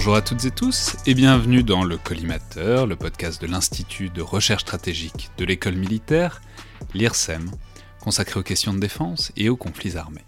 Bonjour 0.00 0.16
à 0.16 0.22
toutes 0.22 0.46
et 0.46 0.50
tous 0.50 0.96
et 1.04 1.12
bienvenue 1.12 1.62
dans 1.62 1.84
le 1.84 1.98
Collimateur, 1.98 2.86
le 2.86 2.96
podcast 2.96 3.38
de 3.42 3.46
l'Institut 3.46 4.08
de 4.08 4.22
recherche 4.22 4.62
stratégique 4.62 5.28
de 5.36 5.44
l'école 5.44 5.74
militaire, 5.74 6.40
l'IRSEM, 6.94 7.50
consacré 8.00 8.40
aux 8.40 8.42
questions 8.42 8.72
de 8.72 8.78
défense 8.78 9.30
et 9.36 9.50
aux 9.50 9.58
conflits 9.58 9.98
armés. 9.98 10.24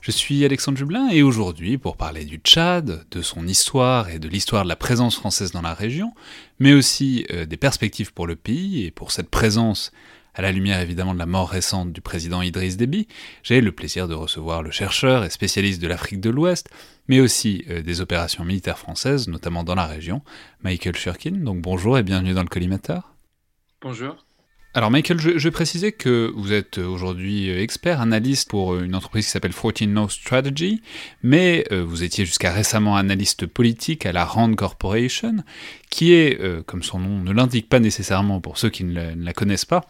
Je 0.00 0.10
suis 0.10 0.44
Alexandre 0.44 0.78
Jublin 0.78 1.10
et 1.10 1.22
aujourd'hui, 1.22 1.78
pour 1.78 1.96
parler 1.96 2.24
du 2.24 2.38
Tchad, 2.38 3.06
de 3.08 3.22
son 3.22 3.46
histoire 3.46 4.08
et 4.08 4.18
de 4.18 4.26
l'histoire 4.26 4.64
de 4.64 4.68
la 4.68 4.74
présence 4.74 5.14
française 5.14 5.52
dans 5.52 5.62
la 5.62 5.74
région, 5.74 6.12
mais 6.58 6.72
aussi 6.72 7.24
euh, 7.30 7.46
des 7.46 7.56
perspectives 7.56 8.12
pour 8.12 8.26
le 8.26 8.34
pays 8.34 8.84
et 8.84 8.90
pour 8.90 9.12
cette 9.12 9.30
présence 9.30 9.92
à 10.34 10.42
la 10.42 10.52
lumière 10.52 10.80
évidemment 10.80 11.14
de 11.14 11.18
la 11.18 11.26
mort 11.26 11.48
récente 11.48 11.92
du 11.92 12.00
président 12.00 12.42
Idriss 12.42 12.76
Déby, 12.76 13.08
j'ai 13.42 13.60
le 13.60 13.72
plaisir 13.72 14.08
de 14.08 14.14
recevoir 14.14 14.62
le 14.62 14.70
chercheur 14.70 15.24
et 15.24 15.30
spécialiste 15.30 15.82
de 15.82 15.88
l'Afrique 15.88 16.20
de 16.20 16.30
l'Ouest, 16.30 16.68
mais 17.08 17.20
aussi 17.20 17.64
euh, 17.68 17.82
des 17.82 18.00
opérations 18.00 18.44
militaires 18.44 18.78
françaises, 18.78 19.28
notamment 19.28 19.64
dans 19.64 19.74
la 19.74 19.86
région, 19.86 20.22
Michael 20.62 20.96
Shurkin. 20.96 21.32
Donc 21.32 21.60
bonjour 21.60 21.98
et 21.98 22.02
bienvenue 22.02 22.34
dans 22.34 22.42
le 22.42 22.48
collimateur. 22.48 23.14
Bonjour. 23.80 24.24
Alors 24.74 24.90
Michael, 24.90 25.20
je, 25.20 25.36
je 25.36 25.48
précisais 25.50 25.92
que 25.92 26.32
vous 26.34 26.50
êtes 26.50 26.78
aujourd'hui 26.78 27.50
expert, 27.50 28.00
analyste 28.00 28.48
pour 28.48 28.78
une 28.78 28.94
entreprise 28.94 29.26
qui 29.26 29.30
s'appelle 29.30 29.52
14 29.52 29.82
No 29.82 30.08
Strategy, 30.08 30.80
mais 31.22 31.66
euh, 31.70 31.84
vous 31.84 32.04
étiez 32.04 32.24
jusqu'à 32.24 32.50
récemment 32.52 32.96
analyste 32.96 33.44
politique 33.44 34.06
à 34.06 34.12
la 34.12 34.24
Rand 34.24 34.54
Corporation, 34.54 35.44
qui 35.90 36.14
est, 36.14 36.40
euh, 36.40 36.62
comme 36.62 36.82
son 36.82 37.00
nom 37.00 37.18
ne 37.18 37.32
l'indique 37.32 37.68
pas 37.68 37.80
nécessairement 37.80 38.40
pour 38.40 38.56
ceux 38.56 38.70
qui 38.70 38.84
ne 38.84 39.14
la, 39.14 39.32
connaissent 39.34 39.66
pas, 39.66 39.84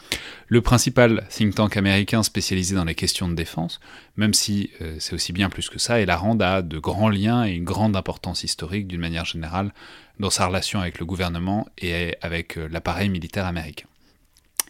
le 0.49 0.61
principal 0.63 1.29
think 1.31 1.55
tank 1.55 1.77
américain 1.77 2.25
spécialisé 2.25 2.75
dans 2.75 2.85
les 2.85 2.97
questions 2.97 3.29
de 3.29 3.35
défense, 3.35 3.79
même 4.17 4.35
si 4.35 4.71
euh, 4.81 4.97
c'est 4.99 5.15
aussi 5.15 5.33
bien 5.33 5.49
plus 5.49 5.71
que 5.71 5.79
ça, 5.79 6.01
et 6.01 6.07
la 6.07 6.17
Rand 6.17 6.41
a 6.41 6.61
de 6.61 6.79
grands 6.81 7.09
liens 7.09 7.45
et 7.45 7.53
une 7.53 7.63
grande 7.63 7.95
importance 7.95 8.43
historique 8.43 8.89
d'une 8.89 9.01
manière 9.01 9.27
générale 9.27 9.73
dans 10.19 10.31
sa 10.31 10.49
relation 10.49 10.81
avec 10.81 10.99
le 10.99 11.07
gouvernement 11.07 11.69
et 11.79 12.17
avec 12.21 12.57
l'appareil 12.57 13.09
militaire 13.09 13.47
américain. 13.47 13.87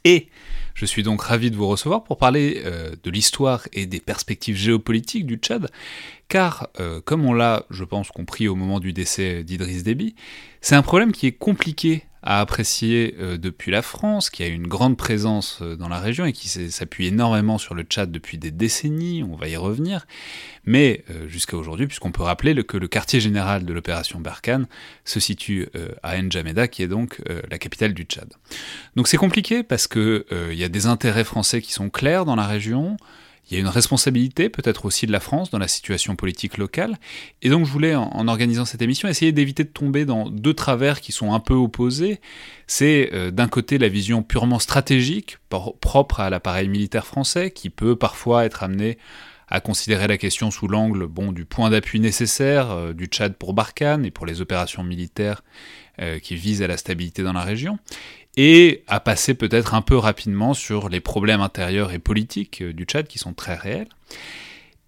Et 0.04 0.28
je 0.74 0.86
suis 0.86 1.02
donc 1.02 1.22
ravi 1.22 1.50
de 1.50 1.56
vous 1.56 1.68
recevoir 1.68 2.02
pour 2.04 2.16
parler 2.16 2.62
euh, 2.64 2.94
de 3.02 3.10
l'histoire 3.10 3.68
et 3.72 3.86
des 3.86 4.00
perspectives 4.00 4.56
géopolitiques 4.56 5.26
du 5.26 5.36
Tchad, 5.36 5.70
car, 6.28 6.68
euh, 6.80 7.00
comme 7.00 7.24
on 7.24 7.32
l'a, 7.32 7.66
je 7.70 7.84
pense, 7.84 8.10
compris 8.10 8.48
au 8.48 8.54
moment 8.54 8.80
du 8.80 8.92
décès 8.92 9.44
d'Idriss 9.44 9.82
Déby, 9.82 10.14
c'est 10.60 10.74
un 10.74 10.82
problème 10.82 11.12
qui 11.12 11.26
est 11.26 11.32
compliqué 11.32 12.04
à 12.22 12.40
apprécier 12.40 13.16
euh, 13.18 13.36
depuis 13.36 13.72
la 13.72 13.82
France, 13.82 14.30
qui 14.30 14.42
a 14.42 14.46
une 14.46 14.68
grande 14.68 14.96
présence 14.96 15.58
euh, 15.60 15.74
dans 15.76 15.88
la 15.88 15.98
région 15.98 16.24
et 16.24 16.32
qui 16.32 16.48
s'appuie 16.48 17.06
énormément 17.06 17.58
sur 17.58 17.74
le 17.74 17.82
Tchad 17.82 18.12
depuis 18.12 18.38
des 18.38 18.52
décennies, 18.52 19.24
on 19.24 19.34
va 19.34 19.48
y 19.48 19.56
revenir, 19.56 20.06
mais 20.64 21.04
euh, 21.10 21.26
jusqu'à 21.26 21.56
aujourd'hui, 21.56 21.86
puisqu'on 21.88 22.12
peut 22.12 22.22
rappeler 22.22 22.54
le, 22.54 22.62
que 22.62 22.76
le 22.76 22.86
quartier 22.86 23.18
général 23.18 23.64
de 23.64 23.72
l'opération 23.72 24.20
Barkhane 24.20 24.66
se 25.04 25.18
situe 25.18 25.68
à 26.02 26.20
N'Djamena, 26.20 26.68
qui 26.68 26.82
est 26.82 26.88
donc 26.88 27.20
la 27.50 27.58
capitale 27.58 27.94
du 27.94 28.04
Tchad. 28.04 28.32
Donc 28.96 29.08
c'est 29.08 29.16
compliqué 29.16 29.62
parce 29.62 29.86
que 29.86 30.26
il 30.50 30.58
y 30.58 30.64
a 30.64 30.68
des 30.68 30.86
intérêts 30.86 31.24
français 31.24 31.60
qui 31.60 31.72
sont 31.72 31.90
clairs 31.90 32.24
dans 32.24 32.36
la 32.36 32.46
région, 32.46 32.96
il 33.52 33.56
y 33.56 33.58
a 33.58 33.60
une 33.60 33.68
responsabilité 33.68 34.48
peut-être 34.48 34.86
aussi 34.86 35.06
de 35.06 35.12
la 35.12 35.20
France 35.20 35.50
dans 35.50 35.58
la 35.58 35.68
situation 35.68 36.16
politique 36.16 36.56
locale. 36.56 36.96
Et 37.42 37.50
donc 37.50 37.66
je 37.66 37.70
voulais, 37.70 37.94
en, 37.94 38.26
organisant 38.26 38.64
cette 38.64 38.80
émission, 38.80 39.08
essayer 39.08 39.30
d'éviter 39.30 39.64
de 39.64 39.68
tomber 39.68 40.06
dans 40.06 40.30
deux 40.30 40.54
travers 40.54 41.02
qui 41.02 41.12
sont 41.12 41.34
un 41.34 41.40
peu 41.40 41.52
opposés. 41.52 42.22
C'est 42.66 43.10
euh, 43.12 43.30
d'un 43.30 43.48
côté 43.48 43.76
la 43.76 43.88
vision 43.88 44.22
purement 44.22 44.58
stratégique, 44.58 45.36
propre 45.50 46.20
à 46.20 46.30
l'appareil 46.30 46.68
militaire 46.68 47.06
français, 47.06 47.50
qui 47.50 47.68
peut 47.68 47.94
parfois 47.94 48.46
être 48.46 48.62
amené 48.62 48.96
à 49.48 49.60
considérer 49.60 50.08
la 50.08 50.16
question 50.16 50.50
sous 50.50 50.66
l'angle 50.66 51.06
bon, 51.06 51.30
du 51.30 51.44
point 51.44 51.68
d'appui 51.68 52.00
nécessaire 52.00 52.70
euh, 52.70 52.92
du 52.94 53.04
Tchad 53.04 53.34
pour 53.34 53.52
Barkhane 53.52 54.06
et 54.06 54.10
pour 54.10 54.24
les 54.24 54.40
opérations 54.40 54.82
militaires 54.82 55.44
euh, 56.00 56.18
qui 56.20 56.36
visent 56.36 56.62
à 56.62 56.66
la 56.66 56.78
stabilité 56.78 57.22
dans 57.22 57.34
la 57.34 57.42
région 57.42 57.78
et 58.36 58.82
à 58.86 59.00
passer 59.00 59.34
peut-être 59.34 59.74
un 59.74 59.82
peu 59.82 59.96
rapidement 59.96 60.54
sur 60.54 60.88
les 60.88 61.00
problèmes 61.00 61.40
intérieurs 61.40 61.92
et 61.92 61.98
politiques 61.98 62.62
du 62.62 62.84
Tchad 62.84 63.06
qui 63.06 63.18
sont 63.18 63.34
très 63.34 63.54
réels. 63.54 63.88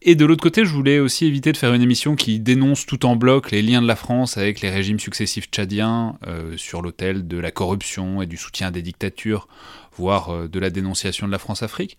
Et 0.06 0.16
de 0.16 0.26
l'autre 0.26 0.42
côté, 0.42 0.66
je 0.66 0.70
voulais 0.70 0.98
aussi 0.98 1.24
éviter 1.24 1.50
de 1.50 1.56
faire 1.56 1.72
une 1.72 1.80
émission 1.80 2.14
qui 2.14 2.38
dénonce 2.38 2.84
tout 2.84 3.06
en 3.06 3.16
bloc 3.16 3.50
les 3.50 3.62
liens 3.62 3.80
de 3.80 3.86
la 3.86 3.96
France 3.96 4.36
avec 4.36 4.60
les 4.60 4.68
régimes 4.68 5.00
successifs 5.00 5.48
tchadiens 5.50 6.18
euh, 6.26 6.58
sur 6.58 6.82
l'autel 6.82 7.26
de 7.26 7.38
la 7.38 7.50
corruption 7.50 8.20
et 8.20 8.26
du 8.26 8.36
soutien 8.36 8.70
des 8.70 8.82
dictatures, 8.82 9.48
voire 9.96 10.28
euh, 10.28 10.46
de 10.46 10.58
la 10.58 10.68
dénonciation 10.68 11.26
de 11.26 11.32
la 11.32 11.38
France-Afrique. 11.38 11.96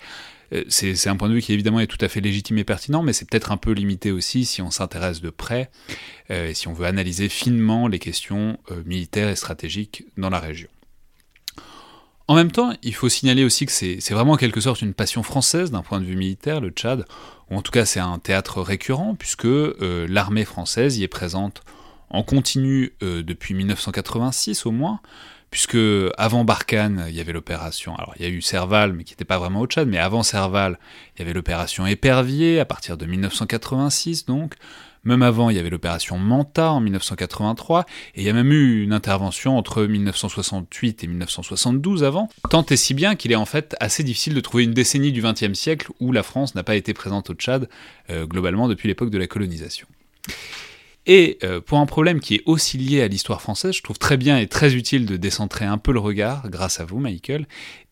Euh, 0.54 0.64
c'est 0.68 1.08
un 1.08 1.16
point 1.16 1.30
de 1.30 1.34
vue 1.34 1.42
qui 1.42 1.54
évidemment 1.54 1.80
est 1.80 1.88
tout 1.88 1.98
à 2.02 2.08
fait 2.08 2.22
légitime 2.22 2.58
et 2.58 2.64
pertinent, 2.64 3.04
mais 3.04 3.14
c'est 3.14 3.30
peut-être 3.30 3.52
un 3.52 3.58
peu 3.58 3.72
limité 3.72 4.12
aussi 4.12 4.46
si 4.46 4.62
on 4.62 4.72
s'intéresse 4.72 5.22
de 5.22 5.30
près, 5.30 5.70
euh, 6.32 6.50
et 6.50 6.54
si 6.54 6.68
on 6.68 6.74
veut 6.74 6.86
analyser 6.86 7.30
finement 7.30 7.88
les 7.88 8.00
questions 8.00 8.58
euh, 8.72 8.82
militaires 8.86 9.30
et 9.30 9.36
stratégiques 9.36 10.06
dans 10.18 10.30
la 10.30 10.40
région. 10.40 10.70
En 12.28 12.36
même 12.36 12.52
temps, 12.52 12.74
il 12.82 12.96
faut 12.96 13.08
signaler 13.08 13.44
aussi 13.44 13.68
que 13.68 13.72
c'est 13.72 14.12
vraiment 14.12 14.34
en 14.34 14.38
quelque 14.38 14.62
sorte 14.62 14.82
une 14.82 14.96
passion 14.96 15.22
française 15.22 15.70
d'un 15.70 15.84
point 15.84 16.00
de 16.00 16.06
vue 16.06 16.16
militaire, 16.16 16.60
le 16.60 16.70
Tchad, 16.70 17.06
ou 17.52 17.58
en 17.58 17.62
tout 17.62 17.72
cas 17.72 17.86
c'est 17.86 18.00
un 18.00 18.18
théâtre 18.18 18.62
récurrent, 18.62 19.16
puisque 19.16 19.46
euh, 19.46 20.08
l'armée 20.10 20.46
française 20.46 20.98
y 20.98 21.04
est 21.04 21.08
présente 21.08 21.62
en 22.10 22.24
continu 22.24 22.94
euh, 23.04 23.22
depuis 23.22 23.54
1986 23.54 24.66
au 24.66 24.72
moins, 24.72 25.02
puisque 25.52 25.78
avant 26.18 26.44
Barkhane, 26.44 27.06
il 27.10 27.16
y 27.16 27.22
avait 27.22 27.32
l'opération, 27.32 27.96
alors 27.96 28.14
il 28.18 28.24
y 28.24 28.26
a 28.26 28.30
eu 28.30 28.42
Serval, 28.42 28.94
mais 28.94 29.04
qui 29.04 29.14
n'était 29.14 29.24
pas 29.24 29.38
vraiment 29.38 29.62
au 29.62 29.68
Tchad, 29.68 29.88
mais 29.88 30.00
avant 30.00 30.24
Serval, 30.24 30.80
il 31.16 31.20
y 31.20 31.22
avait 31.22 31.34
l'opération 31.34 31.86
Épervier, 31.86 32.60
à 32.60 32.66
partir 32.66 32.98
de 32.98 33.06
1986 33.06 34.26
donc, 34.26 34.56
même 35.06 35.22
avant, 35.22 35.50
il 35.50 35.56
y 35.56 35.60
avait 35.60 35.70
l'opération 35.70 36.18
Manta 36.18 36.72
en 36.72 36.82
1983, 36.82 37.86
et 38.16 38.22
il 38.22 38.24
y 38.24 38.30
a 38.30 38.34
même 38.34 38.52
eu 38.52 38.84
une 38.84 38.94
intervention 38.94 39.58
entre 39.58 39.84
1968 39.84 41.04
et 41.04 41.08
1972 41.08 42.04
avant, 42.04 42.30
tant 42.50 42.66
et 42.66 42.76
si 42.76 42.94
bien 42.94 43.16
qu'il 43.16 43.32
est 43.32 43.36
en 43.36 43.46
fait 43.46 43.76
assez 43.80 44.04
difficile 44.04 44.34
de 44.34 44.42
trouver 44.42 44.64
une 44.64 44.74
décennie 44.74 45.12
du 45.12 45.22
XXe 45.22 45.54
siècle 45.54 45.92
où 46.00 46.12
la 46.12 46.24
France 46.24 46.56
n'a 46.56 46.64
pas 46.64 46.76
été 46.76 46.94
présente 46.94 47.30
au 47.30 47.34
Tchad, 47.34 47.70
euh, 48.10 48.26
globalement 48.26 48.68
depuis 48.68 48.88
l'époque 48.88 49.12
de 49.12 49.18
la 49.18 49.28
colonisation. 49.28 49.88
Et 51.08 51.38
euh, 51.44 51.62
pour 51.62 51.78
un 51.78 51.86
problème 51.86 52.20
qui 52.20 52.36
est 52.36 52.42
aussi 52.46 52.78
lié 52.78 53.02
à 53.04 53.08
l'histoire 53.08 53.42
française, 53.42 53.76
je 53.76 53.84
trouve 53.84 54.00
très 54.00 54.18
bien 54.18 54.40
et 54.40 54.48
très 54.48 54.74
utile 54.74 55.06
de 55.06 55.18
décentrer 55.18 55.66
un 55.66 55.78
peu 55.78 55.92
le 55.92 56.00
regard, 56.00 56.50
grâce 56.50 56.80
à 56.80 56.86
vous 56.86 57.00
Michael, 57.00 57.48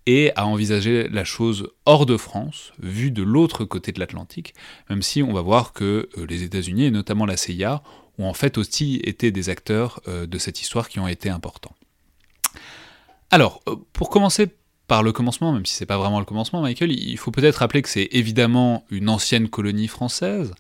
et 0.06 0.32
à 0.36 0.46
envisager 0.46 1.08
la 1.10 1.24
chose 1.24 1.70
hors 1.86 2.06
de 2.06 2.18
France, 2.18 2.74
vue 2.80 3.12
de 3.12 3.24
l'autre 3.24 3.66
côté 3.66 3.92
de 3.92 4.00
l'Atlantique, 4.00 4.54
même 4.90 5.02
si 5.02 5.24
on 5.24 5.34
va 5.34 5.42
voir 5.42 5.74
que 5.74 6.10
euh, 6.18 6.26
les 6.28 6.44
États-Unis, 6.44 6.86
et 6.86 6.92
notamment 6.92 7.26
la 7.26 7.38
CIA, 7.38 7.82
ont 8.20 8.28
en 8.28 8.34
fait 8.34 8.58
aussi 8.58 9.00
été 9.04 9.32
des 9.32 9.50
acteurs 9.50 10.02
euh, 10.08 10.26
de 10.26 10.38
cette 10.38 10.62
histoire 10.62 10.90
qui 10.90 11.00
ont 11.00 11.08
été 11.08 11.30
importants. 11.30 11.76
Alors, 13.32 13.62
euh, 13.68 13.76
pour 13.94 14.10
commencer 14.10 14.48
par 14.88 15.02
le 15.02 15.14
commencement, 15.14 15.54
même 15.54 15.66
si 15.66 15.74
c'est 15.76 15.86
pas 15.86 15.98
vraiment 15.98 16.20
le 16.20 16.26
commencement, 16.26 16.62
Michael, 16.62 16.92
il 16.92 17.18
faut 17.18 17.32
peut-être 17.32 17.58
rappeler 17.58 17.82
que 17.82 17.90
c'est 17.90 18.10
évidemment 18.12 18.86
une 18.92 19.08
ancienne 19.08 19.48
colonie 19.48 19.88
française. 19.88 20.54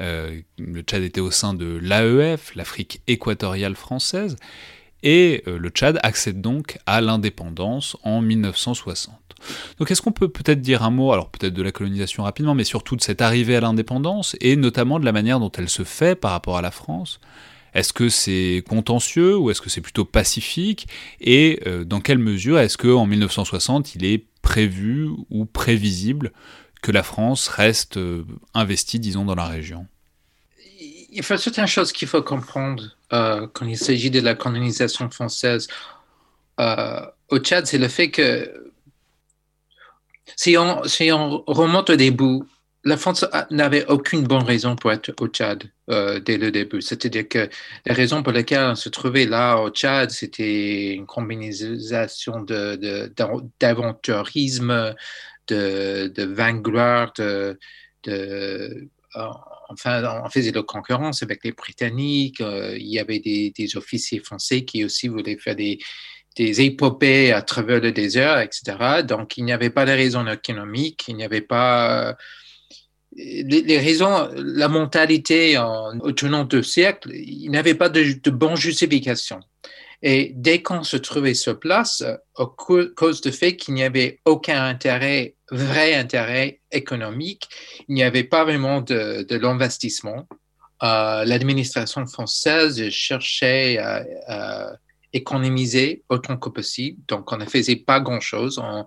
Le 0.00 0.80
Tchad 0.82 1.04
était 1.04 1.20
au 1.20 1.30
sein 1.30 1.54
de 1.54 1.78
l'AEF, 1.80 2.56
l'Afrique 2.56 3.00
équatoriale 3.06 3.76
française, 3.76 4.36
et 5.02 5.42
le 5.46 5.68
Tchad 5.68 5.98
accède 6.02 6.40
donc 6.40 6.78
à 6.86 7.00
l'indépendance 7.00 7.96
en 8.02 8.20
1960. 8.20 9.14
Donc 9.78 9.90
est-ce 9.90 10.02
qu'on 10.02 10.12
peut 10.12 10.28
peut-être 10.28 10.60
dire 10.60 10.82
un 10.82 10.90
mot, 10.90 11.12
alors 11.12 11.30
peut-être 11.30 11.54
de 11.54 11.62
la 11.62 11.72
colonisation 11.72 12.24
rapidement, 12.24 12.54
mais 12.54 12.64
surtout 12.64 12.96
de 12.96 13.02
cette 13.02 13.22
arrivée 13.22 13.56
à 13.56 13.60
l'indépendance, 13.60 14.36
et 14.40 14.56
notamment 14.56 14.98
de 14.98 15.04
la 15.04 15.12
manière 15.12 15.40
dont 15.40 15.52
elle 15.52 15.68
se 15.68 15.84
fait 15.84 16.14
par 16.14 16.32
rapport 16.32 16.56
à 16.56 16.62
la 16.62 16.70
France? 16.70 17.20
Est-ce 17.74 17.92
que 17.92 18.08
c'est 18.08 18.64
contentieux 18.68 19.36
ou 19.36 19.50
est-ce 19.50 19.60
que 19.60 19.70
c'est 19.70 19.80
plutôt 19.80 20.04
pacifique? 20.04 20.88
Et 21.20 21.60
euh, 21.66 21.84
dans 21.84 22.00
quelle 22.00 22.18
mesure 22.18 22.58
est-ce 22.58 22.78
qu'en 22.78 23.06
1960, 23.06 23.94
il 23.94 24.04
est 24.04 24.24
prévu 24.42 25.08
ou 25.30 25.44
prévisible 25.44 26.32
que 26.80 26.92
la 26.92 27.02
France 27.02 27.48
reste 27.48 27.98
euh, 27.98 28.24
investie, 28.54 28.98
disons, 28.98 29.24
dans 29.24 29.34
la 29.34 29.46
région? 29.46 29.86
Il 30.80 31.16
y 31.16 31.20
a 31.20 31.22
certaines 31.22 31.66
choses 31.66 31.92
qu'il 31.92 32.08
faut 32.08 32.22
comprendre 32.22 32.96
euh, 33.12 33.46
quand 33.52 33.66
il 33.66 33.78
s'agit 33.78 34.10
de 34.10 34.20
la 34.20 34.34
colonisation 34.34 35.10
française 35.10 35.68
au 36.58 37.38
Tchad, 37.38 37.66
c'est 37.66 37.78
le 37.78 37.88
fait 37.88 38.10
que 38.10 38.72
si 40.36 40.56
on, 40.56 40.82
remonte 41.46 41.90
au 41.90 41.96
début, 41.96 42.40
la 42.84 42.96
France 42.96 43.26
n'avait 43.50 43.84
aucune 43.86 44.22
bonne 44.24 44.44
raison 44.44 44.76
pour 44.76 44.92
être 44.92 45.12
au 45.20 45.26
Tchad 45.26 45.64
euh, 45.90 46.20
dès 46.20 46.38
le 46.38 46.50
début. 46.50 46.80
C'est-à-dire 46.80 47.28
que 47.28 47.48
les 47.86 47.92
raisons 47.92 48.22
pour 48.22 48.32
lesquelles 48.32 48.70
on 48.70 48.74
se 48.74 48.88
trouvait 48.88 49.26
là 49.26 49.58
au 49.58 49.70
Tchad, 49.70 50.10
c'était 50.10 50.94
une 50.94 51.06
combinaison 51.06 52.44
d'aventurisme, 53.60 54.94
de, 55.48 56.12
de, 56.14 56.24
de, 57.16 57.58
de 58.04 58.88
enfin, 59.14 60.22
on 60.24 60.28
faisait 60.28 60.52
de 60.52 60.60
concurrence 60.60 61.22
avec 61.22 61.44
les 61.44 61.52
Britanniques. 61.52 62.40
Euh, 62.40 62.76
il 62.76 62.88
y 62.88 62.98
avait 62.98 63.20
des, 63.20 63.76
officiers 63.76 64.20
français 64.20 64.64
qui 64.64 64.84
aussi 64.84 65.08
voulaient 65.08 65.36
faire 65.36 65.56
des, 65.56 65.78
épopées 66.38 67.32
à 67.32 67.42
travers 67.42 67.80
le 67.80 67.90
désert, 67.90 68.38
etc. 68.40 69.02
Donc, 69.02 69.36
il 69.38 69.44
n'y 69.44 69.52
avait 69.52 69.70
pas 69.70 69.84
de 69.84 69.90
raisons 69.90 70.26
économiques, 70.26 71.06
il 71.08 71.16
n'y 71.16 71.24
avait 71.24 71.40
pas... 71.40 72.16
Les, 73.16 73.78
raisons, 73.78 74.28
la 74.36 74.68
mentalité 74.68 75.58
en, 75.58 75.98
au 75.98 76.12
tournant 76.12 76.44
de 76.44 76.62
siècle, 76.62 77.10
il 77.12 77.50
n'y 77.50 77.56
avait 77.56 77.74
pas 77.74 77.88
de, 77.88 78.20
de 78.22 78.30
bonne 78.30 78.54
justification. 78.54 79.40
Et 80.02 80.32
dès 80.34 80.62
qu'on 80.62 80.84
se 80.84 80.96
trouvait 80.96 81.34
sur 81.34 81.58
place, 81.58 82.02
à 82.02 82.44
cause 82.56 83.20
du 83.20 83.32
fait 83.32 83.56
qu'il 83.56 83.74
n'y 83.74 83.82
avait 83.82 84.20
aucun 84.24 84.64
intérêt, 84.64 85.34
vrai 85.50 85.94
intérêt 85.94 86.60
économique, 86.70 87.48
il 87.88 87.94
n'y 87.94 88.04
avait 88.04 88.24
pas 88.24 88.44
vraiment 88.44 88.80
de, 88.80 89.22
de 89.22 89.36
l'investissement. 89.36 90.28
Euh, 90.84 91.24
L'administration 91.24 92.06
française 92.06 92.88
cherchait 92.90 93.78
à 93.78 94.78
économiser 95.12 96.02
autant 96.08 96.36
que 96.36 96.48
possible. 96.48 97.00
Donc, 97.08 97.32
on 97.32 97.36
ne 97.36 97.46
faisait 97.46 97.76
pas 97.76 98.00
grand-chose. 98.00 98.58
On 98.58 98.86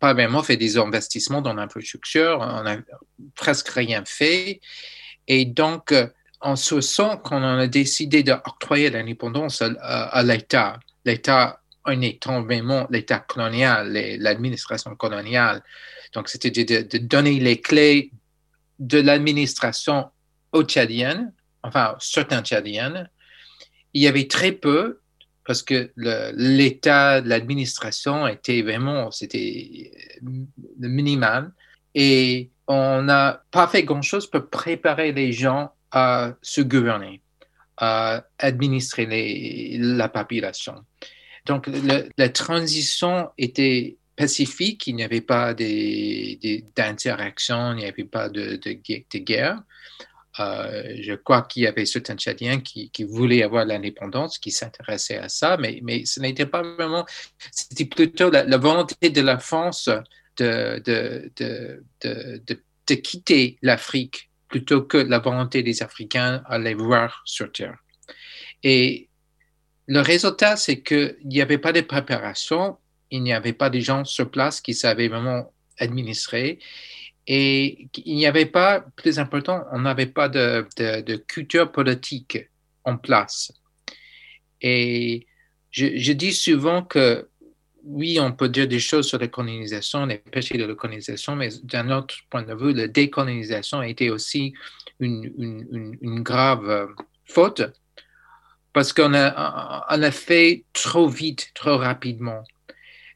pas 0.00 0.14
vraiment 0.14 0.42
fait 0.42 0.56
des 0.56 0.78
investissements 0.78 1.42
dans 1.42 1.54
l'infrastructure. 1.54 2.38
On 2.40 2.62
n'a 2.62 2.78
presque 3.34 3.68
rien 3.68 4.02
fait. 4.04 4.60
Et 5.28 5.44
donc, 5.44 5.94
en 6.42 6.56
ce 6.56 6.80
sens 6.80 7.16
qu'on 7.22 7.42
a 7.42 7.66
décidé 7.66 8.22
d'octroyer 8.22 8.90
l'indépendance 8.90 9.62
à, 9.62 10.22
l'État, 10.22 10.80
l'État 11.04 11.60
en 11.84 12.00
étant 12.00 12.42
vraiment 12.42 12.86
l'État 12.90 13.20
colonial, 13.20 13.92
l'administration 14.18 14.94
coloniale. 14.96 15.62
Donc, 16.12 16.28
c'était 16.28 16.50
de, 16.50 16.98
donner 16.98 17.38
les 17.38 17.60
clés 17.60 18.10
de 18.78 18.98
l'administration 18.98 20.10
aux 20.52 20.64
Tchadiennes, 20.64 21.32
enfin, 21.62 21.96
certains 22.00 22.42
Tchadiennes. 22.42 23.08
Il 23.94 24.02
y 24.02 24.08
avait 24.08 24.26
très 24.26 24.52
peu 24.52 25.00
parce 25.44 25.62
que 25.62 25.92
l'état 25.96 27.20
l'administration 27.20 28.26
était 28.26 28.62
vraiment, 28.62 29.10
c'était 29.10 29.92
minimal. 30.78 31.52
Et 31.94 32.50
on 32.66 33.02
n'a 33.02 33.42
pas 33.50 33.66
fait 33.68 33.82
grand-chose 33.82 34.28
pour 34.30 34.48
préparer 34.48 35.12
les 35.12 35.32
gens 35.32 35.72
à 35.92 36.34
se 36.42 36.62
gouverner, 36.62 37.22
à 37.76 38.24
administrer 38.38 39.76
la 39.78 40.08
population. 40.08 40.84
Donc, 41.46 41.68
la 42.16 42.28
transition 42.28 43.30
était 43.38 43.96
pacifique, 44.16 44.86
il 44.86 44.94
n'y 44.96 45.04
avait 45.04 45.20
pas 45.20 45.54
d'interaction, 45.54 47.72
il 47.72 47.78
n'y 47.78 47.86
avait 47.86 48.04
pas 48.04 48.28
de, 48.28 48.58
guerre. 49.18 49.62
Euh, 50.40 50.96
je 51.00 51.12
crois 51.12 51.42
qu'il 51.42 51.64
y 51.64 51.66
avait 51.66 51.84
certains 51.84 52.16
Tchadiens 52.16 52.60
qui, 52.60 52.90
voulaient 53.04 53.42
avoir 53.42 53.66
l'indépendance, 53.66 54.38
qui 54.38 54.50
s'intéressaient 54.50 55.18
à 55.18 55.28
ça, 55.28 55.58
mais, 55.58 56.06
ce 56.06 56.20
n'était 56.20 56.46
pas 56.46 56.62
vraiment, 56.62 57.04
c'était 57.50 57.84
plutôt 57.84 58.30
la, 58.30 58.56
volonté 58.56 59.10
de 59.10 59.20
la 59.20 59.38
France 59.38 59.90
de 60.38 61.28
quitter 62.94 63.58
l'Afrique 63.62 64.30
plutôt 64.52 64.82
que 64.82 64.98
la 64.98 65.18
volonté 65.18 65.62
des 65.62 65.82
Africains 65.82 66.42
à 66.46 66.58
les 66.58 66.74
voir 66.74 67.22
sur 67.24 67.50
Terre. 67.50 67.78
Et 68.62 69.08
le 69.86 70.00
résultat, 70.00 70.56
c'est 70.56 70.82
qu'il 70.82 71.16
n'y 71.24 71.40
avait 71.40 71.58
pas 71.58 71.72
de 71.72 71.80
préparation, 71.80 72.76
il 73.10 73.22
n'y 73.22 73.32
avait 73.32 73.54
pas 73.54 73.70
de 73.70 73.80
gens 73.80 74.04
sur 74.04 74.30
place 74.30 74.60
qui 74.60 74.74
savaient 74.74 75.08
vraiment 75.08 75.52
administrer. 75.78 76.58
Et 77.26 77.88
il 78.04 78.16
n'y 78.16 78.26
avait 78.26 78.46
pas, 78.46 78.84
plus 78.94 79.18
important, 79.18 79.64
on 79.72 79.80
n'avait 79.80 80.12
pas 80.18 80.28
de, 80.28 80.66
de, 80.76 81.16
culture 81.16 81.72
politique 81.72 82.38
en 82.84 82.98
place. 82.98 83.52
Et 84.60 85.26
je, 85.70 86.12
dis 86.12 86.34
souvent 86.34 86.82
que 86.82 87.30
oui, 87.84 88.18
on 88.20 88.32
peut 88.32 88.48
dire 88.48 88.68
des 88.68 88.80
choses 88.80 89.08
sur 89.08 89.18
la 89.18 89.28
colonisation, 89.28 90.06
les 90.06 90.18
péchés 90.18 90.58
de 90.58 90.64
la 90.64 90.74
colonisation, 90.74 91.36
mais 91.36 91.48
d'un 91.64 91.90
autre 91.90 92.14
point 92.30 92.42
de 92.42 92.54
vue, 92.54 92.72
la 92.72 92.88
décolonisation 92.88 93.80
a 93.80 93.88
été 93.88 94.10
aussi 94.10 94.54
une, 95.00 96.22
grave 96.22 96.68
euh, 96.68 96.86
faute 97.24 97.62
parce 98.72 98.92
qu'on 98.92 99.12
a, 99.14 100.10
fait 100.10 100.64
trop 100.72 101.08
vite, 101.08 101.50
trop 101.54 101.76
rapidement 101.76 102.42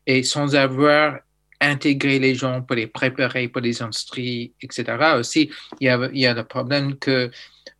et 0.06 0.22
sans 0.22 0.54
avoir 0.54 1.20
intégrer 1.60 2.18
les 2.18 2.34
gens, 2.34 2.60
pour 2.60 2.76
les 2.76 2.86
préparer 2.86 3.48
pour 3.48 3.62
les 3.62 3.80
industries, 3.80 4.52
etc. 4.60 5.14
Aussi, 5.18 5.50
il 5.80 5.86
y 5.86 6.26
a, 6.26 6.34
le 6.34 6.44
problème 6.44 6.98
que 6.98 7.30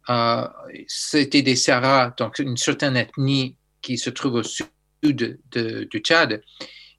euh, 0.09 0.49
c'était 0.87 1.43
des 1.43 1.57
Sahara, 1.57 2.15
donc 2.17 2.39
une 2.39 2.57
certaine 2.57 2.97
ethnie 2.97 3.57
qui 3.83 3.99
se 3.99 4.09
trouve 4.09 4.35
au 4.35 4.43
sud 4.43 4.67
du 5.03 5.99
Tchad, 5.99 6.43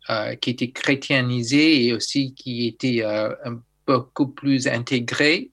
euh, 0.10 0.36
qui 0.36 0.52
était 0.52 0.72
chrétianisée 0.72 1.86
et 1.86 1.94
aussi 1.94 2.34
qui 2.34 2.68
était 2.68 3.02
euh, 3.04 3.30
beaucoup 3.86 4.28
plus 4.28 4.68
intégrée 4.68 5.52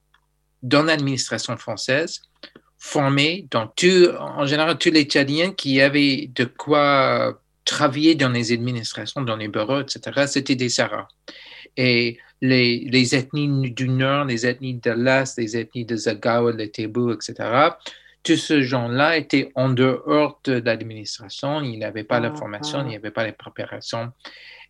dans 0.63 0.83
l'administration 0.83 1.57
française, 1.57 2.21
formée. 2.77 3.47
Donc, 3.51 3.73
en 4.19 4.45
général, 4.45 4.77
tous 4.77 4.91
les 4.91 5.03
Tchadiens 5.03 5.51
qui 5.51 5.81
avaient 5.81 6.29
de 6.33 6.45
quoi 6.45 7.39
travailler 7.65 8.15
dans 8.15 8.29
les 8.29 8.51
administrations, 8.51 9.21
dans 9.21 9.35
les 9.35 9.47
bureaux, 9.47 9.81
etc., 9.81 10.25
c'était 10.27 10.55
des 10.55 10.69
Sarahs. 10.69 11.07
Et 11.77 12.17
les, 12.41 12.87
les, 12.89 13.15
ethnies 13.15 13.71
du 13.71 13.89
Nord, 13.89 14.25
les 14.25 14.45
ethnies 14.45 14.75
de 14.75 14.91
l'Est, 14.91 15.37
les 15.37 15.57
ethnies 15.57 15.85
de 15.85 15.95
Zagawa, 15.95 16.53
de 16.53 16.65
Tebu, 16.65 17.11
etc., 17.13 17.33
tous 18.25 18.37
ces 18.37 18.63
gens-là 18.63 19.17
étaient 19.17 19.51
en 19.55 19.69
dehors 19.69 20.41
de 20.43 20.53
l'administration, 20.53 21.61
ils 21.61 21.77
n'avaient 21.77 22.03
pas 22.03 22.19
la 22.19 22.31
ah, 22.33 22.37
formation, 22.37 22.81
il 22.81 22.87
n'y 22.87 22.95
avait 22.95 23.11
pas 23.11 23.23
la 23.23 23.31
préparation. 23.31 24.11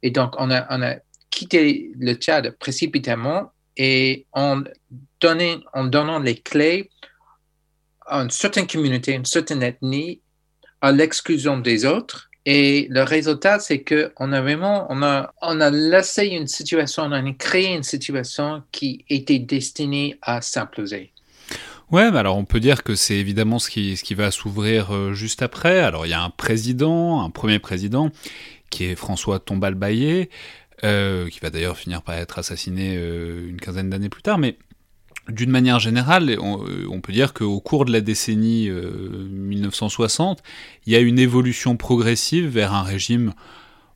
Et 0.03 0.11
donc, 0.11 0.35
on 0.37 0.51
a, 0.51 0.67
on 0.69 0.83
a 0.83 0.97
quitté 1.31 1.91
le 1.97 2.13
Tchad 2.13 2.51
précipitamment 2.59 3.53
et 3.77 4.27
en, 4.33 4.61
donnant, 5.21 5.59
en 5.73 5.85
donnant 5.85 6.19
les 6.19 6.35
clés 6.35 6.91
à 8.05 8.19
une 8.19 8.29
certaine 8.29 8.67
communauté, 8.67 9.13
une 9.13 9.25
certaine 9.25 9.63
ethnie, 9.63 10.21
à 10.81 10.91
l'exclusion 10.91 11.57
des 11.57 11.85
autres, 11.85 12.29
et 12.45 12.87
le 12.91 13.01
résultat, 13.01 13.59
c'est 13.59 13.83
qu'on 13.83 14.31
a 14.31 14.41
vraiment, 14.41 14.85
on 14.89 15.01
a, 15.01 15.33
on 15.41 15.59
a 15.61 15.71
laissé 15.71 16.27
une 16.27 16.45
situation, 16.45 17.03
on 17.03 17.11
a 17.11 17.33
créé 17.33 17.73
une 17.73 17.83
situation 17.83 18.61
qui 18.71 19.03
était 19.09 19.39
destinée 19.39 20.19
à 20.21 20.41
s'imploser. 20.41 21.14
Ouais, 21.91 22.03
alors 22.03 22.37
on 22.37 22.45
peut 22.45 22.59
dire 22.59 22.83
que 22.83 22.95
c'est 22.95 23.15
évidemment 23.15 23.59
ce 23.59 23.69
qui, 23.69 24.13
va 24.15 24.31
s'ouvrir 24.31 24.93
euh, 24.93 25.13
juste 25.13 25.41
après. 25.41 25.79
Alors 25.79 26.05
il 26.05 26.09
y 26.09 26.13
a 26.13 26.21
un 26.21 26.31
président, 26.31 27.21
un 27.21 27.29
premier 27.29 27.59
président, 27.59 28.09
qui 28.69 28.85
est 28.85 28.95
François 28.95 29.39
Tombal-Baillet, 29.39 30.29
euh, 30.83 31.29
qui 31.29 31.39
va 31.39 31.49
d'ailleurs 31.49 31.77
finir 31.77 32.01
par 32.01 32.15
être 32.15 32.37
assassiné 32.37 32.95
euh, 32.97 33.49
une 33.49 33.61
quinzaine 33.61 33.89
d'années 33.89 34.09
plus 34.09 34.21
tard, 34.21 34.37
mais 34.37 34.57
d'une 35.29 35.49
manière 35.49 35.79
générale, 35.79 36.37
on, 36.39 37.01
peut 37.01 37.13
dire 37.13 37.33
qu'au 37.33 37.59
cours 37.59 37.85
de 37.85 37.91
la 37.91 38.01
décennie 38.01 38.69
1960, 38.69 40.37
euh, 40.37 40.41
il 40.85 40.93
y 40.93 40.95
a 40.95 40.99
une 40.99 41.17
évolution 41.17 41.77
progressive 41.77 42.45
vers 42.45 42.73
un 42.73 42.83
régime 42.83 43.33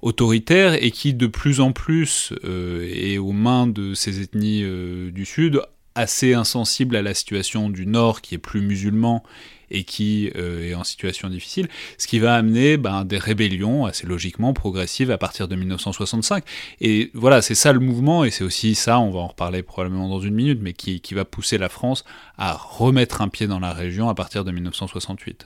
autoritaire 0.01 0.81
et 0.81 0.89
qui 0.89 1.13
de 1.13 1.27
plus 1.27 1.59
en 1.59 1.71
plus 1.71 2.33
est 2.43 3.19
aux 3.19 3.31
mains 3.31 3.67
de 3.67 3.93
ces 3.93 4.21
ethnies 4.21 4.63
du 5.11 5.25
Sud, 5.25 5.61
assez 5.99 6.33
insensible 6.33 6.95
à 6.95 7.01
la 7.01 7.13
situation 7.13 7.69
du 7.69 7.85
Nord 7.85 8.21
qui 8.21 8.35
est 8.35 8.39
plus 8.39 8.61
musulman 8.61 9.23
et 9.71 9.83
qui 9.83 10.27
est 10.27 10.73
en 10.73 10.83
situation 10.83 11.29
difficile, 11.29 11.67
ce 11.97 12.07
qui 12.07 12.17
va 12.17 12.35
amener 12.35 12.77
ben, 12.77 13.05
des 13.05 13.19
rébellions 13.19 13.85
assez 13.85 14.07
logiquement 14.07 14.53
progressives 14.53 15.11
à 15.11 15.17
partir 15.17 15.47
de 15.47 15.55
1965. 15.55 16.43
Et 16.81 17.11
voilà, 17.13 17.43
c'est 17.43 17.53
ça 17.53 17.71
le 17.71 17.79
mouvement, 17.79 18.23
et 18.23 18.31
c'est 18.31 18.43
aussi 18.43 18.73
ça, 18.73 18.99
on 18.99 19.11
va 19.11 19.19
en 19.19 19.27
reparler 19.27 19.61
probablement 19.61 20.09
dans 20.09 20.21
une 20.21 20.33
minute, 20.33 20.59
mais 20.61 20.73
qui, 20.73 21.01
va 21.13 21.25
pousser 21.25 21.57
la 21.57 21.69
France 21.69 22.03
à 22.37 22.53
remettre 22.53 23.21
un 23.21 23.27
pied 23.27 23.45
dans 23.45 23.59
la 23.59 23.73
région 23.73 24.09
à 24.09 24.15
partir 24.15 24.43
de 24.43 24.51
1968. 24.51 25.45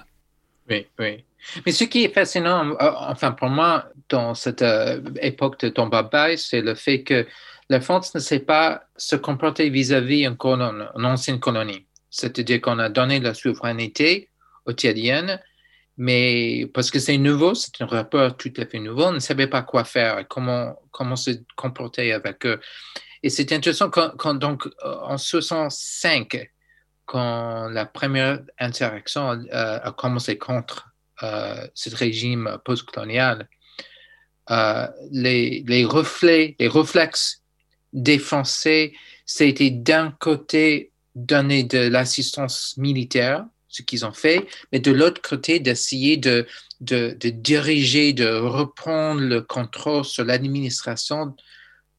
Oui, 0.70 0.88
oui. 1.00 1.26
Mais 1.66 1.72
ce 1.74 1.84
qui 1.84 2.06
est 2.06 2.14
fascinant, 2.14 2.70
euh, 2.70 2.76
enfin 2.80 3.32
pour 3.32 3.50
moi, 3.50 3.90
dans 4.08 4.34
cette 4.34 4.62
euh, 4.62 5.02
époque 5.22 5.60
de 5.60 5.70
Tombabaï, 5.70 6.38
c'est 6.38 6.62
le 6.62 6.76
fait 6.76 7.04
que 7.04 7.28
la 7.74 7.82
France 7.82 8.14
ne 8.14 8.20
sait 8.20 8.40
pas 8.40 8.84
se 8.98 9.16
comporter 9.16 9.68
vis-à-vis 9.72 10.30
d'une 10.30 11.06
ancienne 11.06 11.40
colonie. 11.40 11.88
C'est-à-dire 12.12 12.62
qu'on 12.62 12.78
a 12.78 12.90
donné 12.90 13.20
la 13.20 13.34
souveraineté 13.34 14.30
aux 14.68 14.74
Tchadiennes, 14.74 15.42
mais 15.98 16.70
parce 16.72 16.92
que 16.92 17.00
c'est 17.00 17.18
nouveau, 17.18 17.56
c'est 17.56 17.82
un 17.82 17.88
rapport 17.88 18.38
tout 18.38 18.54
à 18.58 18.68
fait 18.68 18.80
nouveau, 18.80 19.06
on 19.06 19.14
ne 19.14 19.20
savait 19.20 19.48
pas 19.48 19.64
quoi 19.64 19.86
faire, 19.86 20.28
comment, 20.28 20.80
comment 20.92 21.16
se 21.16 21.32
comporter 21.56 22.14
avec 22.14 22.46
eux. 22.46 22.60
Et 23.24 23.32
c'est 23.32 23.52
intéressant 23.52 23.90
quand, 23.90 24.36
donc 24.36 24.70
en 24.84 25.18
65, 25.18 26.52
quand 27.06 27.70
la 27.70 27.88
première 27.88 28.42
insurrection 28.60 29.44
a 29.52 29.92
commencé 29.94 30.38
contre 30.38 30.90
euh, 31.24 31.68
ce 31.74 31.96
régime 31.96 32.60
postcolonial, 32.66 33.48
euh, 34.52 34.88
les, 35.10 35.64
les, 35.66 35.86
reflets, 35.86 36.56
les 36.60 36.68
réflexes 36.68 37.43
des 37.94 38.20
Français, 38.20 38.94
c'était 39.26 39.70
d'un 39.70 40.12
côté 40.12 40.92
donner 41.16 41.64
de 41.64 41.78
l'assistance 41.78 42.76
militaire, 42.78 43.46
ce 43.68 43.82
qu'ils 43.82 44.06
ont 44.06 44.14
fait, 44.14 44.46
mais 44.72 44.80
de 44.80 44.92
l'autre 44.92 45.22
côté 45.22 45.60
d'essayer 45.60 46.18
de, 46.18 46.46
de, 46.82 47.16
diriger, 47.30 48.14
de 48.14 48.28
reprendre 48.28 49.22
le 49.22 49.42
contrôle 49.42 50.06
sur 50.06 50.26
l'administration 50.26 51.36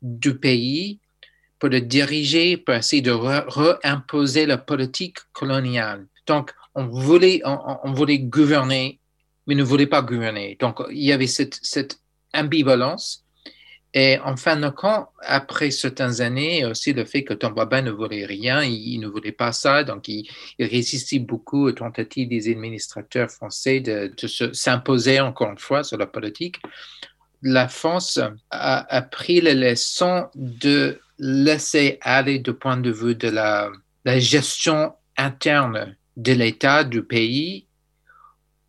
du 0.03 0.37
pays 0.37 1.01
pour 1.59 1.69
le 1.69 1.81
diriger, 1.81 2.57
pour 2.57 2.75
essayer 2.75 3.03
de 3.03 3.11
réimposer 3.11 4.47
la 4.47 4.59
politique 4.59 5.19
coloniale. 5.33 6.07
Donc, 6.27 6.53
on 6.75 6.87
voulait, 6.87 7.41
on 7.45 7.93
voulait 7.93 8.19
gouverner 8.19 8.99
mais 9.47 9.55
ne 9.55 9.63
voulait 9.63 9.87
pas 9.87 10.03
gouverner. 10.03 10.57
Donc, 10.61 10.81
il 10.91 11.03
y 11.03 11.13
avait 11.13 11.27
cette, 11.27 11.59
cette 11.63 12.01
ambivalence. 12.33 13.24
Et 13.97 14.19
en 14.19 14.37
fin 14.37 14.57
de 14.57 14.69
compte, 14.71 15.07
après 15.21 15.71
certaines 15.71 16.21
années, 16.21 16.65
aussi 16.65 16.93
le 16.93 17.05
fait 17.05 17.23
que 17.23 17.33
Tombaba 17.33 17.81
ne 17.81 17.93
voulait 17.93 18.27
rien, 18.27 18.65
il, 18.65 18.99
ne 18.99 19.07
voulait 19.07 19.31
pas 19.31 19.53
ça, 19.53 19.85
donc 19.85 20.09
il, 20.09 20.29
résistait 20.59 21.21
beaucoup 21.21 21.69
aux 21.69 21.73
tentatives 21.73 22.29
des 22.29 22.51
administrateurs 22.51 23.31
français 23.31 23.79
de, 23.79 24.13
s'imposer 24.53 25.21
encore 25.21 25.53
une 25.53 25.59
fois 25.59 25.85
sur 25.85 25.97
la 25.97 26.09
politique. 26.09 26.57
La 27.41 27.69
France 27.69 28.19
a, 28.51 28.97
a 28.97 29.03
pris 29.03 29.41
les 29.41 29.55
leçons 29.55 30.27
de 30.35 30.99
laisser 31.21 31.99
aller 32.01 32.41
du 32.41 32.53
point 32.53 32.77
de 32.77 32.91
vue 32.91 33.15
de 33.15 33.29
la 33.29 33.71
gestion 34.19 34.93
interne 35.17 35.97
de 36.17 36.33
l'État 36.33 36.83
du 36.83 37.05
pays 37.05 37.69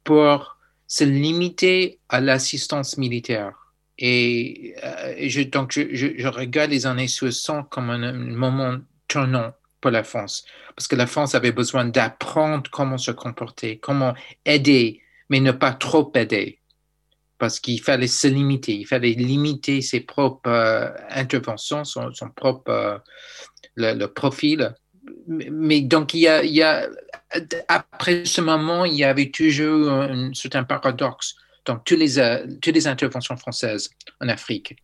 pour 0.04 0.58
se 0.86 1.04
limiter 1.04 2.00
à 2.10 2.22
l'assistance 2.22 2.98
militaire. 3.00 3.65
Et, 3.98 4.76
euh, 4.84 5.16
je, 5.20 5.42
donc, 5.42 5.72
je, 5.72 6.28
regarde 6.28 6.72
les 6.72 6.86
années 6.86 7.08
60 7.08 7.70
comme 7.70 7.90
un, 7.90 8.14
moment 8.14 8.78
tournant 9.08 9.54
pour 9.80 9.92
la 9.92 10.04
France, 10.04 10.46
parce 10.76 10.88
que 10.88 10.96
la 10.96 11.08
France 11.08 11.36
avait 11.36 11.52
besoin 11.52 11.86
d'apprendre 11.86 12.70
comment 12.72 12.98
se 12.98 13.12
comporter, 13.12 13.78
comment 13.78 14.14
aider, 14.46 15.02
mais 15.30 15.40
ne 15.40 15.52
pas 15.52 15.74
trop 15.74 16.12
aider, 16.16 16.60
parce 17.38 17.60
qu'il 17.60 17.82
fallait 17.82 18.08
se 18.08 18.28
limiter, 18.28 18.74
il 18.74 18.88
fallait 18.88 19.14
limiter 19.14 19.82
ses 19.82 20.02
propres 20.02 20.50
euh, 20.50 20.90
interventions, 21.10 21.86
son, 21.86 22.12
propre 22.36 22.72
euh, 22.72 22.98
le, 23.76 24.08
profil. 24.08 24.74
Mais 25.28 25.82
donc, 25.82 26.14
il 26.14 26.22
y 26.22 26.64
a 26.64 26.88
après 27.68 28.26
ce 28.26 28.42
moment, 28.42 28.86
il 28.86 28.96
y 28.96 29.04
avait 29.04 29.30
toujours 29.30 29.92
un 29.92 30.34
certain 30.34 30.64
paradoxe 30.64 31.36
dans 31.66 31.78
toutes 31.78 32.00
les, 32.00 32.20
euh, 32.20 32.46
toutes 32.62 32.76
les 32.76 32.88
interventions 32.88 33.36
françaises 33.38 33.90
en 34.22 34.30
Afrique. 34.30 34.76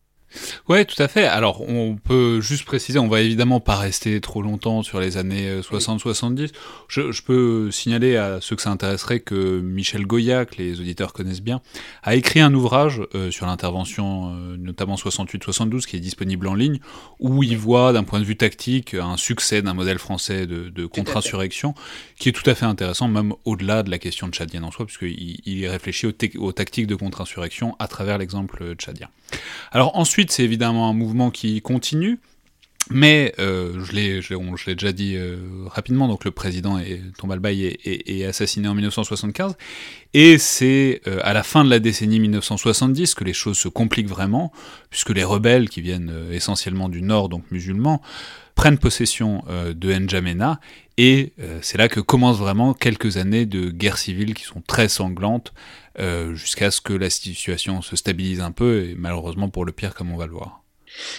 Ouais, 0.68 0.84
tout 0.84 1.00
à 1.02 1.08
fait. 1.08 1.24
Alors, 1.24 1.62
on 1.68 1.96
peut 1.96 2.40
juste 2.40 2.64
préciser, 2.64 2.98
on 2.98 3.08
va 3.08 3.20
évidemment 3.20 3.60
pas 3.60 3.76
rester 3.76 4.20
trop 4.20 4.42
longtemps 4.42 4.82
sur 4.82 5.00
les 5.00 5.16
années 5.16 5.60
60-70. 5.60 6.42
Euh, 6.42 6.46
je, 6.88 7.12
je, 7.12 7.22
peux 7.22 7.70
signaler 7.70 8.16
à 8.16 8.40
ceux 8.40 8.56
que 8.56 8.62
ça 8.62 8.70
intéresserait 8.70 9.20
que 9.20 9.60
Michel 9.60 10.06
Goya, 10.06 10.44
que 10.44 10.56
les 10.56 10.80
auditeurs 10.80 11.12
connaissent 11.12 11.42
bien, 11.42 11.60
a 12.02 12.14
écrit 12.14 12.40
un 12.40 12.52
ouvrage 12.54 13.02
euh, 13.14 13.30
sur 13.30 13.46
l'intervention, 13.46 14.34
euh, 14.34 14.56
notamment 14.56 14.94
68-72, 14.94 15.86
qui 15.86 15.96
est 15.96 16.00
disponible 16.00 16.46
en 16.48 16.54
ligne, 16.54 16.78
où 17.18 17.42
il 17.42 17.56
voit, 17.56 17.92
d'un 17.92 18.04
point 18.04 18.20
de 18.20 18.24
vue 18.24 18.36
tactique, 18.36 18.94
un 18.94 19.16
succès 19.16 19.62
d'un 19.62 19.74
modèle 19.74 19.98
français 19.98 20.46
de, 20.46 20.68
de 20.68 20.86
contre-insurrection, 20.86 21.74
qui 22.18 22.28
est 22.28 22.32
tout 22.32 22.48
à 22.48 22.54
fait 22.54 22.66
intéressant, 22.66 23.08
même 23.08 23.34
au-delà 23.44 23.82
de 23.82 23.90
la 23.90 23.98
question 23.98 24.28
tchadienne 24.28 24.64
en 24.64 24.70
soi, 24.70 24.86
puisqu'il 24.86 25.40
il 25.44 25.66
réfléchit 25.66 26.06
aux, 26.06 26.12
aux 26.38 26.52
tactiques 26.52 26.86
de 26.86 26.94
contre-insurrection 26.94 27.76
à 27.78 27.88
travers 27.88 28.18
l'exemple 28.18 28.74
tchadien. 28.76 29.08
Alors 29.70 29.96
ensuite, 29.96 30.21
c'est 30.30 30.44
évidemment 30.44 30.88
un 30.88 30.92
mouvement 30.92 31.30
qui 31.30 31.60
continue. 31.60 32.20
Mais 32.90 33.32
euh, 33.38 33.82
je 33.84 33.92
l'ai 33.92 34.74
déjà 34.74 34.92
dit 34.92 35.14
euh, 35.16 35.38
rapidement, 35.66 36.08
donc 36.08 36.24
le 36.24 36.30
président 36.30 36.78
est, 36.78 37.00
Tombalbaye 37.16 37.64
est, 37.66 38.10
est, 38.10 38.24
assassiné 38.24 38.66
en 38.68 38.74
1975, 38.74 39.56
et 40.14 40.36
c'est 40.36 41.00
euh, 41.06 41.20
à 41.22 41.32
la 41.32 41.42
fin 41.42 41.64
de 41.64 41.70
la 41.70 41.78
décennie 41.78 42.18
1970 42.18 43.14
que 43.14 43.24
les 43.24 43.32
choses 43.32 43.56
se 43.56 43.68
compliquent 43.68 44.08
vraiment, 44.08 44.52
puisque 44.90 45.10
les 45.10 45.24
rebelles, 45.24 45.68
qui 45.68 45.80
viennent 45.80 46.12
essentiellement 46.32 46.88
du 46.88 47.02
nord, 47.02 47.28
donc 47.28 47.44
musulmans, 47.50 48.02
prennent 48.54 48.78
possession 48.78 49.42
de 49.48 49.92
N'Djamena, 49.92 50.60
et 50.98 51.32
c'est 51.62 51.78
là 51.78 51.88
que 51.88 52.00
commencent 52.00 52.38
vraiment 52.38 52.74
quelques 52.74 53.16
années 53.16 53.46
de 53.46 53.70
guerre 53.70 53.98
civile 53.98 54.34
qui 54.34 54.44
sont 54.44 54.62
très 54.66 54.88
sanglantes, 54.88 55.52
euh, 55.98 56.34
jusqu'à 56.34 56.70
ce 56.70 56.80
que 56.80 56.94
la 56.94 57.10
situation 57.10 57.82
se 57.82 57.96
stabilise 57.96 58.40
un 58.40 58.50
peu, 58.50 58.84
et 58.84 58.94
malheureusement 58.96 59.50
pour 59.50 59.66
le 59.66 59.72
pire, 59.72 59.94
comme 59.94 60.10
on 60.10 60.16
va 60.16 60.24
le 60.24 60.32
voir. 60.32 60.62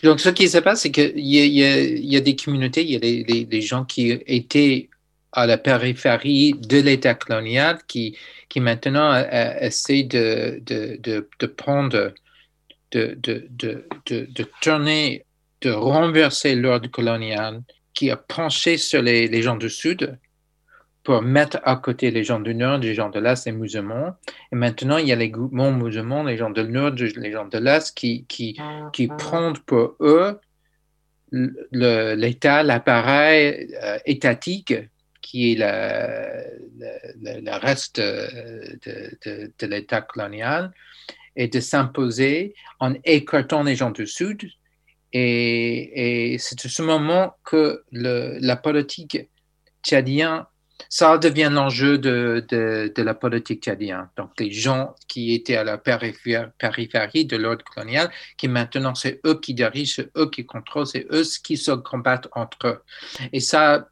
Donc, 0.01 0.19
ce 0.19 0.29
qui 0.29 0.49
se 0.49 0.57
passe, 0.57 0.81
c'est 0.81 0.91
qu'il 0.91 1.19
y, 1.19 2.15
a 2.15 2.19
des 2.19 2.35
communautés, 2.35 2.83
il 2.83 2.89
y 2.89 2.95
a 2.95 3.43
des, 3.45 3.61
gens 3.61 3.85
qui 3.85 4.11
étaient 4.25 4.89
à 5.31 5.45
la 5.45 5.59
périphérie 5.59 6.53
de 6.53 6.79
l'État 6.79 7.13
colonial 7.13 7.79
qui, 7.87 8.17
qui 8.49 8.59
maintenant 8.59 9.11
euh, 9.13 9.23
euh, 9.31 9.53
essaient 9.61 10.03
de, 10.03 10.59
de, 10.65 10.97
de, 11.01 11.29
de 11.39 11.45
prendre, 11.45 12.13
de, 12.91 13.17
tourner, 14.61 15.23
de 15.63 15.71
renverser 15.71 16.55
l'ordre 16.55 16.89
colonial 16.89 17.61
qui 17.93 18.11
a 18.11 18.17
penché 18.17 18.77
sur 18.77 19.01
les, 19.01 19.27
les 19.27 19.41
gens 19.41 19.55
du 19.55 19.69
Sud 19.69 20.17
pour 21.03 21.21
mettre 21.21 21.59
à 21.63 21.75
côté 21.75 22.11
les 22.11 22.23
gens 22.23 22.39
du 22.39 22.55
Nord, 22.55 22.77
les 22.77 22.93
gens 22.93 23.09
de 23.09 23.19
l'Est, 23.19 23.45
les 23.45 23.51
musulmans. 23.51 24.15
Et 24.51 24.55
maintenant, 24.55 24.97
il 24.97 25.07
y 25.07 25.11
a 25.11 25.15
les 25.15 25.29
groupements 25.29 25.71
musulmans, 25.71 26.23
les 26.23 26.37
gens 26.37 26.49
du 26.49 26.63
Nord, 26.63 26.91
les 26.91 27.31
gens 27.31 27.45
de 27.45 27.57
l'Est, 27.57 27.95
qui, 27.95 28.25
qui, 28.27 28.57
qui 28.93 29.07
prennent 29.07 29.57
pour 29.65 29.95
eux 29.99 30.39
l'État, 31.31 32.63
l'appareil 32.63 33.75
euh, 33.81 33.97
étatique 34.05 34.73
qui 35.21 35.53
est 35.53 35.55
le, 35.55 37.57
reste 37.57 37.99
de, 37.99 39.51
de, 39.57 39.65
l'État 39.65 40.01
colonial, 40.01 40.71
et 41.35 41.47
de 41.47 41.59
s'imposer 41.59 42.53
en 42.79 42.93
écartant 43.03 43.63
les 43.63 43.75
gens 43.75 43.89
du 43.89 44.05
Sud. 44.05 44.47
Et, 45.13 46.33
et 46.33 46.37
c'est 46.39 46.59
ce 46.59 46.81
moment 46.81 47.35
que 47.43 47.83
la 47.91 48.55
politique 48.55 49.29
tchadienne 49.83 50.45
ça 50.89 51.17
devient 51.17 51.49
l'enjeu 51.51 51.97
de, 51.97 52.45
de, 52.49 53.01
la 53.01 53.13
politique 53.13 53.63
tchadienne. 53.63 54.09
Donc, 54.17 54.31
les 54.39 54.51
gens 54.51 54.95
qui 55.07 55.33
étaient 55.33 55.55
à 55.55 55.63
la 55.63 55.77
périphérie, 55.77 57.25
de 57.25 57.37
l'ordre 57.37 57.63
colonial, 57.63 58.11
qui 58.37 58.47
maintenant, 58.47 58.95
c'est 58.95 59.19
eux 59.25 59.39
qui 59.39 59.53
dirigent, 59.53 59.93
c'est 59.95 60.11
eux 60.17 60.29
qui 60.29 60.45
contrôlent, 60.45 60.87
c'est 60.87 61.07
eux 61.11 61.23
qui 61.43 61.57
se 61.57 61.71
combattent 61.71 62.27
entre 62.33 62.67
eux. 62.67 62.81
Et 63.31 63.39
ça 63.39 63.87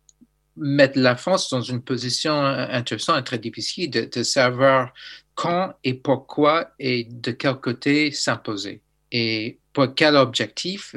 met 0.58 0.92
la 0.96 1.16
France 1.16 1.50
dans 1.50 1.62
une 1.62 1.82
position 1.82 2.34
intéressante 2.34 3.20
et 3.20 3.24
très 3.24 3.40
difficile 3.40 3.90
de, 3.90 4.02
de 4.02 4.24
savoir 4.24 4.94
quand 5.34 5.74
et 5.84 5.94
pourquoi 5.94 6.72
et 6.78 7.06
de 7.06 7.32
quel 7.32 7.56
côté 7.56 8.12
s'imposer. 8.12 8.82
Et 9.12 9.58
pour 9.74 9.94
quel 9.96 10.16
objectif 10.16 10.96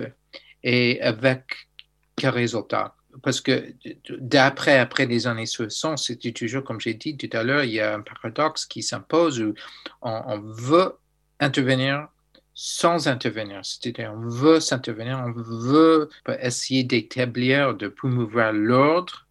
et 0.62 1.00
avec 1.00 1.68
quel 2.16 2.30
résultat 2.30 2.94
parce 3.22 3.40
que 3.40 3.74
d'après 4.18 4.78
après 4.78 5.06
les 5.06 5.26
années 5.26 5.46
60, 5.46 5.98
c'était 5.98 6.32
toujours, 6.32 6.64
comme 6.64 6.80
j'ai 6.80 6.94
dit 6.94 7.16
tout 7.16 7.28
à 7.36 7.42
l'heure, 7.42 7.64
il 7.64 7.72
y 7.72 7.80
a 7.80 7.94
un 7.94 8.00
paradoxe 8.00 8.66
qui 8.66 8.82
s'impose 8.82 9.40
où 9.40 9.54
on, 10.02 10.40
veut 10.40 10.96
intervenir 11.40 12.08
sans 12.54 13.08
intervenir. 13.08 13.60
C'est-à-dire, 13.62 14.12
on 14.14 14.28
veut 14.28 14.60
s'intervenir, 14.60 15.22
on 15.24 15.32
veut 15.32 16.08
essayer 16.40 16.84
d'établir, 16.84 17.74
de 17.74 17.88
promouvoir 17.88 18.52
l'ordre 18.52 19.26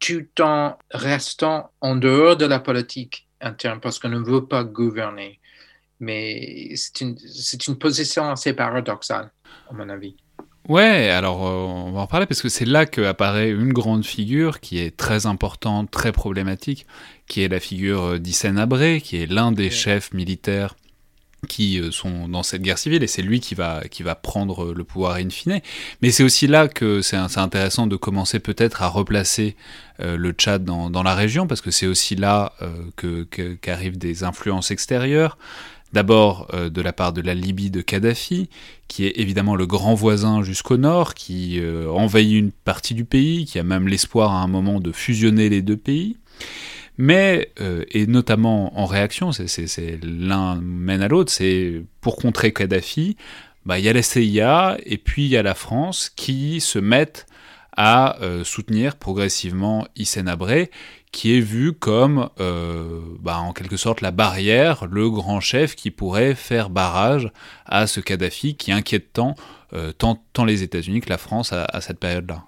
tout 0.00 0.26
en 0.40 0.76
restant 0.90 1.70
en 1.80 1.96
dehors 1.96 2.36
de 2.36 2.46
la 2.46 2.60
politique 2.60 3.26
interne 3.40 3.80
parce 3.80 3.98
qu'on 3.98 4.08
ne 4.08 4.18
veut 4.18 4.46
pas 4.46 4.64
gouverner. 4.64 5.40
Mais 6.00 6.72
c'est 6.76 7.00
une, 7.00 7.16
une 7.68 7.78
position 7.78 8.30
assez 8.30 8.52
paradoxale, 8.52 9.30
à 9.70 9.74
mon 9.74 9.88
avis. 9.88 10.16
Ouais, 10.68 11.10
alors 11.10 11.46
euh, 11.46 11.50
on 11.50 11.92
va 11.92 12.00
en 12.00 12.06
parler 12.06 12.24
parce 12.24 12.40
que 12.40 12.48
c'est 12.48 12.64
là 12.64 12.86
qu'apparaît 12.86 13.50
une 13.50 13.74
grande 13.74 14.04
figure 14.06 14.60
qui 14.60 14.78
est 14.78 14.96
très 14.96 15.26
importante, 15.26 15.90
très 15.90 16.10
problématique, 16.10 16.86
qui 17.28 17.42
est 17.42 17.48
la 17.48 17.60
figure 17.60 18.02
euh, 18.02 18.18
d'Hissène 18.18 18.58
Abré, 18.58 19.02
qui 19.02 19.18
est 19.18 19.26
l'un 19.26 19.52
des 19.52 19.70
chefs 19.70 20.14
militaires 20.14 20.74
qui 21.50 21.78
euh, 21.78 21.90
sont 21.90 22.28
dans 22.28 22.42
cette 22.42 22.62
guerre 22.62 22.78
civile 22.78 23.02
et 23.02 23.06
c'est 23.06 23.20
lui 23.20 23.40
qui 23.40 23.54
va, 23.54 23.82
qui 23.90 24.02
va 24.02 24.14
prendre 24.14 24.72
le 24.72 24.84
pouvoir 24.84 25.16
in 25.16 25.28
fine. 25.28 25.60
Mais 26.00 26.10
c'est 26.10 26.22
aussi 26.22 26.46
là 26.46 26.66
que 26.66 27.02
c'est 27.02 27.18
intéressant 27.36 27.86
de 27.86 27.96
commencer 27.96 28.40
peut-être 28.40 28.82
à 28.82 28.88
replacer 28.88 29.56
le 30.00 30.32
Tchad 30.32 30.64
dans, 30.64 30.88
dans, 30.90 31.04
la 31.04 31.14
région 31.14 31.46
parce 31.46 31.60
que 31.60 31.70
c'est 31.70 31.86
aussi 31.86 32.16
là 32.16 32.52
que 32.96 33.22
qu'arrivent 33.22 33.96
des 33.96 34.24
influences 34.24 34.72
extérieures. 34.72 35.38
D'abord 35.94 36.48
euh, 36.52 36.70
de 36.70 36.82
la 36.82 36.92
part 36.92 37.12
de 37.12 37.20
la 37.20 37.34
Libye 37.34 37.70
de 37.70 37.80
Kadhafi, 37.80 38.48
qui 38.88 39.06
est 39.06 39.12
évidemment 39.14 39.54
le 39.54 39.64
grand 39.64 39.94
voisin 39.94 40.42
jusqu'au 40.42 40.76
nord, 40.76 41.14
qui 41.14 41.60
euh, 41.60 41.88
envahit 41.88 42.32
une 42.32 42.50
partie 42.50 42.94
du 42.94 43.04
pays, 43.04 43.44
qui 43.44 43.60
a 43.60 43.62
même 43.62 43.86
l'espoir 43.86 44.32
à 44.32 44.42
un 44.42 44.48
moment 44.48 44.80
de 44.80 44.90
fusionner 44.90 45.48
les 45.48 45.62
deux 45.62 45.76
pays. 45.76 46.16
Mais, 46.98 47.52
euh, 47.60 47.84
et 47.92 48.08
notamment 48.08 48.76
en 48.76 48.86
réaction, 48.86 49.30
c'est 49.30 50.00
l'un 50.02 50.56
mène 50.56 51.00
à 51.00 51.06
l'autre, 51.06 51.30
c'est 51.30 51.84
pour 52.00 52.16
contrer 52.16 52.52
Kadhafi, 52.52 53.16
bah, 53.64 53.78
il 53.78 53.84
y 53.84 53.88
a 53.88 53.92
la 53.92 54.02
CIA 54.02 54.76
et 54.84 54.98
puis 54.98 55.26
il 55.26 55.28
y 55.28 55.36
a 55.36 55.44
la 55.44 55.54
France 55.54 56.10
qui 56.16 56.60
se 56.60 56.80
mettent 56.80 57.26
à 57.76 58.18
soutenir 58.44 58.94
progressivement 58.94 59.84
Hissène 59.96 60.28
qui 61.14 61.38
est 61.38 61.40
vu 61.40 61.72
comme, 61.72 62.28
euh, 62.40 63.00
bah, 63.20 63.38
en 63.38 63.52
quelque 63.52 63.76
sorte, 63.76 64.00
la 64.00 64.10
barrière, 64.10 64.86
le 64.90 65.08
grand 65.08 65.38
chef 65.40 65.76
qui 65.76 65.92
pourrait 65.92 66.34
faire 66.34 66.70
barrage 66.70 67.30
à 67.66 67.86
ce 67.86 68.00
Kadhafi 68.00 68.56
qui 68.56 68.72
inquiète 68.72 69.12
tant, 69.12 69.36
euh, 69.74 69.92
tant, 69.92 70.44
les 70.44 70.64
États-Unis 70.64 71.00
que 71.00 71.08
la 71.08 71.16
France 71.16 71.52
à, 71.52 71.80
cette 71.80 72.00
période-là. 72.00 72.42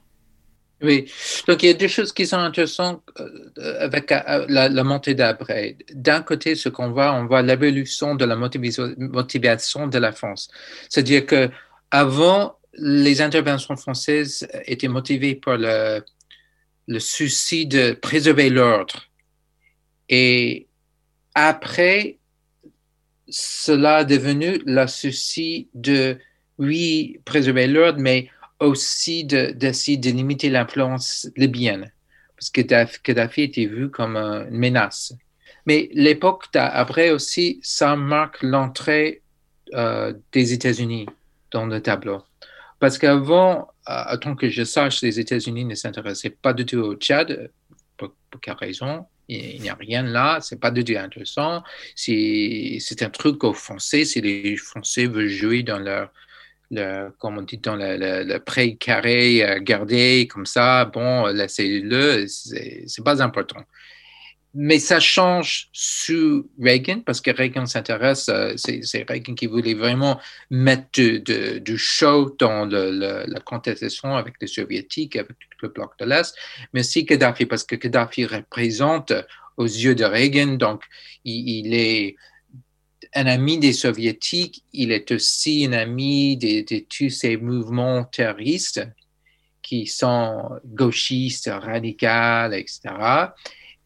Oui, 0.83 1.11
donc 1.47 1.63
il 1.63 1.67
y 1.67 1.71
a 1.71 1.75
deux 1.75 1.87
choses 1.87 2.13
qui 2.13 2.27
sont 2.27 2.39
intéressantes 2.39 3.03
euh, 3.21 3.77
avec 3.79 4.11
la, 4.11 4.83
montée 4.83 5.15
d'Abré. 5.15 5.79
D'un 5.95 6.21
côté, 6.21 6.57
ce 6.57 6.69
qu'on 6.69 6.91
voit, 6.91 7.15
on 7.15 7.27
voit 7.27 7.43
l'évolution 7.43 8.17
de 8.17 8.25
la 8.25 8.35
motivation 8.35 9.87
de 9.87 9.99
la 9.99 10.11
France. 10.11 10.49
C'est-à-dire 10.89 11.25
que 11.25 11.51
avant, 11.93 12.59
les 12.75 13.23
interventions 13.23 13.77
françaises 13.77 14.47
étaient 14.67 14.89
motivées 14.89 15.37
par 15.37 15.57
le, 15.57 16.03
le 16.87 17.01
souci 17.01 17.67
de 17.67 17.93
préserver 17.93 18.51
l'ordre. 18.51 19.09
Et 20.09 20.69
après, 21.35 22.19
cela 23.29 24.03
est 24.03 24.07
devenu 24.07 24.61
le 24.65 24.87
souci 24.87 25.69
de, 25.75 26.19
oui, 26.59 27.21
préserver 27.25 27.67
l'ordre, 27.67 28.01
mais 28.01 28.31
aussi 28.61 29.25
d'essayer 29.25 29.97
de, 29.97 30.11
limiter 30.11 30.49
l'influence 30.49 31.29
libyenne, 31.37 31.93
parce 32.37 32.51
que 32.51 32.63
Gaddafi 32.63 33.43
était 33.43 33.67
vu 33.67 33.91
comme 33.91 34.17
une 34.17 34.59
menace. 34.59 35.13
Mais 35.67 35.89
l'époque 35.93 36.45
d'après 36.53 37.11
aussi, 37.11 37.59
ça 37.63 37.97
marque 37.97 38.43
l'entrée 38.43 39.23
euh, 39.75 40.15
des 40.33 40.53
États-Unis 40.53 41.07
dans 41.51 41.67
le 41.67 41.83
tableau. 41.83 42.23
Parce 42.79 42.99
qu'avant, 42.99 43.69
à 43.87 44.17
tant 44.19 44.35
que 44.35 44.49
je 44.49 44.65
sache, 44.65 45.03
les 45.03 45.19
États-Unis 45.19 45.65
ne 45.65 45.75
s'intéressaient 45.75 46.31
pas 46.31 46.53
du 46.53 46.67
tout 46.67 46.79
au 46.79 46.95
Tchad. 46.95 47.51
Pour, 47.97 48.13
quelle 48.43 48.55
raison? 48.55 49.07
Il 49.29 49.61
n'y 49.61 49.71
a 49.71 49.75
rien 49.75 50.03
là, 50.03 50.39
c'est 50.41 50.61
pas 50.61 50.71
du 50.71 50.85
tout 50.85 50.97
intéressant. 50.97 51.63
C'est 51.95 53.03
un 53.03 53.11
truc 53.11 53.43
aux 53.45 53.55
Français, 53.55 54.05
si 54.05 54.21
les 54.21 54.57
Français 54.57 55.07
veulent 55.07 55.29
jouer 55.29 55.63
dans 55.63 55.79
leur, 55.79 56.11
comme 57.19 57.39
on 57.39 57.43
dit, 57.43 57.59
dans 57.59 57.77
le, 57.77 57.97
le, 57.97 58.39
pré 58.39 58.77
carré 58.77 59.43
euh, 59.43 59.61
gardé 59.61 60.29
comme 60.31 60.47
ça, 60.47 60.85
bon, 60.85 61.27
laissez-le, 61.27 62.27
c'est 62.27 63.05
pas 63.05 63.23
important 63.23 63.65
mais 64.59 64.79
ça 64.79 65.01
change 65.01 65.69
sous 65.73 66.49
Reagan 66.59 67.01
parce 67.05 67.21
que 67.21 67.31
Reagan 67.31 67.67
s'intéresse, 67.67 68.31
euh, 68.31 68.55
c'est 68.57 69.05
Reagan 69.07 69.35
qui 69.35 69.47
voulait 69.47 69.75
vraiment 69.75 70.19
mettre 70.51 71.59
du 71.59 71.77
show 71.77 72.35
dans 72.39 72.65
la 72.65 73.41
contestation 73.41 74.17
avec 74.17 74.35
les 74.41 74.47
soviétiques, 74.47 75.17
avec 75.17 75.37
le 75.61 75.69
bloc 75.69 75.93
de 75.99 76.07
l'Est, 76.07 76.35
mais 76.73 76.81
aussi 76.81 77.05
Gaddafi 77.05 77.45
parce 77.45 77.65
que 77.65 77.77
Gaddafi 77.77 78.25
représente 78.25 79.13
aux 79.59 79.67
yeux 79.67 79.95
de 79.95 80.05
Reagan, 80.05 80.55
donc 80.55 80.83
il, 81.25 81.75
est 81.75 82.17
un 83.15 83.27
ami 83.27 83.59
des 83.59 83.75
soviétiques, 83.75 84.65
il 84.73 84.91
est 84.91 85.11
aussi 85.13 85.67
un 85.67 85.75
ami 85.75 86.39
de, 86.39 86.65
de 86.75 86.85
tous 86.89 87.11
ces 87.11 87.37
mouvements 87.37 88.05
terroristes 88.05 88.87
qui 89.63 89.87
sont 89.87 90.49
gauchistes, 90.65 91.51
radicaux, 91.53 92.53
etc 92.53 93.27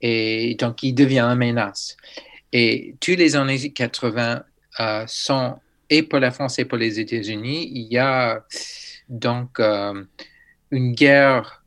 et 0.01 0.55
donc 0.59 0.83
il 0.83 0.95
devient 0.95 1.21
une 1.21 1.37
menace. 1.37 1.97
Et 2.53 2.97
tous 3.01 3.17
les 3.17 3.37
années 3.37 3.71
80 3.73 4.43
euh, 4.81 5.05
sont, 5.07 5.57
et 5.89 6.03
pour 6.03 6.19
la 6.19 6.31
France 6.31 6.59
et 6.59 6.65
pour 6.65 6.79
les 6.79 6.99
États-Unis, 6.99 7.71
il 7.73 7.93
y 7.93 7.99
a 7.99 8.45
donc 9.09 9.61
euh, 9.61 10.05
une 10.71 10.93
guerre 10.93 11.65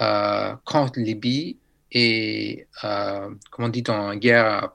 euh, 0.00 0.54
contre 0.64 1.00
Libye 1.00 1.58
et, 1.90 2.66
comment 2.80 3.66
on 3.66 3.68
dit, 3.68 3.84
une 3.86 4.18
guerre 4.18 4.70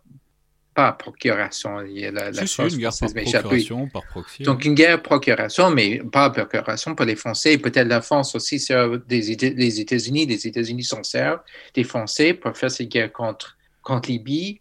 pas 0.78 0.92
procuration. 0.92 1.82
Il 1.82 1.98
y 1.98 2.06
a 2.06 2.12
la, 2.12 2.30
une 2.30 2.78
guerre 2.78 2.92
par 3.00 3.12
procuration, 3.12 3.88
par 3.88 4.06
proxy. 4.06 4.44
Donc, 4.44 4.64
une 4.64 4.76
guerre 4.76 5.02
procuration, 5.02 5.72
mais 5.72 6.04
pas 6.12 6.30
procuration 6.30 6.94
pour 6.94 7.08
les 7.08 7.16
Français. 7.16 7.58
Peut-être 7.58 7.88
la 7.88 8.02
France 8.02 8.36
aussi 8.36 8.60
sert 8.60 9.00
des, 9.00 9.22
les 9.64 9.80
États-Unis. 9.80 10.28
Les 10.28 10.46
États-Unis 10.46 10.84
s'en 10.84 11.02
servent 11.02 11.40
des 11.74 11.84
Français 11.84 12.36
pour 12.36 12.56
faire 12.56 12.70
cette 12.70 12.90
guerre 12.90 13.12
contre, 13.12 13.58
contre 13.82 14.08
Libye. 14.12 14.60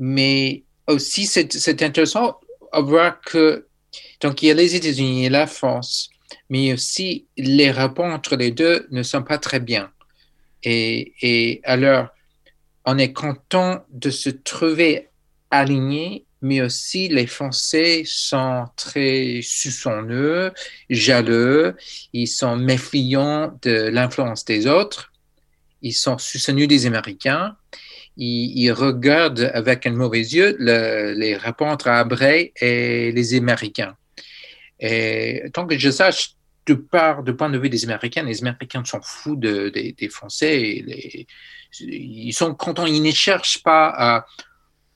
Mais 0.00 0.64
aussi, 0.88 1.26
c'est 1.26 1.80
intéressant 1.80 2.40
à 2.72 2.80
voir 2.80 3.20
que, 3.20 3.68
donc, 4.20 4.42
il 4.42 4.46
y 4.48 4.50
a 4.50 4.54
les 4.54 4.74
États-Unis 4.74 5.26
et 5.26 5.28
la 5.28 5.46
France, 5.46 6.10
mais 6.48 6.72
aussi 6.72 7.28
les 7.36 7.70
rapports 7.70 8.06
entre 8.06 8.34
les 8.34 8.50
deux 8.50 8.88
ne 8.90 9.04
sont 9.04 9.22
pas 9.22 9.38
très 9.38 9.60
bien. 9.60 9.92
Et, 10.64 11.12
et 11.22 11.60
alors, 11.62 12.08
on 12.84 12.98
est 12.98 13.12
content 13.12 13.84
de 13.90 14.10
se 14.10 14.30
trouver 14.30 15.06
alignés, 15.50 16.24
mais 16.42 16.62
aussi 16.62 17.08
les 17.08 17.26
Français 17.26 18.02
sont 18.06 18.66
très 18.76 19.40
soupçonneux, 19.42 20.52
jaloux, 20.88 21.72
ils 22.12 22.26
sont 22.26 22.56
méfiants 22.56 23.58
de 23.62 23.88
l'influence 23.88 24.44
des 24.44 24.66
autres, 24.66 25.12
ils 25.82 25.92
sont 25.92 26.18
soupçonneux 26.18 26.66
des 26.66 26.86
Américains, 26.86 27.56
ils, 28.16 28.70
regardent 28.72 29.50
avec 29.54 29.86
un 29.86 29.92
mauvais 29.92 30.20
yeux 30.20 30.56
les 30.58 31.36
rapports 31.36 31.68
entre 31.68 31.88
Abré 31.88 32.52
et 32.60 33.12
les 33.12 33.34
Américains. 33.34 33.96
Et 34.78 35.44
tant 35.52 35.66
que 35.66 35.78
je 35.78 35.90
sache, 35.90 36.34
de 36.66 36.74
part 36.74 37.22
du 37.22 37.34
point 37.34 37.50
de 37.50 37.58
vue 37.58 37.70
des 37.70 37.84
Américains, 37.84 38.22
les 38.22 38.40
Américains 38.42 38.84
sont 38.84 39.00
fous 39.02 39.36
des 39.36 40.08
Français. 40.10 41.26
ils 41.80 42.32
sont 42.32 42.54
contents, 42.54 42.86
ils 42.86 43.02
ne 43.02 43.10
cherchent 43.10 43.62
pas 43.62 43.92
à 43.96 44.26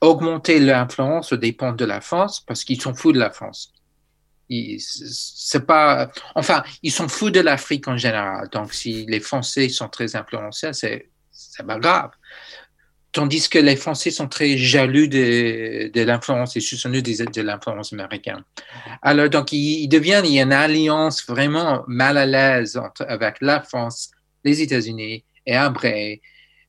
augmenter 0.05 0.61
l'influence 0.61 1.33
dépend 1.33 1.73
de 1.73 1.85
la 1.85 2.01
France 2.01 2.41
parce 2.47 2.65
qu'ils 2.65 2.81
sont 2.81 2.95
fous 2.95 3.13
de 3.13 3.19
la 3.19 3.31
France. 3.31 3.73
C'est 4.49 5.67
pas, 5.67 6.11
enfin, 6.35 6.63
ils 6.83 6.93
sont 6.93 7.09
fous 7.09 7.31
de 7.31 7.41
l'Afrique 7.41 7.89
en 7.89 7.97
général. 7.97 8.49
Donc, 8.51 8.75
si 8.75 9.07
les 9.07 9.21
Français 9.21 9.69
sont 9.69 9.89
très 9.89 10.15
influencés, 10.17 10.73
c'est 10.73 11.67
pas 11.67 11.79
grave. 11.79 12.11
Tandis 13.11 13.49
que 13.49 13.59
les 13.59 13.77
Français 13.77 14.11
sont 14.11 14.29
très 14.29 14.59
jaloux 14.59 15.07
de, 15.07 15.91
l'influence 16.05 16.57
et 16.57 16.61
soupçonneux 16.61 17.01
de, 17.01 17.31
de 17.31 17.43
l'influence 17.43 17.93
américaine. 17.93 18.43
Alors, 19.03 19.31
donc, 19.31 19.53
il, 19.53 19.89
devient 19.89 20.21
il 20.25 20.33
y 20.33 20.41
a 20.41 20.43
une 20.43 20.53
alliance 20.53 21.25
vraiment 21.27 21.85
mal 21.87 22.19
à 22.19 22.27
l'aise 22.27 22.79
avec 23.09 23.37
la 23.41 23.63
France, 23.63 24.11
les 24.45 24.61
États-Unis 24.61 25.25
et 25.47 25.57
après 25.57 26.21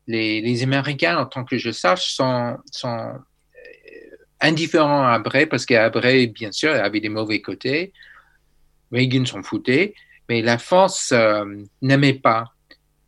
les, 0.08 0.64
Américains, 0.64 1.18
en 1.18 1.26
tant 1.26 1.44
que 1.44 1.58
je 1.58 1.72
sache, 1.72 2.14
sont, 2.14 2.58
euh, 2.86 3.14
indifférents 4.42 5.06
à 5.06 5.14
Abré 5.14 5.46
parce 5.46 5.66
qu'Abré, 5.66 6.28
bien 6.28 6.52
sûr, 6.52 6.72
avait 6.72 7.00
des 7.00 7.10
mauvais 7.10 7.42
côtés. 7.42 7.94
Reagan 8.92 9.26
s'en 9.26 9.44
foutait, 9.44 9.94
mais 10.30 10.42
la 10.42 10.58
France 10.58 11.12
euh, 11.12 11.46
n'aimait 11.82 12.14
pas. 12.14 12.52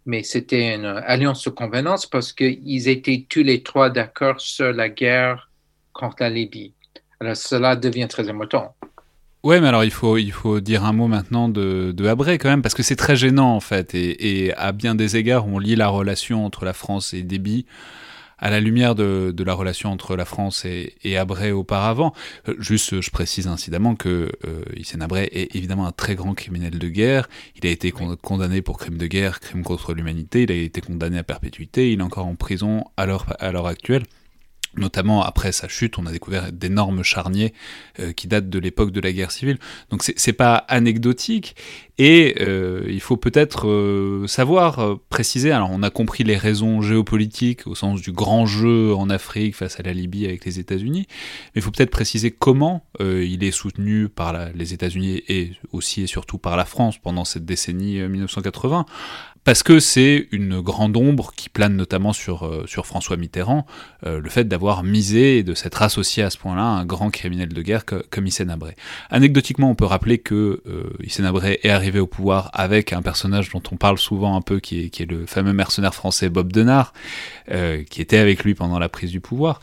Mais 0.05 0.23
c'était 0.23 0.75
une 0.75 0.85
alliance 0.85 1.43
de 1.43 1.49
convenance 1.49 2.05
parce 2.05 2.31
qu'ils 2.31 2.87
étaient 2.87 3.25
tous 3.27 3.43
les 3.43 3.61
trois 3.61 3.89
d'accord 3.89 4.39
sur 4.39 4.71
la 4.71 4.87
guerre 4.87 5.51
contre 5.91 6.17
la 6.21 6.29
Libye. 6.29 6.73
Alors 7.19 7.35
cela 7.35 7.75
devient 7.75 8.07
très 8.07 8.29
important. 8.29 8.76
Ouais, 9.47 9.61
mais 9.61 9.69
alors 9.69 9.85
il 9.85 9.91
faut, 9.91 10.59
dire 10.59 10.83
un 10.83 10.91
mot 10.91 11.07
maintenant 11.07 11.47
de, 11.47 11.93
de 11.95 12.05
Habré 12.05 12.37
quand 12.37 12.49
même, 12.49 12.61
parce 12.61 12.75
que 12.75 12.83
c'est 12.83 12.97
très 12.97 13.15
gênant 13.15 13.55
en 13.55 13.61
fait, 13.61 13.95
et, 13.95 14.53
à 14.57 14.73
bien 14.73 14.93
des 14.93 15.15
égards, 15.15 15.47
on 15.47 15.57
lit 15.57 15.77
la 15.77 15.87
relation 15.87 16.45
entre 16.45 16.65
la 16.65 16.73
France 16.73 17.13
et 17.13 17.23
Déby 17.23 17.65
à 18.39 18.49
la 18.49 18.59
lumière 18.59 18.93
de, 18.93 19.33
la 19.37 19.53
relation 19.53 19.89
entre 19.89 20.17
la 20.17 20.25
France 20.25 20.65
et, 20.65 20.95
et 21.05 21.15
Abré 21.15 21.53
auparavant. 21.53 22.13
Euh, 22.49 22.55
juste, 22.59 22.99
je 22.99 23.09
précise 23.09 23.47
incidemment 23.47 23.95
que 23.95 24.29
euh, 24.45 24.63
Hissène 24.75 25.01
Abré 25.01 25.29
est 25.31 25.55
évidemment 25.55 25.87
un 25.87 25.93
très 25.93 26.15
grand 26.15 26.33
criminel 26.33 26.77
de 26.77 26.89
guerre. 26.89 27.29
Il 27.55 27.65
a 27.65 27.71
été 27.71 27.93
condamné 28.21 28.61
pour 28.61 28.77
crimes 28.77 28.97
de 28.97 29.07
guerre, 29.07 29.39
crimes 29.39 29.63
contre 29.63 29.93
l'humanité. 29.93 30.43
Il 30.43 30.51
a 30.51 30.55
été 30.55 30.81
condamné 30.81 31.19
à 31.19 31.23
perpétuité. 31.23 31.93
Il 31.93 32.01
est 32.01 32.03
encore 32.03 32.27
en 32.27 32.35
prison 32.35 32.83
à 32.97 33.05
l'heure 33.05 33.65
actuelle. 33.65 34.03
Notamment 34.77 35.23
après 35.23 35.51
sa 35.51 35.67
chute, 35.67 35.97
on 35.97 36.05
a 36.05 36.11
découvert 36.11 36.51
d'énormes 36.51 37.03
charniers 37.03 37.53
euh, 37.99 38.13
qui 38.13 38.27
datent 38.27 38.49
de 38.49 38.59
l'époque 38.59 38.91
de 38.91 39.01
la 39.01 39.11
guerre 39.11 39.31
civile. 39.31 39.57
Donc 39.89 40.03
c'est 40.03 40.33
pas 40.33 40.55
anecdotique 40.55 41.55
et 41.97 42.35
euh, 42.41 42.85
il 42.87 43.01
faut 43.01 43.17
peut-être 43.17 43.67
euh, 43.67 44.27
savoir 44.27 44.99
préciser. 45.09 45.51
Alors 45.51 45.69
on 45.71 45.81
a 45.81 45.89
compris 45.89 46.23
les 46.23 46.37
raisons 46.37 46.81
géopolitiques 46.81 47.65
au 47.65 47.75
sens 47.75 48.01
du 48.01 48.11
grand 48.11 48.45
jeu 48.45 48.93
en 48.93 49.09
Afrique 49.09 49.55
face 49.55 49.79
à 49.79 49.83
la 49.83 49.93
Libye 49.93 50.25
avec 50.25 50.45
les 50.45 50.59
États-Unis, 50.59 51.07
mais 51.55 51.59
il 51.59 51.61
faut 51.61 51.71
peut-être 51.71 51.91
préciser 51.91 52.31
comment 52.31 52.85
il 52.99 53.43
est 53.43 53.51
soutenu 53.51 54.09
par 54.09 54.49
les 54.53 54.73
États-Unis 54.73 55.23
et 55.27 55.51
aussi 55.71 56.03
et 56.03 56.07
surtout 56.07 56.37
par 56.37 56.57
la 56.57 56.65
France 56.65 56.97
pendant 56.97 57.25
cette 57.25 57.45
décennie 57.45 57.99
1980 57.99 58.85
parce 59.47 59.63
que 59.63 59.79
c'est 59.79 60.27
une 60.33 60.59
grande 60.59 60.97
ombre 60.97 61.31
qui 61.33 61.47
plane 61.47 61.77
notamment 61.77 62.11
sur, 62.11 62.45
euh, 62.45 62.65
sur 62.67 62.85
François 62.85 63.15
Mitterrand, 63.15 63.65
euh, 64.05 64.19
le 64.19 64.29
fait 64.29 64.43
d'avoir 64.43 64.83
misé 64.83 65.37
et 65.37 65.43
de 65.43 65.53
s'être 65.53 65.81
associé 65.81 66.21
à 66.21 66.29
ce 66.29 66.37
point-là 66.37 66.63
à 66.63 66.65
un 66.65 66.85
grand 66.85 67.09
criminel 67.11 67.47
de 67.47 67.61
guerre 67.61 67.85
comme 67.85 68.27
Hissène 68.27 68.49
Abré. 68.49 68.75
Anecdotiquement, 69.09 69.69
on 69.69 69.75
peut 69.75 69.85
rappeler 69.85 70.17
que 70.17 70.61
euh, 70.67 70.89
est 70.99 71.69
arrivé 71.69 72.01
au 72.01 72.07
pouvoir 72.07 72.49
avec 72.51 72.91
un 72.91 73.01
personnage 73.01 73.49
dont 73.49 73.63
on 73.71 73.77
parle 73.77 73.97
souvent 73.97 74.35
un 74.35 74.41
peu, 74.41 74.59
qui 74.59 74.81
est, 74.81 74.89
qui 74.89 75.03
est 75.03 75.09
le 75.09 75.25
fameux 75.25 75.53
mercenaire 75.53 75.95
français 75.95 76.27
Bob 76.27 76.51
Denard, 76.51 76.91
euh, 77.49 77.85
qui 77.89 78.01
était 78.01 78.17
avec 78.17 78.43
lui 78.43 78.53
pendant 78.53 78.79
la 78.79 78.89
prise 78.89 79.11
du 79.11 79.21
pouvoir. 79.21 79.61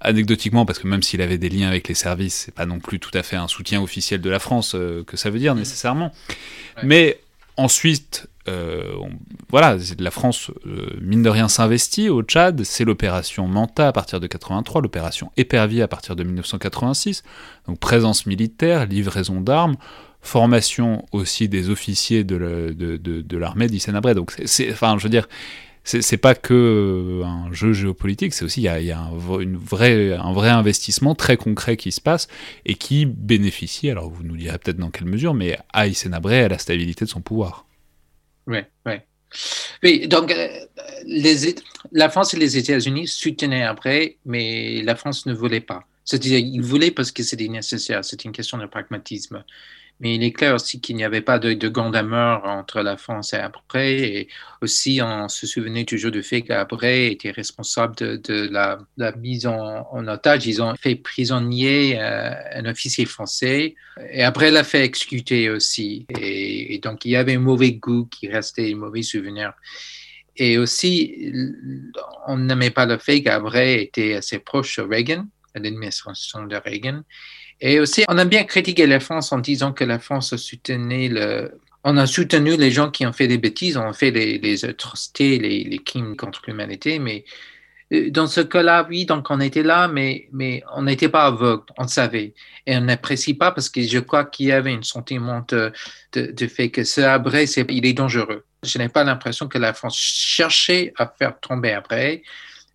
Anecdotiquement, 0.00 0.64
parce 0.64 0.78
que 0.78 0.88
même 0.88 1.02
s'il 1.02 1.20
avait 1.20 1.36
des 1.36 1.50
liens 1.50 1.68
avec 1.68 1.88
les 1.88 1.94
services, 1.94 2.44
c'est 2.46 2.54
pas 2.54 2.64
non 2.64 2.78
plus 2.78 3.00
tout 3.00 3.12
à 3.12 3.22
fait 3.22 3.36
un 3.36 3.48
soutien 3.48 3.82
officiel 3.82 4.22
de 4.22 4.30
la 4.30 4.38
France 4.38 4.74
que 5.06 5.16
ça 5.18 5.28
veut 5.28 5.38
dire 5.38 5.54
nécessairement. 5.54 6.10
Ouais. 6.78 6.84
Mais 6.84 7.20
ensuite, 7.58 8.28
euh, 8.48 8.92
on, 9.00 9.10
voilà, 9.50 9.76
la 9.98 10.10
France, 10.10 10.50
euh, 10.66 10.96
mine 11.00 11.22
de 11.22 11.28
rien, 11.28 11.48
s'investit 11.48 12.08
au 12.08 12.22
Tchad. 12.22 12.62
C'est 12.64 12.84
l'opération 12.84 13.46
Manta 13.46 13.88
à 13.88 13.92
partir 13.92 14.20
de 14.20 14.26
83, 14.26 14.82
l'opération 14.82 15.30
Épervier 15.36 15.82
à 15.82 15.88
partir 15.88 16.16
de 16.16 16.24
1986. 16.24 17.22
Donc 17.66 17.78
présence 17.78 18.26
militaire, 18.26 18.86
livraison 18.86 19.40
d'armes, 19.40 19.76
formation 20.22 21.04
aussi 21.12 21.48
des 21.48 21.70
officiers 21.70 22.24
de, 22.24 22.36
l'armée 22.36 23.66
de, 23.68 23.72
de. 23.72 24.12
Donc, 24.14 24.34
c'est, 24.44 24.70
enfin, 24.72 24.96
je 24.98 25.04
veux 25.04 25.10
dire, 25.10 25.28
c'est 25.84 26.16
pas 26.16 26.34
que 26.34 27.22
un 27.24 27.52
jeu 27.52 27.72
géopolitique, 27.72 28.34
c'est 28.34 28.44
aussi 28.44 28.60
il 28.60 28.64
y 28.64 28.90
a, 28.90 28.98
un, 28.98 29.12
vrai 29.12 30.48
investissement 30.48 31.14
très 31.14 31.36
concret 31.36 31.76
qui 31.76 31.92
se 31.92 32.00
passe 32.00 32.26
et 32.64 32.74
qui 32.74 33.06
bénéficie, 33.06 33.88
alors 33.88 34.10
vous 34.10 34.24
nous 34.24 34.36
direz 34.36 34.58
peut-être 34.58 34.78
dans 34.78 34.90
quelle 34.90 35.06
mesure, 35.06 35.32
mais 35.32 35.56
à 35.72 35.86
Hissène 35.86 36.14
Abré 36.14 36.42
à 36.42 36.48
la 36.48 36.58
stabilité 36.58 37.04
de 37.04 37.10
son 37.10 37.20
pouvoir. 37.20 37.65
Oui, 38.46 38.58
oui. 38.86 38.94
Oui, 39.82 40.08
donc 40.08 40.30
euh, 40.30 40.48
les, 41.04 41.54
la 41.92 42.08
France 42.08 42.34
et 42.34 42.38
les 42.38 42.56
États-Unis 42.56 43.08
soutenaient 43.08 43.64
après, 43.64 44.18
mais 44.24 44.82
la 44.82 44.94
France 44.96 45.26
ne 45.26 45.34
voulait 45.34 45.60
pas. 45.60 45.84
C'est-à-dire, 46.04 46.38
ils 46.38 46.62
voulaient 46.62 46.92
parce 46.92 47.10
que 47.10 47.22
c'était 47.22 47.48
nécessaire, 47.48 48.04
c'est 48.04 48.24
une 48.24 48.32
question 48.32 48.58
de 48.58 48.66
pragmatisme. 48.66 49.44
Mais 49.98 50.14
il 50.16 50.22
est 50.22 50.32
clair 50.32 50.54
aussi 50.54 50.80
qu'il 50.80 50.96
n'y 50.96 51.04
avait 51.04 51.22
pas 51.22 51.38
de, 51.38 51.54
de 51.54 51.68
grande 51.68 51.96
amour 51.96 52.44
entre 52.44 52.82
la 52.82 52.98
France 52.98 53.32
et 53.32 53.38
après. 53.38 53.98
Et 53.98 54.28
aussi, 54.60 55.00
on 55.02 55.28
se 55.28 55.46
souvenait 55.46 55.84
toujours 55.84 56.10
du 56.10 56.22
fait 56.22 56.42
qu'après 56.42 57.12
était 57.12 57.30
responsable 57.30 57.96
de, 57.96 58.16
de 58.16 58.48
la, 58.50 59.12
mise 59.16 59.46
en, 59.46 60.06
otage. 60.06 60.46
Ils 60.46 60.60
ont 60.60 60.74
fait 60.74 60.96
prisonnier 60.96 61.98
euh, 61.98 62.30
un 62.54 62.66
officier 62.66 63.06
français 63.06 63.74
et 64.10 64.22
après 64.22 64.50
l'a 64.50 64.64
fait 64.64 64.84
exécuter 64.84 65.48
aussi. 65.48 66.06
Et, 66.20 66.78
donc, 66.82 67.06
il 67.06 67.12
y 67.12 67.16
avait 67.16 67.36
un 67.36 67.40
mauvais 67.40 67.72
goût 67.72 68.06
qui 68.06 68.28
restait, 68.28 68.72
un 68.72 68.76
mauvais 68.76 69.02
souvenir. 69.02 69.54
Et 70.36 70.58
aussi, 70.58 71.32
on 72.26 72.36
n'aimait 72.36 72.70
pas 72.70 72.84
le 72.84 72.98
fait 72.98 73.22
qu'Abré 73.22 73.80
était 73.80 74.12
assez 74.14 74.38
proche 74.38 74.76
de 74.76 74.82
Reagan, 74.82 75.26
à 75.54 75.58
l'administration 75.58 76.44
de 76.44 76.56
Reagan. 76.56 77.02
Et 77.60 77.80
aussi, 77.80 78.04
on 78.08 78.18
a 78.18 78.24
bien 78.24 78.44
critiqué 78.44 78.86
la 78.86 79.00
France 79.00 79.32
en 79.32 79.38
disant 79.38 79.72
que 79.72 79.84
la 79.84 79.98
France 79.98 80.36
soutenait 80.36 81.08
le. 81.08 81.58
On 81.84 81.96
a 81.96 82.06
soutenu 82.06 82.56
les 82.56 82.72
gens 82.72 82.90
qui 82.90 83.06
ont 83.06 83.12
fait 83.12 83.28
des 83.28 83.38
bêtises, 83.38 83.76
on 83.76 83.88
a 83.88 83.92
fait 83.92 84.10
les, 84.10 84.64
atrocités, 84.64 85.38
les, 85.38 85.62
les 85.62 85.78
crimes 85.78 86.16
contre 86.16 86.42
l'humanité, 86.46 86.98
mais 86.98 87.24
dans 87.90 88.26
ce 88.26 88.40
cas-là, 88.40 88.86
oui, 88.88 89.06
donc 89.06 89.30
on 89.30 89.40
était 89.40 89.62
là, 89.62 89.86
mais, 89.86 90.28
on 90.74 90.82
n'était 90.82 91.08
pas 91.08 91.26
aveugle, 91.26 91.62
on 91.78 91.86
savait. 91.86 92.34
Et 92.66 92.76
on 92.76 92.80
n'apprécie 92.80 93.34
pas 93.34 93.52
parce 93.52 93.68
que 93.68 93.82
je 93.82 93.98
crois 94.00 94.24
qu'il 94.24 94.46
y 94.46 94.52
avait 94.52 94.72
un 94.72 94.82
sentiment 94.82 95.44
de, 95.48 95.72
fait 96.48 96.70
que 96.70 96.82
ce 96.82 97.00
Abré, 97.00 97.44
il 97.44 97.86
est 97.86 97.92
dangereux. 97.92 98.44
Je 98.62 98.78
n'ai 98.78 98.88
pas 98.88 99.04
l'impression 99.04 99.46
que 99.46 99.58
la 99.58 99.72
France 99.72 99.96
cherchait 99.96 100.92
à 100.98 101.06
faire 101.06 101.38
tomber 101.38 101.72
Abré, 101.72 102.24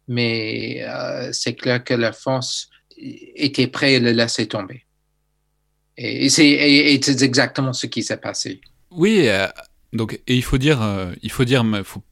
mais 0.08 0.86
euh, 0.88 1.30
c'est 1.34 1.56
clair 1.56 1.84
que 1.84 1.94
la 1.94 2.14
France 2.14 2.70
était 3.02 3.68
prêt 3.68 3.96
à 3.96 4.00
le 4.00 4.12
laisser 4.12 4.48
tomber. 4.48 4.86
Et 5.98 6.30
c'est 6.30 7.22
exactement 7.22 7.74
ce 7.74 7.88
qui 7.88 8.04
s'est 8.04 8.18
passé. 8.18 8.62
Oui, 8.92 9.28
euh, 9.28 9.48
donc, 9.94 10.20
et 10.28 10.36
il 10.36 10.44
faut 10.44 10.58
dire, 10.58 10.82
euh, 10.82 11.14
il 11.22 11.32
faut 11.32 11.46
dire, 11.46 11.64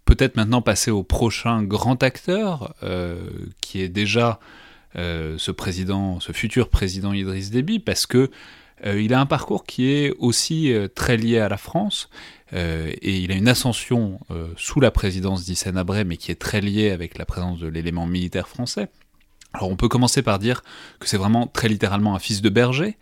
peut-être 0.06 0.36
maintenant 0.36 0.62
passer 0.62 0.91
au 0.91 1.04
prochain 1.04 1.63
grand 1.63 2.02
acteur, 2.04 2.75
euh, 2.84 3.17
qui 3.62 3.82
est 3.82 3.89
déjà 3.89 4.39
ce 4.95 5.52
président, 5.52 6.19
ce 6.19 6.32
futur 6.32 6.69
président 6.69 7.13
Idriss 7.13 7.52
Déby, 7.52 7.78
parce 7.78 8.08
que 8.08 8.32
il 8.84 9.13
a 9.13 9.19
un 9.19 9.28
parcours 9.28 9.65
qui 9.65 9.91
est 9.91 10.12
aussi 10.17 10.73
très 10.95 11.15
lié 11.15 11.38
à 11.38 11.47
la 11.47 11.58
France, 11.58 12.10
et 12.52 13.19
il 13.19 13.32
a 13.32 13.36
une 13.36 13.47
ascension 13.47 14.19
sous 14.58 14.80
la 14.80 14.89
présidence 14.89 15.45
d'Hissène 15.45 15.78
Abré, 15.78 16.06
mais 16.06 16.17
qui 16.17 16.32
est 16.32 16.41
très 16.41 16.60
liée 16.60 16.89
avec 16.89 17.19
la 17.19 17.25
présence 17.25 17.60
de 17.60 17.67
l'élément 17.67 18.08
militaire 18.08 18.47
français. 18.47 18.89
Alors 19.54 19.70
on 19.70 19.76
peut 19.76 19.88
commencer 19.88 20.22
par 20.22 20.40
dire 20.40 20.62
que 21.00 21.08
c'est 21.08 21.18
vraiment 21.18 21.48
très 21.48 21.68
littéralement 21.68 22.16
un 22.16 22.20
fils 22.20 22.42
de 22.42 22.50
berger 22.50 22.98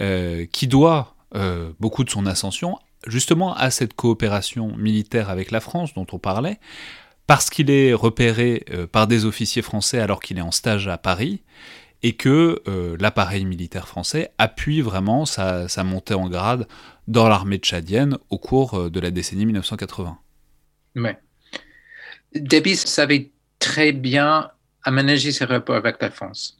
euh, 0.00 0.46
qui 0.50 0.66
doit 0.66 1.14
euh, 1.34 1.72
beaucoup 1.80 2.04
de 2.04 2.10
son 2.10 2.26
ascension 2.26 2.78
justement 3.06 3.54
à 3.54 3.70
cette 3.70 3.94
coopération 3.94 4.76
militaire 4.76 5.30
avec 5.30 5.50
la 5.50 5.60
France 5.60 5.94
dont 5.94 6.06
on 6.12 6.18
parlait, 6.18 6.60
parce 7.26 7.50
qu'il 7.50 7.70
est 7.70 7.92
repéré 7.94 8.64
euh, 8.70 8.86
par 8.86 9.06
des 9.06 9.24
officiers 9.24 9.62
français 9.62 9.98
alors 9.98 10.20
qu'il 10.20 10.38
est 10.38 10.42
en 10.42 10.52
stage 10.52 10.86
à 10.88 10.98
Paris, 10.98 11.42
et 12.04 12.14
que 12.14 12.60
l'appareil 12.98 13.44
militaire 13.44 13.86
français 13.86 14.32
appuie 14.36 14.80
vraiment 14.80 15.24
sa, 15.24 15.68
montée 15.84 16.14
en 16.14 16.28
grade 16.28 16.66
dans 17.06 17.28
l'armée 17.28 17.58
tchadienne 17.58 18.18
au 18.28 18.38
cours 18.38 18.90
de 18.90 18.98
la 18.98 19.12
décennie 19.12 19.46
1980. 19.46 20.18
Ouais. 20.96 21.16
Déby 22.34 22.74
savait 22.74 23.30
très 23.60 23.92
bien 23.92 24.50
aménager 24.84 25.32
ses 25.32 25.44
rapports 25.44 25.76
avec 25.76 26.00
la 26.00 26.10
France. 26.10 26.58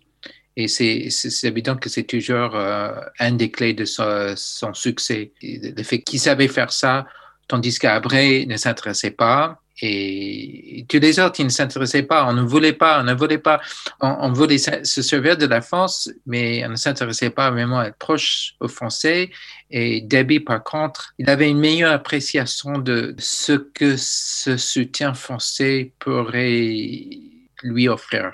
Et 0.56 0.68
c'est 0.68 1.08
évident 1.44 1.76
que 1.76 1.88
c'est 1.88 2.02
toujours 2.02 2.54
euh, 2.54 2.92
un 3.18 3.32
des 3.32 3.50
clés 3.50 3.72
de 3.72 3.86
son, 3.86 4.74
succès. 4.74 5.32
Le 5.42 5.82
fait 5.82 6.00
qu'il 6.00 6.20
savait 6.20 6.48
faire 6.48 6.72
ça, 6.72 7.06
tandis 7.48 7.78
qu'Abré 7.78 8.44
ne 8.46 8.56
s'intéressait 8.56 9.12
pas. 9.12 9.58
Et 9.80 10.84
tous 10.88 10.98
les 10.98 11.18
autres, 11.18 11.40
ils 11.40 11.46
ne 11.46 11.50
s'intéressaient 11.50 12.02
pas. 12.02 12.26
On 12.26 12.34
ne 12.34 12.42
voulait 12.42 12.74
pas, 12.74 13.00
on 13.00 13.04
ne 13.04 13.14
voulait 13.14 13.38
pas. 13.38 13.62
On 14.00 14.30
voulait 14.30 14.58
se 14.58 15.02
servir 15.02 15.38
de 15.38 15.46
la 15.46 15.62
France, 15.62 16.10
mais 16.26 16.64
on 16.66 16.70
ne 16.70 16.76
s'intéressait 16.76 17.30
pas 17.30 17.50
vraiment 17.50 17.80
à 17.80 17.86
être 17.86 17.96
proche 17.96 18.54
aux 18.60 18.68
Français. 18.68 19.30
Et 19.70 20.02
Debbie, 20.02 20.40
par 20.40 20.62
contre, 20.62 21.14
il 21.18 21.30
avait 21.30 21.48
une 21.48 21.58
meilleure 21.58 21.92
appréciation 21.92 22.78
de 22.78 23.14
ce 23.18 23.52
que 23.52 23.96
ce 23.96 24.58
soutien 24.58 25.14
français 25.14 25.92
pourrait 25.98 27.31
lui 27.62 27.88
offrir. 27.88 28.32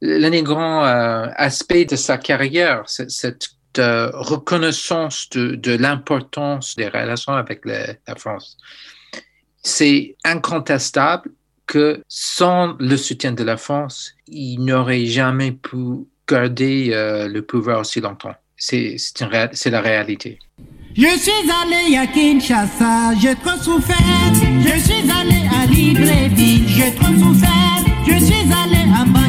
L'un 0.00 0.30
des 0.30 0.42
grands 0.42 0.84
euh, 0.84 1.26
aspects 1.36 1.88
de 1.88 1.96
sa 1.96 2.18
carrière, 2.18 2.82
c'est 2.86 3.10
cette 3.10 3.50
euh, 3.78 4.10
reconnaissance 4.14 5.30
de, 5.30 5.76
l'importance 5.76 6.76
des 6.76 6.88
relations 6.88 7.32
avec 7.32 7.64
la 7.64 8.14
France. 8.16 8.56
C'est 9.62 10.16
incontestable 10.24 11.30
que 11.66 12.02
sans 12.08 12.76
le 12.78 12.96
soutien 12.96 13.32
de 13.32 13.44
la 13.44 13.56
France, 13.56 14.12
il 14.26 14.58
n'aurait 14.64 15.06
jamais 15.06 15.52
pu 15.52 16.04
garder 16.28 16.90
euh, 16.92 17.28
le 17.28 17.42
pouvoir 17.42 17.80
aussi 17.80 18.00
longtemps. 18.00 18.34
C'est 18.56 18.98
la 19.66 19.80
réalité. 19.80 20.38
Je 20.94 21.18
suis 21.18 21.50
allé 21.50 21.96
à 21.96 22.06
Kinshasa. 22.06 23.14
Je 23.14 23.28
suis 24.78 25.10
allé 25.10 25.48
à 25.50 25.66
Libreville. 25.66 26.68
Je 28.06 28.24
suis 28.24 28.52
allé 28.52 28.61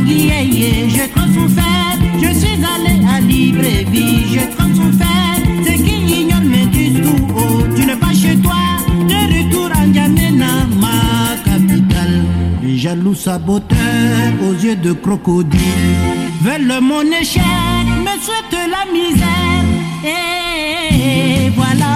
je 0.06 1.10
transouffert, 1.10 1.98
je 2.22 2.34
suis 2.38 2.60
allé 2.74 3.06
à 3.08 3.22
Libreville, 3.22 4.28
je 4.34 4.56
transouffert, 4.56 5.38
c'est 5.66 5.76
qu'ils 5.76 6.10
ignorent 6.10 6.42
mes 6.42 6.66
disent 6.66 7.02
tout. 7.02 7.28
Haut, 7.36 7.63
tu 7.76 7.86
n'es 7.86 7.96
pas 7.96 8.13
chez 8.13 8.36
toi, 8.38 8.54
de 9.08 9.16
retour 9.34 9.70
à 9.74 9.86
N'Djamena, 9.86 10.68
ma 10.80 11.38
capitale. 11.46 12.22
Jaloux 12.66 13.16
saboteurs 13.16 14.34
aux 14.42 14.54
yeux 14.54 14.76
de 14.76 14.92
crocodile. 14.92 15.60
Veulent 16.42 16.82
mon 16.82 17.04
échec, 17.22 17.42
me 18.02 18.20
souhaitent 18.22 18.70
la 18.76 18.92
misère, 18.92 19.63
et 20.04 21.50
voilà. 21.56 21.93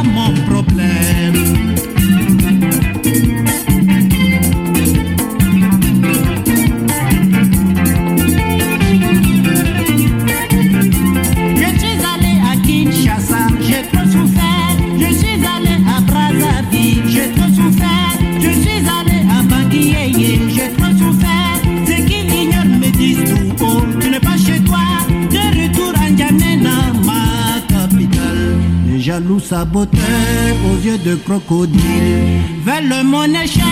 Jaloux 29.18 29.40
saboteurs 29.40 30.58
aux 30.70 30.78
yeux 30.86 31.00
de 31.00 31.16
crocodile 31.16 32.40
veulent 32.64 33.04
mon 33.04 33.24
échec, 33.24 33.64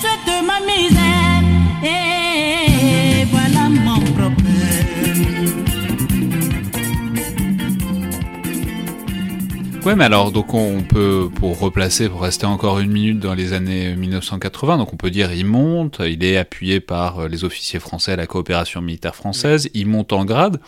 souhaitent 0.00 0.42
ma 0.46 0.60
misère. 0.64 1.42
Et 1.84 2.21
Ouais, 9.84 9.96
mais 9.96 10.04
alors, 10.04 10.30
donc 10.30 10.54
on 10.54 10.82
peut, 10.82 11.28
pour 11.34 11.58
replacer, 11.58 12.08
pour 12.08 12.22
rester 12.22 12.46
encore 12.46 12.78
une 12.78 12.92
minute 12.92 13.18
dans 13.18 13.34
les 13.34 13.52
années 13.52 13.96
1980, 13.96 14.78
donc 14.78 14.92
on 14.92 14.96
peut 14.96 15.10
dire 15.10 15.32
il 15.32 15.44
monte, 15.44 16.00
il 16.06 16.22
est 16.22 16.36
appuyé 16.36 16.78
par 16.78 17.18
euh, 17.18 17.28
les 17.28 17.42
officiers 17.42 17.80
français 17.80 18.12
à 18.12 18.16
la 18.16 18.28
coopération 18.28 18.80
militaire 18.80 19.16
française, 19.16 19.68
il 19.74 19.88
monte 19.88 20.12
en 20.12 20.24
grade 20.24 20.60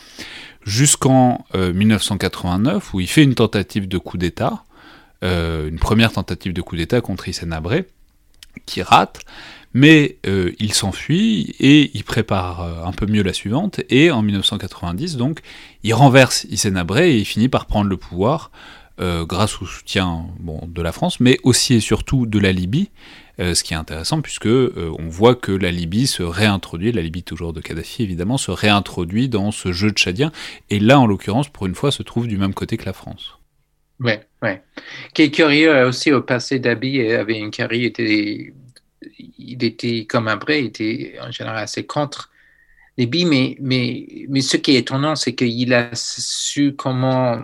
jusqu'en 0.65 1.45
euh, 1.55 1.73
1989 1.73 2.93
où 2.93 2.99
il 2.99 3.07
fait 3.07 3.23
une 3.23 3.37
tentative 3.37 3.87
de 3.87 3.99
coup 3.99 4.19
d'État, 4.19 4.65
euh, 5.23 5.69
une 5.69 5.79
première 5.79 6.13
tentative 6.13 6.53
de 6.53 6.61
coup 6.61 6.75
d'État 6.75 7.01
contre 7.01 7.29
Hissène 7.29 7.53
Habré, 7.53 7.87
qui 8.67 8.83
rate, 8.83 9.21
mais 9.75 10.19
euh, 10.27 10.53
il 10.59 10.73
s'enfuit 10.73 11.55
et 11.59 11.91
il 11.95 12.05
prépare 12.05 12.63
euh, 12.63 12.85
un 12.85 12.93
peu 12.93 13.07
mieux 13.07 13.23
la 13.23 13.33
suivante, 13.33 13.81
et 13.91 14.11
en 14.11 14.23
1990, 14.23 15.17
donc, 15.17 15.41
il 15.83 15.95
renverse 15.95 16.47
Hissène 16.49 16.77
Habré 16.77 17.13
et 17.13 17.19
il 17.19 17.25
finit 17.25 17.49
par 17.49 17.67
prendre 17.67 17.89
le 17.89 17.97
pouvoir 17.97 18.51
euh, 19.01 19.25
grâce 19.25 19.61
au 19.61 19.67
soutien 19.67 20.27
bon, 20.39 20.61
de 20.69 20.81
la 20.81 20.93
France, 20.93 21.19
mais 21.19 21.39
aussi 21.43 21.75
et 21.75 21.81
surtout 21.81 22.27
de 22.27 22.39
la 22.39 22.53
Libye, 22.53 22.91
euh, 23.41 23.53
ce 23.55 23.65
qui 23.65 23.75
est 23.75 23.77
intéressant 23.77 24.21
puisque 24.23 24.47
euh, 24.47 24.93
on 25.01 25.09
voit 25.09 25.35
que 25.35 25.51
la 25.51 25.73
Libye 25.73 26.07
se 26.07 26.23
réintroduit, 26.23 26.93
la 26.93 27.03
Libye 27.03 27.25
toujours 27.25 27.53
de 27.53 27.61
Kadhafi 27.61 28.05
évidemment, 28.05 28.39
se 28.39 28.53
réintroduit 28.53 29.29
dans 29.29 29.51
ce 29.51 29.73
jeu 29.73 29.91
tchadien, 29.91 30.31
et 30.71 30.79
là 30.79 31.01
en 31.01 31.09
l'occurrence 31.09 31.49
pour 31.49 31.67
une 31.67 31.75
fois 31.75 31.91
se 31.91 32.05
trouve 32.05 32.29
du 32.29 32.39
même 32.39 32.55
côté 32.55 32.77
que 32.77 32.85
la 32.85 32.93
France. 32.93 33.37
Ouais, 33.99 34.29
ouais. 34.43 34.63
Qui 35.13 35.23
est 35.23 35.31
curieux 35.33 35.87
aussi 35.87 36.13
au 36.13 36.23
passé, 36.23 36.61
Dabi 36.61 37.01
avait 37.01 37.39
une 37.39 37.51
carrière, 37.51 37.87
était, 37.87 38.55
il 39.39 39.65
était 39.65 40.05
comme 40.05 40.29
Abré, 40.29 40.61
il 40.61 40.67
était 40.67 41.17
en 41.21 41.33
général 41.33 41.59
assez 41.59 41.85
contre 41.85 42.31
Libye, 42.97 43.25
mais, 43.25 43.57
mais, 43.61 44.07
mais 44.29 44.41
ce 44.41 44.57
qui 44.57 44.77
est 44.77 44.79
étonnant, 44.79 45.17
c'est 45.17 45.35
qu'il 45.35 45.75
a 45.75 45.91
su 45.95 46.77
comment 46.77 47.43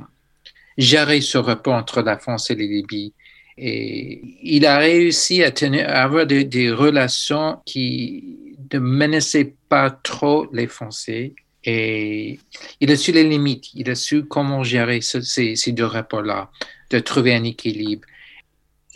gérer 0.80 1.20
ce 1.20 1.38
rapport 1.38 1.74
entre 1.74 2.02
la 2.02 2.18
France 2.18 2.50
et 2.50 2.56
la 2.56 2.64
Libye. 2.64 3.12
Et 3.58 4.22
il 4.42 4.64
a 4.64 4.78
réussi 4.78 5.42
à, 5.42 5.50
tenir, 5.50 5.88
à 5.88 6.02
avoir 6.02 6.26
des, 6.26 6.70
relations 6.70 7.58
qui 7.66 8.56
ne 8.72 8.78
menaçaient 8.78 9.54
pas 9.68 9.90
trop 9.90 10.48
les 10.52 10.66
Français. 10.66 11.34
Et 11.64 12.38
il 12.80 12.90
a 12.90 12.96
su 12.96 13.12
les 13.12 13.24
limites, 13.24 13.66
il 13.74 13.90
a 13.90 13.94
su 13.94 14.24
comment 14.24 14.62
gérer 14.62 15.02
ce, 15.02 15.20
ces, 15.20 15.56
ces 15.56 15.72
deux 15.72 15.84
rapports-là, 15.84 16.50
de 16.88 16.98
trouver 17.00 17.34
un 17.34 17.44
équilibre. 17.44 18.06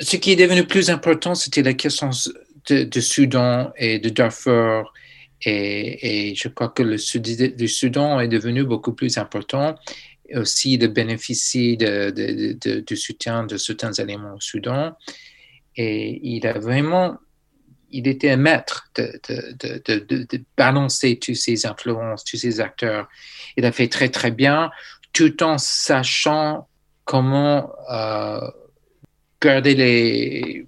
Ce 0.01 0.17
qui 0.17 0.33
est 0.33 0.37
devenu 0.37 0.65
plus 0.65 0.89
important, 0.89 1.35
c'était 1.35 1.63
la 1.63 1.75
question 1.75 2.11
de, 2.71 3.01
Soudan 3.01 3.71
et 3.77 3.99
de 3.99 4.09
Darfur. 4.09 4.93
Et, 5.45 6.33
je 6.35 6.49
crois 6.49 6.71
que 6.71 6.83
le, 6.83 6.97
le 6.97 7.67
Soudan 7.67 8.19
est 8.19 8.29
devenu 8.29 8.65
beaucoup 8.65 8.95
plus 8.95 9.19
important 9.19 9.77
aussi 10.35 10.79
de 10.79 10.87
bénéficier 10.87 11.77
de, 11.77 12.81
du 12.81 12.97
soutien 12.97 13.45
de 13.45 13.57
certains 13.57 13.93
éléments 13.93 14.35
au 14.35 14.41
Soudan. 14.41 14.97
Et 15.77 16.21
il 16.23 16.47
a 16.47 16.59
vraiment, 16.59 17.19
il 17.91 18.09
était 18.09 18.31
un 18.31 18.37
maître 18.37 18.89
de, 18.95 19.21
de, 19.29 20.45
balancer 20.57 21.19
toutes 21.19 21.37
ces 21.37 21.67
influences, 21.67 22.25
tous 22.25 22.37
ces 22.37 22.61
acteurs. 22.61 23.09
Il 23.57 23.65
a 23.65 23.73
fait 23.73 23.89
très, 23.89 24.09
très 24.09 24.31
bien, 24.31 24.71
tout 25.13 25.43
en 25.43 25.59
sachant 25.59 26.69
comment 27.05 27.73
euh, 27.91 28.41
garder 29.41 29.75
les, 29.75 30.67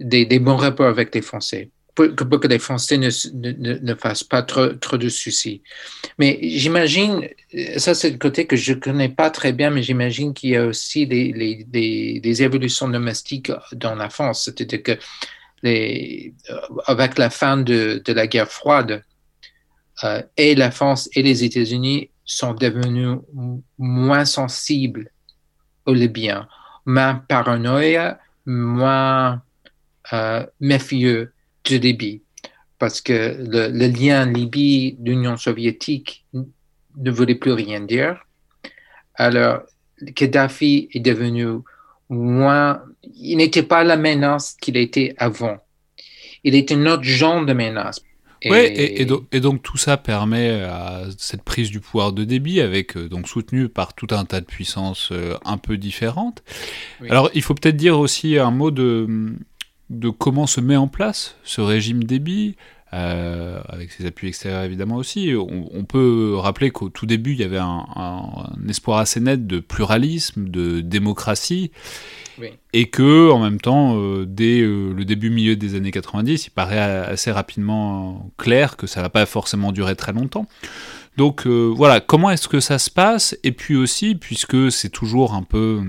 des, 0.00 0.24
des 0.24 0.38
bons 0.38 0.56
rapports 0.56 0.86
avec 0.86 1.14
les 1.14 1.22
Français 1.22 1.70
pour, 1.96 2.14
pour 2.14 2.40
que 2.40 2.46
les 2.46 2.60
Français 2.60 2.98
ne, 2.98 3.08
ne, 3.34 3.78
ne, 3.78 3.94
fassent 3.94 4.22
pas 4.22 4.42
trop, 4.42 4.68
trop 4.68 4.98
de 4.98 5.08
soucis. 5.08 5.62
Mais 6.18 6.38
j'imagine, 6.42 7.28
ça 7.78 7.94
c'est 7.94 8.10
le 8.10 8.18
côté 8.18 8.46
que 8.46 8.54
je 8.54 8.74
ne 8.74 8.78
connais 8.78 9.08
pas 9.08 9.30
très 9.30 9.52
bien, 9.52 9.70
mais 9.70 9.82
j'imagine 9.82 10.34
qu'il 10.34 10.50
y 10.50 10.56
a 10.56 10.66
aussi 10.66 11.06
des, 11.06 11.32
les, 11.32 11.64
des, 11.64 12.20
des, 12.20 12.42
évolutions 12.42 12.88
domestiques 12.88 13.50
dans 13.72 13.94
la 13.94 14.10
France. 14.10 14.44
C'est-à-dire 14.44 14.82
que 14.82 14.98
les, 15.62 16.34
avec 16.86 17.18
la 17.18 17.30
fin 17.30 17.56
de, 17.56 18.02
de 18.04 18.12
la 18.12 18.26
guerre 18.26 18.50
froide, 18.50 19.02
euh, 20.04 20.22
et 20.36 20.54
la 20.54 20.70
France 20.70 21.08
et 21.14 21.22
les 21.22 21.42
États-Unis 21.42 22.10
sont 22.26 22.52
devenus 22.52 23.18
moins 23.78 24.26
sensibles 24.26 25.10
aux 25.86 25.94
Libyens, 25.94 26.46
moins 26.84 27.14
paranoïa, 27.14 28.18
moins 28.44 29.40
euh, 30.12 30.44
méfieux 30.60 31.32
de 31.68 31.76
Libye, 31.76 32.22
parce 32.78 33.00
que 33.00 33.36
le, 33.38 33.68
le 33.68 33.86
lien 33.88 34.26
Libye-Union 34.26 35.36
soviétique 35.36 36.24
ne 36.32 37.10
voulait 37.10 37.34
plus 37.34 37.52
rien 37.52 37.80
dire. 37.80 38.26
Alors, 39.14 39.60
Kadhafi 40.14 40.88
est 40.92 41.00
devenu 41.00 41.46
moins, 42.08 42.82
il 43.14 43.38
n'était 43.38 43.62
pas 43.62 43.82
la 43.84 43.96
menace 43.96 44.56
qu'il 44.60 44.76
était 44.76 45.14
avant. 45.18 45.58
Il 46.44 46.54
était 46.54 46.74
un 46.74 46.86
autre 46.86 47.02
genre 47.02 47.44
de 47.44 47.52
menace. 47.52 48.00
Et... 48.42 48.50
Ouais, 48.50 48.72
et, 48.72 49.00
et, 49.00 49.04
donc, 49.06 49.24
et, 49.32 49.40
donc, 49.40 49.62
tout 49.62 49.78
ça 49.78 49.96
permet 49.96 50.60
à 50.62 51.04
cette 51.16 51.42
prise 51.42 51.70
du 51.70 51.80
pouvoir 51.80 52.12
de 52.12 52.24
débit, 52.24 52.60
avec 52.60 52.96
donc 52.96 53.26
soutenu 53.28 53.68
par 53.68 53.94
tout 53.94 54.08
un 54.10 54.24
tas 54.26 54.40
de 54.40 54.46
puissances 54.46 55.12
un 55.44 55.56
peu 55.56 55.78
différentes. 55.78 56.44
Oui. 57.00 57.08
Alors, 57.08 57.30
il 57.34 57.42
faut 57.42 57.54
peut-être 57.54 57.76
dire 57.76 57.98
aussi 57.98 58.38
un 58.38 58.50
mot 58.50 58.70
de 58.70 59.34
de 59.90 60.10
comment 60.10 60.46
se 60.46 60.60
met 60.60 60.76
en 60.76 60.88
place 60.88 61.36
ce 61.44 61.60
régime 61.60 62.04
débit, 62.04 62.56
euh, 62.94 63.60
avec 63.68 63.90
ses 63.90 64.06
appuis 64.06 64.28
extérieurs 64.28 64.62
évidemment 64.62 64.96
aussi. 64.96 65.32
On, 65.36 65.68
on 65.72 65.84
peut 65.84 66.36
rappeler 66.36 66.70
qu'au 66.70 66.88
tout 66.88 67.04
début, 67.04 67.32
il 67.32 67.38
y 67.38 67.44
avait 67.44 67.58
un, 67.58 67.84
un, 67.96 68.22
un, 68.54 68.68
espoir 68.68 68.98
assez 68.98 69.20
net 69.20 69.46
de 69.46 69.58
pluralisme, 69.58 70.48
de 70.48 70.80
démocratie, 70.80 71.72
oui. 72.38 72.48
et 72.72 72.88
que, 72.88 73.30
en 73.30 73.40
même 73.40 73.60
temps, 73.60 73.96
euh, 73.98 74.24
dès 74.24 74.60
euh, 74.60 74.92
le 74.92 75.04
début 75.04 75.30
milieu 75.30 75.56
des 75.56 75.74
années 75.74 75.90
90, 75.90 76.46
il 76.46 76.50
paraît 76.50 76.78
assez 76.78 77.32
rapidement 77.32 78.30
clair 78.38 78.76
que 78.76 78.86
ça 78.86 79.02
va 79.02 79.10
pas 79.10 79.26
forcément 79.26 79.72
durer 79.72 79.96
très 79.96 80.12
longtemps. 80.12 80.46
Donc 81.16 81.46
voilà, 81.46 82.00
comment 82.00 82.30
est-ce 82.30 82.46
que 82.46 82.60
ça 82.60 82.78
se 82.78 82.90
passe? 82.90 83.38
Et 83.42 83.52
puis 83.52 83.74
aussi, 83.74 84.16
puisque 84.16 84.70
c'est 84.70 84.90
toujours 84.90 85.32
un 85.32 85.42
peu 85.42 85.82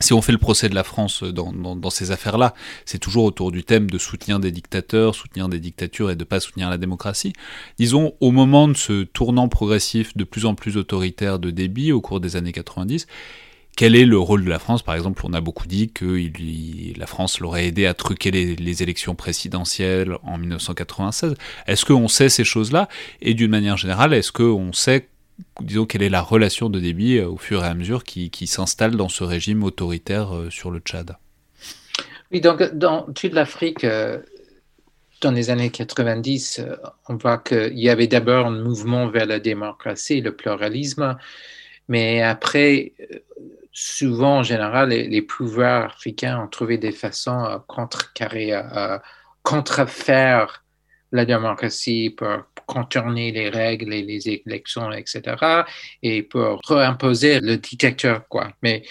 si 0.00 0.12
on 0.12 0.22
fait 0.22 0.32
le 0.32 0.38
procès 0.38 0.68
de 0.68 0.74
la 0.74 0.84
France 0.84 1.22
dans, 1.22 1.90
ces 1.90 2.10
affaires-là, 2.10 2.54
c'est 2.84 2.98
toujours 2.98 3.24
autour 3.24 3.50
du 3.50 3.64
thème 3.64 3.90
de 3.90 3.98
soutenir 3.98 4.38
des 4.40 4.52
dictateurs, 4.52 5.14
soutenir 5.14 5.48
des 5.48 5.58
dictatures 5.58 6.10
et 6.10 6.16
de 6.16 6.20
ne 6.20 6.24
pas 6.24 6.40
soutenir 6.40 6.70
la 6.70 6.78
démocratie. 6.78 7.32
Disons, 7.78 8.14
au 8.20 8.30
moment 8.30 8.68
de 8.68 8.76
ce 8.76 9.04
tournant 9.04 9.48
progressif 9.48 10.16
de 10.16 10.24
plus 10.24 10.46
en 10.46 10.54
plus 10.54 10.76
autoritaire 10.76 11.38
de 11.38 11.50
débit 11.50 11.92
au 11.92 12.00
cours 12.00 12.20
des 12.20 12.36
années 12.36 12.52
90, 12.52 13.06
quel 13.76 13.94
est 13.94 14.06
le 14.06 14.18
rôle 14.18 14.44
de 14.44 14.50
la 14.50 14.58
France? 14.58 14.82
Par 14.82 14.96
exemple, 14.96 15.22
on 15.24 15.32
a 15.32 15.40
beaucoup 15.40 15.68
dit 15.68 15.90
que 15.90 16.20
la 16.98 17.06
France 17.06 17.38
l'aurait 17.38 17.66
aidé 17.66 17.86
à 17.86 17.94
truquer 17.94 18.32
les, 18.32 18.56
les, 18.56 18.82
élections 18.82 19.14
présidentielles 19.14 20.16
en 20.24 20.36
1996. 20.36 21.36
Est-ce 21.68 21.84
qu'on 21.84 22.08
sait 22.08 22.28
ces 22.28 22.42
choses-là? 22.42 22.88
Et 23.22 23.34
d'une 23.34 23.52
manière 23.52 23.76
générale, 23.76 24.14
est-ce 24.14 24.32
qu'on 24.32 24.72
sait 24.72 25.08
disons, 25.60 25.86
quelle 25.86 26.02
est 26.02 26.08
la 26.08 26.22
relation 26.22 26.70
de 26.70 26.80
débit 26.80 27.20
au 27.20 27.36
fur 27.36 27.64
et 27.64 27.68
à 27.68 27.74
mesure 27.74 28.04
qui, 28.04 28.30
qui 28.30 28.46
s'installe 28.46 28.96
dans 28.96 29.08
ce 29.08 29.24
régime 29.24 29.64
autoritaire 29.64 30.30
sur 30.50 30.70
le 30.70 30.80
Tchad? 30.80 31.16
Oui, 32.30 32.40
donc 32.40 32.62
dans 32.74 33.02
toute 33.12 33.32
l'Afrique, 33.32 33.84
euh, 33.84 34.20
dans 35.22 35.30
les 35.30 35.50
années 35.50 35.70
90, 35.70 36.58
euh, 36.58 36.76
on 37.08 37.16
voit 37.16 37.38
qu'il 37.38 37.78
y 37.78 37.88
avait 37.88 38.06
d'abord 38.06 38.46
un 38.46 38.62
mouvement 38.62 39.08
vers 39.08 39.26
la 39.26 39.40
démocratie, 39.40 40.20
le 40.20 40.36
pluralisme, 40.36 41.16
mais 41.88 42.22
après, 42.22 42.92
euh, 43.00 43.18
souvent, 43.72 44.38
en 44.38 44.42
général, 44.42 44.90
les, 44.90 45.08
les 45.08 45.22
pouvoirs 45.22 45.86
africains 45.86 46.38
ont 46.42 46.48
trouvé 46.48 46.76
des 46.76 46.92
façons 46.92 47.44
à 47.44 47.64
contrecarrer, 47.66 48.52
à 48.52 49.02
contrefaire 49.42 50.64
la 51.12 51.24
démocratie 51.24 52.10
pour 52.10 52.28
contourner 52.68 53.32
les 53.32 53.48
règles 53.48 53.94
et 53.94 54.02
les 54.02 54.28
élections, 54.28 54.92
etc., 54.92 55.22
et 56.02 56.22
pour 56.22 56.60
réimposer 56.68 57.40
le 57.40 57.56
dictateur, 57.56 58.28
quoi. 58.28 58.52
Mais, 58.62 58.82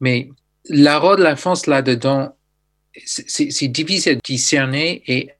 mais 0.00 0.30
la 0.68 0.98
rôle 0.98 1.18
de 1.18 1.24
la 1.24 1.36
France 1.36 1.66
là-dedans, 1.66 2.34
c'est 3.04 3.68
difficile 3.68 4.16
de 4.16 4.20
discerner 4.24 5.02
et 5.06 5.30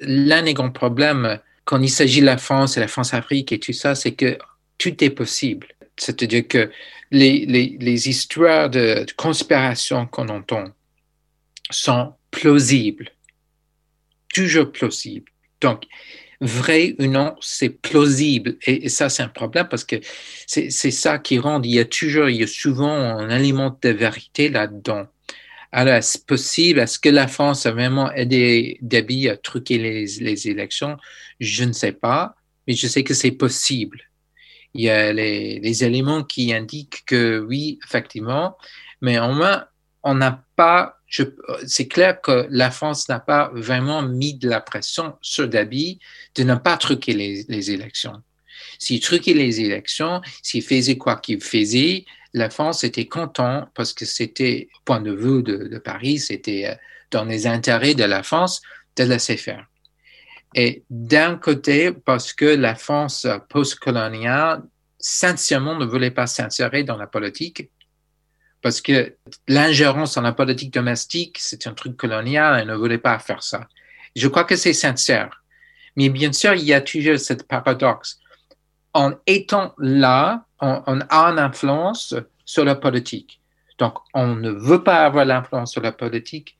l'un 0.00 0.42
des 0.44 0.54
grands 0.54 0.70
problèmes 0.70 1.40
quand 1.64 1.80
il 1.82 1.90
s'agit 1.90 2.20
de 2.20 2.26
la 2.26 2.38
France 2.38 2.76
et 2.76 2.80
la 2.80 2.88
France-Afrique 2.88 3.52
et 3.52 3.58
tout 3.58 3.72
ça, 3.72 3.94
c'est 3.94 4.12
que 4.12 4.38
tout 4.78 5.02
est 5.02 5.10
possible. 5.10 5.68
C'est-à-dire 5.96 6.46
que 6.48 6.70
les, 7.10 7.44
les, 7.46 7.76
les, 7.78 8.08
histoires 8.08 8.70
de, 8.70 9.04
conspiration 9.16 10.06
qu'on 10.06 10.28
entend 10.28 10.68
sont 11.70 12.14
plausibles, 12.30 13.10
toujours 14.32 14.72
plausibles. 14.72 15.30
Donc, 15.60 15.84
vrai 16.42 16.94
ou 16.98 17.06
non, 17.06 17.34
c'est 17.40 17.70
plausible. 17.70 18.56
Et, 18.66 18.88
ça, 18.88 19.08
c'est 19.08 19.22
un 19.22 19.28
problème 19.28 19.68
parce 19.68 19.84
que 19.84 19.96
c'est 20.46 20.70
ça 20.70 21.18
qui 21.18 21.38
rend, 21.38 21.62
il 21.62 21.70
y 21.70 21.78
a 21.78 21.84
toujours, 21.84 22.28
il 22.28 22.36
y 22.36 22.42
a 22.42 22.46
souvent 22.46 22.92
un 22.92 23.30
élément 23.30 23.78
de 23.80 23.88
vérité 23.88 24.48
là-dedans. 24.48 25.06
Alors, 25.72 25.94
est-ce 25.94 26.18
possible? 26.18 26.80
Est-ce 26.80 26.98
que 26.98 27.08
la 27.08 27.28
France 27.28 27.64
a 27.64 27.72
vraiment 27.72 28.12
aidé 28.12 28.78
Déby 28.82 29.28
à 29.30 29.38
truquer 29.38 29.78
les, 29.78 30.06
les 30.20 30.48
élections? 30.48 30.98
Je 31.40 31.64
ne 31.64 31.72
sais 31.72 31.92
pas, 31.92 32.36
mais 32.66 32.74
je 32.74 32.86
sais 32.86 33.04
que 33.04 33.14
c'est 33.14 33.30
possible 33.30 34.02
il 34.74 34.82
y 34.82 34.90
a 34.90 35.12
les, 35.12 35.60
les, 35.60 35.84
éléments 35.84 36.24
qui 36.24 36.52
indiquent 36.52 37.04
que 37.06 37.44
oui, 37.46 37.78
effectivement, 37.84 38.56
mais 39.00 39.18
au 39.18 39.32
moins, 39.32 39.66
on 40.02 40.14
n'a 40.14 40.44
pas, 40.56 40.98
c'est 41.66 41.88
clair 41.88 42.20
que 42.20 42.46
la 42.50 42.70
France 42.70 43.08
n'a 43.08 43.20
pas 43.20 43.50
vraiment 43.54 44.02
mis 44.02 44.34
de 44.34 44.48
la 44.48 44.60
pression 44.60 45.14
sur 45.20 45.48
Dabi 45.48 45.98
de 46.34 46.42
ne 46.42 46.54
pas 46.54 46.76
truquer 46.76 47.12
les, 47.12 47.70
élections. 47.70 48.22
S'il 48.78 49.00
truquait 49.00 49.34
les 49.34 49.60
élections, 49.60 50.22
s'il 50.42 50.62
faisait 50.62 50.96
quoi 50.96 51.16
qu'il 51.16 51.42
faisait, 51.42 52.04
la 52.32 52.48
France 52.48 52.82
était 52.84 53.06
content 53.06 53.68
parce 53.74 53.92
que 53.92 54.06
c'était, 54.06 54.68
point 54.84 55.00
de 55.00 55.12
vue 55.12 55.42
de, 55.42 55.68
de 55.68 55.78
Paris, 55.78 56.18
c'était 56.18 56.66
euh, 56.66 56.74
dans 57.10 57.24
les 57.24 57.46
intérêts 57.46 57.94
de 57.94 58.04
la 58.04 58.22
France 58.22 58.62
de 58.96 59.04
laisser 59.04 59.36
faire. 59.36 59.66
Et 60.54 60.82
d'un 60.88 61.36
côté, 61.36 61.92
parce 61.92 62.32
que 62.32 62.44
la 62.44 62.74
France 62.74 63.26
postcoloniale, 63.48 64.62
sincèrement, 64.98 65.78
ne 65.78 65.84
voulait 65.84 66.10
pas 66.10 66.26
s'insérer 66.26 66.84
dans 66.84 66.96
la 66.96 67.06
politique, 67.06 67.70
parce 68.62 68.80
que 68.80 69.16
l'ingérence 69.48 70.14
dans 70.14 70.22
la 70.22 70.32
politique 70.32 70.72
domestique, 70.72 71.38
c'est 71.40 71.66
un 71.66 71.74
truc 71.74 71.96
colonial, 71.96 72.60
elle 72.60 72.68
ne 72.68 72.74
voulait 72.74 72.98
pas 72.98 73.18
faire 73.18 73.42
ça. 73.42 73.66
Je 74.14 74.28
crois 74.28 74.44
que 74.44 74.56
c'est 74.56 74.72
sincère. 74.72 75.42
Mais 75.96 76.08
bien 76.08 76.32
sûr, 76.32 76.54
il 76.54 76.64
y 76.64 76.72
a 76.72 76.80
toujours 76.80 77.18
cette 77.18 77.46
paradoxe. 77.46 78.20
En 78.94 79.12
étant 79.26 79.74
là, 79.78 80.44
on, 80.60 81.00
a 81.00 81.16
une 81.16 81.38
influence 81.38 82.14
sur 82.44 82.64
la 82.64 82.74
politique. 82.74 83.40
Donc, 83.78 83.94
on 84.14 84.36
ne 84.36 84.50
veut 84.50 84.84
pas 84.84 85.04
avoir 85.04 85.24
l'influence 85.24 85.72
sur 85.72 85.82
la 85.82 85.92
politique, 85.92 86.58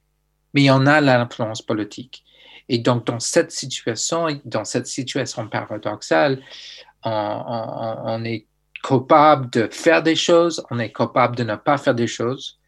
mais 0.55 0.71
on 0.71 0.87
a 0.87 1.01
l'influence 1.01 1.62
politique. 1.62 2.25
Et 2.69 2.79
donc, 2.79 3.07
dans 3.07 3.21
cette 3.21 3.53
situation, 3.53 4.27
dans 4.45 4.65
cette 4.65 4.87
situation 4.87 5.47
paradoxale, 5.49 6.43
on, 7.05 8.25
est 8.25 8.47
capable 8.83 9.51
de 9.51 9.68
faire 9.71 10.03
des 10.03 10.16
choses, 10.16 10.64
on 10.71 10.79
est 10.79 10.92
capable 10.92 11.37
de 11.37 11.45
ne 11.45 11.57
pas 11.57 11.79
faire 11.79 11.95
des 11.95 12.07
choses, 12.07 12.59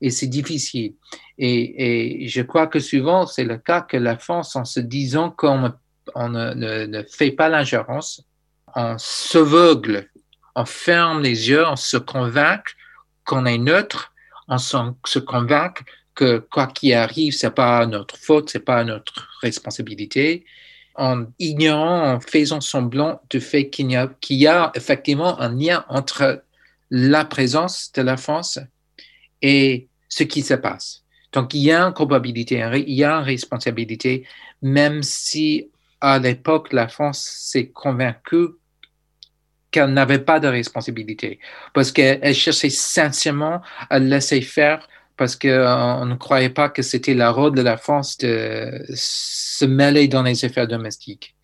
et 0.00 0.10
c'est 0.10 0.26
difficile. 0.26 0.94
Et, 1.38 2.26
je 2.28 2.42
crois 2.42 2.66
que 2.66 2.80
souvent, 2.80 3.26
c'est 3.26 3.44
le 3.44 3.58
cas 3.58 3.82
que 3.82 3.96
la 3.96 4.16
France, 4.16 4.56
en 4.56 4.64
se 4.64 4.80
disant 4.80 5.30
qu'on 5.30 5.72
on 6.14 6.28
ne, 6.28 6.54
ne, 6.54 7.02
fait 7.02 7.32
pas 7.32 7.48
l'ingérence, 7.48 8.22
on 8.74 8.96
s'aveugle, 8.98 10.08
on 10.54 10.64
ferme 10.64 11.22
les 11.22 11.48
yeux, 11.48 11.66
on 11.66 11.76
se 11.76 11.96
convainc 11.96 12.62
qu'on 13.24 13.44
est 13.44 13.58
neutre, 13.58 14.12
on 14.48 14.58
se 14.58 15.18
convainc 15.18 15.82
que 16.14 16.38
quoi 16.38 16.66
qu'il 16.68 16.94
arrive, 16.94 17.32
c'est 17.32 17.54
pas 17.54 17.86
notre 17.86 18.16
faute, 18.16 18.50
c'est 18.50 18.64
pas 18.64 18.84
notre 18.84 19.28
responsabilité, 19.42 20.44
en 20.98 21.26
ignorant, 21.38 22.14
en 22.14 22.20
faisant 22.20 22.60
semblant 22.60 23.20
du 23.30 23.40
fait 23.40 23.68
qu'il 23.70 23.90
y, 23.90 24.46
a, 24.46 24.72
effectivement 24.74 25.40
un 25.40 25.54
lien 25.54 25.84
entre 25.88 26.42
la 26.90 27.24
présence 27.24 27.92
de 27.92 28.02
la 28.02 28.16
France 28.16 28.58
et 29.42 29.88
ce 30.08 30.24
qui 30.24 30.42
se 30.42 30.54
passe. 30.54 31.02
Donc, 31.32 31.52
il 31.54 31.62
y 31.62 31.72
a 31.72 31.82
une 31.82 31.92
probabilité, 31.92 32.64
il 32.86 32.94
y 32.94 33.04
a 33.04 33.16
une 33.16 33.24
responsabilité, 33.24 34.26
même 34.62 35.02
si 35.02 35.68
à 36.00 36.18
l'époque, 36.18 36.72
la 36.72 36.88
France 36.88 37.20
s'est 37.20 37.68
convaincue 37.68 38.48
qu'elle 39.70 39.92
n'avait 39.92 40.20
pas 40.20 40.40
de 40.40 40.48
responsabilité, 40.48 41.38
parce 41.74 41.90
qu'elle 41.92 42.34
cherchait 42.34 42.70
sincèrement 42.70 43.60
à 43.90 43.98
laisser 43.98 44.40
faire 44.40 44.86
parce 45.16 45.36
qu'on 45.36 45.48
euh, 45.48 46.04
ne 46.04 46.14
croyait 46.14 46.50
pas 46.50 46.68
que 46.68 46.82
c'était 46.82 47.14
la 47.14 47.30
rôle 47.30 47.54
de 47.54 47.62
la 47.62 47.76
France 47.76 48.18
de 48.18 48.84
se 48.94 49.64
mêler 49.64 50.08
dans 50.08 50.22
les 50.22 50.44
affaires 50.44 50.68
domestiques. 50.68 51.34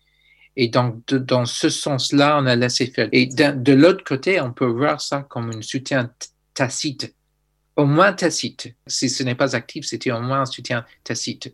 Et 0.55 0.67
donc, 0.67 1.05
dans 1.07 1.45
ce 1.45 1.69
sens-là, 1.69 2.37
on 2.39 2.45
a 2.45 2.55
laissé 2.55 2.87
faire. 2.87 3.09
Et 3.11 3.25
de, 3.25 3.73
l'autre 3.73 4.03
côté, 4.03 4.39
on 4.39 4.53
peut 4.53 4.67
voir 4.67 5.01
ça 5.01 5.25
comme 5.27 5.49
un 5.49 5.61
soutien 5.63 6.11
tacite, 6.53 7.15
au 7.75 7.85
moins 7.85 8.13
tacite. 8.13 8.75
Si 8.85 9.09
ce 9.09 9.23
n'est 9.23 9.33
pas 9.33 9.55
actif, 9.55 9.85
c'était 9.85 10.11
au 10.11 10.21
moins 10.21 10.41
un 10.41 10.45
soutien 10.45 10.85
tacite. 11.03 11.51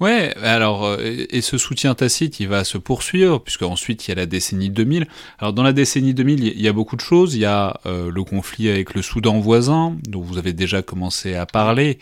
Ouais, 0.00 0.32
alors, 0.44 0.84
euh, 0.84 1.26
et 1.28 1.40
ce 1.40 1.58
soutien 1.58 1.94
tacite, 1.96 2.38
il 2.38 2.46
va 2.46 2.62
se 2.62 2.78
poursuivre, 2.78 3.40
puisque 3.40 3.62
ensuite 3.62 4.06
il 4.06 4.10
y 4.10 4.12
a 4.12 4.14
la 4.14 4.26
décennie 4.26 4.70
2000. 4.70 5.08
Alors, 5.40 5.52
dans 5.52 5.64
la 5.64 5.72
décennie 5.72 6.14
2000, 6.14 6.44
il 6.44 6.60
y 6.60 6.68
a 6.68 6.72
beaucoup 6.72 6.94
de 6.94 7.00
choses. 7.00 7.34
Il 7.34 7.40
y 7.40 7.44
a 7.44 7.80
euh, 7.84 8.08
le 8.08 8.22
conflit 8.22 8.68
avec 8.68 8.94
le 8.94 9.02
Soudan 9.02 9.40
voisin, 9.40 9.96
dont 10.06 10.20
vous 10.20 10.38
avez 10.38 10.52
déjà 10.52 10.82
commencé 10.82 11.34
à 11.34 11.46
parler, 11.46 11.98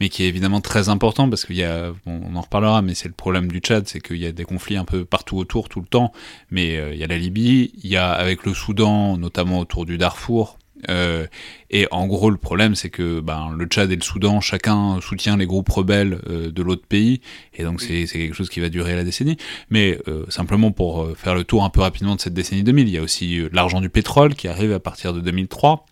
mais 0.00 0.08
qui 0.08 0.24
est 0.24 0.28
évidemment 0.28 0.60
très 0.60 0.88
important, 0.88 1.30
parce 1.30 1.44
qu'il 1.44 1.56
y 1.56 1.62
a, 1.62 1.92
on 2.04 2.34
en 2.34 2.40
reparlera, 2.40 2.82
mais 2.82 2.94
c'est 2.94 3.08
le 3.08 3.14
problème 3.14 3.46
du 3.46 3.60
Tchad, 3.60 3.86
c'est 3.86 4.00
qu'il 4.00 4.18
y 4.18 4.26
a 4.26 4.32
des 4.32 4.44
conflits 4.44 4.76
un 4.76 4.84
peu 4.84 5.04
partout 5.04 5.36
autour, 5.36 5.68
tout 5.68 5.80
le 5.80 5.86
temps. 5.86 6.12
Mais 6.50 6.76
euh, 6.76 6.94
il 6.94 6.98
y 6.98 7.04
a 7.04 7.06
la 7.06 7.18
Libye, 7.18 7.70
il 7.84 7.88
y 7.88 7.96
a 7.96 8.10
avec 8.10 8.44
le 8.44 8.54
Soudan, 8.54 9.16
notamment 9.18 9.60
autour 9.60 9.86
du 9.86 9.98
Darfour, 9.98 10.58
euh, 10.88 11.26
et 11.70 11.86
en 11.90 12.06
gros, 12.06 12.30
le 12.30 12.36
problème, 12.36 12.74
c'est 12.74 12.90
que 12.90 13.20
ben, 13.20 13.52
le 13.56 13.66
Tchad 13.66 13.90
et 13.90 13.96
le 13.96 14.02
Soudan, 14.02 14.40
chacun 14.40 15.00
soutient 15.00 15.36
les 15.36 15.46
groupes 15.46 15.68
rebelles 15.68 16.20
euh, 16.28 16.50
de 16.50 16.62
l'autre 16.62 16.86
pays, 16.86 17.20
et 17.54 17.64
donc 17.64 17.80
c'est 17.80 18.06
quelque 18.06 18.34
chose 18.34 18.48
qui 18.48 18.60
va 18.60 18.68
durer 18.68 18.94
la 18.94 19.04
décennie. 19.04 19.36
Mais 19.70 19.98
euh, 20.08 20.24
simplement 20.28 20.70
pour 20.70 21.16
faire 21.16 21.34
le 21.34 21.44
tour 21.44 21.64
un 21.64 21.70
peu 21.70 21.80
rapidement 21.80 22.14
de 22.14 22.20
cette 22.20 22.34
décennie 22.34 22.62
2000, 22.62 22.88
il 22.88 22.94
y 22.94 22.98
a 22.98 23.02
aussi 23.02 23.40
l'argent 23.52 23.80
du 23.80 23.90
pétrole 23.90 24.34
qui 24.34 24.48
arrive 24.48 24.72
à 24.72 24.80
partir 24.80 25.12
de 25.12 25.20
2003. 25.20 25.86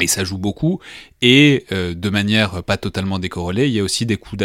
Et 0.00 0.08
ça 0.08 0.24
joue 0.24 0.38
beaucoup, 0.38 0.80
et 1.22 1.66
euh, 1.70 1.94
de 1.94 2.10
manière 2.10 2.64
pas 2.64 2.76
totalement 2.76 3.20
décorrélée, 3.20 3.68
il 3.68 3.74
y 3.74 3.78
a 3.78 3.84
aussi 3.84 4.06
des 4.06 4.16
coups 4.16 4.36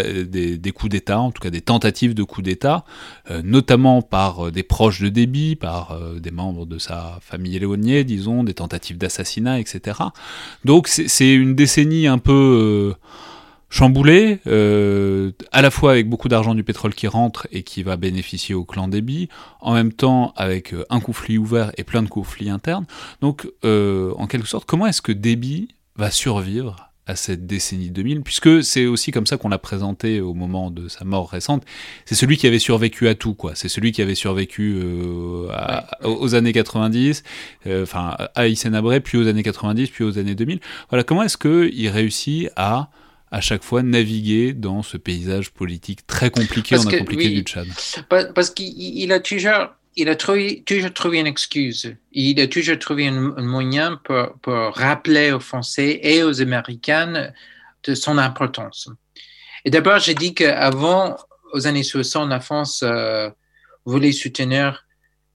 d'État, 0.89 1.19
en 1.19 1.31
tout 1.31 1.41
cas 1.41 1.49
des 1.49 1.61
tentatives 1.61 2.13
de 2.13 2.21
coups 2.21 2.45
d'État, 2.45 2.85
euh, 3.31 3.41
notamment 3.43 4.03
par 4.03 4.45
euh, 4.45 4.51
des 4.51 4.61
proches 4.61 5.01
de 5.01 5.09
Déby, 5.09 5.55
par 5.55 5.99
des 6.19 6.29
membres 6.29 6.67
de 6.67 6.77
sa 6.77 7.17
famille 7.21 7.55
éloignée, 7.55 8.03
disons, 8.03 8.43
des 8.43 8.53
tentatives 8.53 8.99
d'assassinat, 8.99 9.59
etc. 9.59 9.99
Donc 10.65 10.87
c'est 10.87 11.33
une 11.33 11.55
décennie 11.55 12.05
un 12.05 12.19
peu 12.19 12.93
chamboulé, 13.69 14.39
euh, 14.47 15.31
à 15.51 15.61
la 15.61 15.71
fois 15.71 15.91
avec 15.91 16.09
beaucoup 16.09 16.27
d'argent 16.27 16.55
du 16.55 16.63
pétrole 16.63 16.93
qui 16.93 17.07
rentre 17.07 17.47
et 17.51 17.63
qui 17.63 17.83
va 17.83 17.97
bénéficier 17.97 18.55
au 18.55 18.65
clan 18.65 18.87
Déby, 18.87 19.29
en 19.61 19.73
même 19.73 19.93
temps 19.93 20.33
avec 20.35 20.73
euh, 20.73 20.85
un 20.89 20.99
conflit 20.99 21.37
ouvert 21.37 21.71
et 21.77 21.83
plein 21.83 22.01
de 22.01 22.09
conflits 22.09 22.49
internes. 22.49 22.85
Donc, 23.21 23.47
euh, 23.65 24.13
en 24.17 24.27
quelque 24.27 24.47
sorte, 24.47 24.65
comment 24.65 24.87
est-ce 24.87 25.01
que 25.01 25.11
Déby 25.11 25.69
va 25.95 26.11
survivre 26.11 26.89
à 27.09 27.15
cette 27.15 27.47
décennie 27.47 27.89
2000, 27.89 28.21
puisque 28.21 28.63
c'est 28.63 28.85
aussi 28.85 29.09
comme 29.09 29.25
ça 29.25 29.37
qu'on 29.37 29.49
l'a 29.49 29.57
présenté 29.57 30.21
au 30.21 30.35
moment 30.35 30.69
de 30.69 30.87
sa 30.87 31.05
mort 31.05 31.27
récente. 31.27 31.63
C'est 32.05 32.13
celui 32.13 32.37
qui 32.37 32.45
avait 32.45 32.59
survécu 32.59 33.07
à 33.07 33.15
tout, 33.15 33.33
quoi. 33.33 33.53
C'est 33.55 33.67
celui 33.67 33.91
qui 33.91 34.03
avait 34.03 34.13
survécu 34.13 34.79
euh, 34.79 35.49
à, 35.51 35.87
aux 36.07 36.35
années 36.35 36.53
90, 36.53 37.23
euh, 37.65 37.81
enfin 37.81 38.15
à 38.35 38.47
Hissène 38.47 38.75
Abré, 38.75 38.99
puis 38.99 39.17
aux 39.17 39.27
années 39.27 39.41
90, 39.41 39.89
puis 39.89 40.03
aux 40.03 40.19
années 40.19 40.35
2000. 40.35 40.59
Voilà, 40.89 41.03
comment 41.03 41.23
est-ce 41.23 41.37
qu'il 41.37 41.89
réussit 41.89 42.49
à 42.55 42.89
à 43.31 43.41
chaque 43.41 43.63
fois 43.63 43.83
naviguer 43.83 44.53
dans 44.53 44.81
ce 44.81 44.97
paysage 44.97 45.51
politique 45.51 46.05
très 46.07 46.31
compliqué, 46.31 46.75
parce 46.75 46.85
compliqué 46.85 47.29
du 47.29 47.41
Tchad. 47.41 47.67
Parce 48.33 48.49
qu'il 48.49 49.11
a 49.11 49.19
toujours, 49.19 49.69
il 49.95 50.09
a 50.09 50.15
trouvé, 50.15 50.63
toujours 50.65 50.93
trouvé 50.93 51.19
une 51.19 51.27
excuse. 51.27 51.95
Il 52.11 52.39
a 52.39 52.47
toujours 52.47 52.79
trouvé 52.79 53.07
un, 53.07 53.41
moyen 53.41 53.99
pour, 54.03 54.33
pour, 54.41 54.73
rappeler 54.75 55.31
aux 55.31 55.39
Français 55.39 55.99
et 56.01 56.23
aux 56.23 56.41
Américains 56.41 57.31
de 57.83 57.95
son 57.95 58.17
importance. 58.17 58.89
Et 59.65 59.69
d'abord, 59.69 59.99
j'ai 59.99 60.15
dit 60.15 60.33
qu'avant, 60.33 61.17
aux 61.53 61.67
années 61.67 61.83
60, 61.83 62.29
la 62.29 62.39
France 62.39 62.81
euh, 62.83 63.29
voulait 63.85 64.11
soutenir 64.11 64.85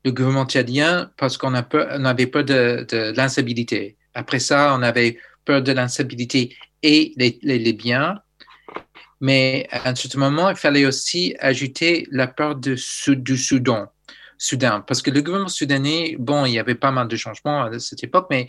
le 0.05 0.11
gouvernement 0.11 0.47
tchadien 0.47 1.11
parce 1.17 1.39
qu'on 1.39 1.55
avait 1.55 2.27
peur 2.27 2.45
de, 2.45 2.87
de 2.89 3.17
l'instabilité. 3.17 3.97
Après 4.15 4.39
ça, 4.39 4.75
on 4.77 4.83
avait 4.83 5.19
peur 5.45 5.63
de 5.63 5.73
l'instabilité 5.73 6.57
et 6.83 7.13
les, 7.17 7.39
les, 7.43 7.73
biens. 7.73 8.21
Mais 9.21 9.67
à 9.71 9.95
certain 9.95 10.19
moment, 10.19 10.51
il 10.51 10.57
fallait 10.57 10.85
aussi 10.85 11.35
ajouter 11.39 12.07
la 12.11 12.27
peur 12.27 12.57
de, 12.57 12.77
du 13.15 13.37
Soudan. 13.37 13.87
Soudan, 14.37 14.83
parce 14.83 15.01
que 15.01 15.11
le 15.11 15.23
gouvernement 15.23 15.49
soudanais, 15.49 16.17
bon, 16.19 16.45
il 16.45 16.53
y 16.53 16.59
avait 16.59 16.75
pas 16.75 16.91
mal 16.91 17.09
de 17.09 17.17
changements 17.17 17.63
à 17.63 17.79
cette 17.79 18.03
époque, 18.05 18.27
mais, 18.31 18.49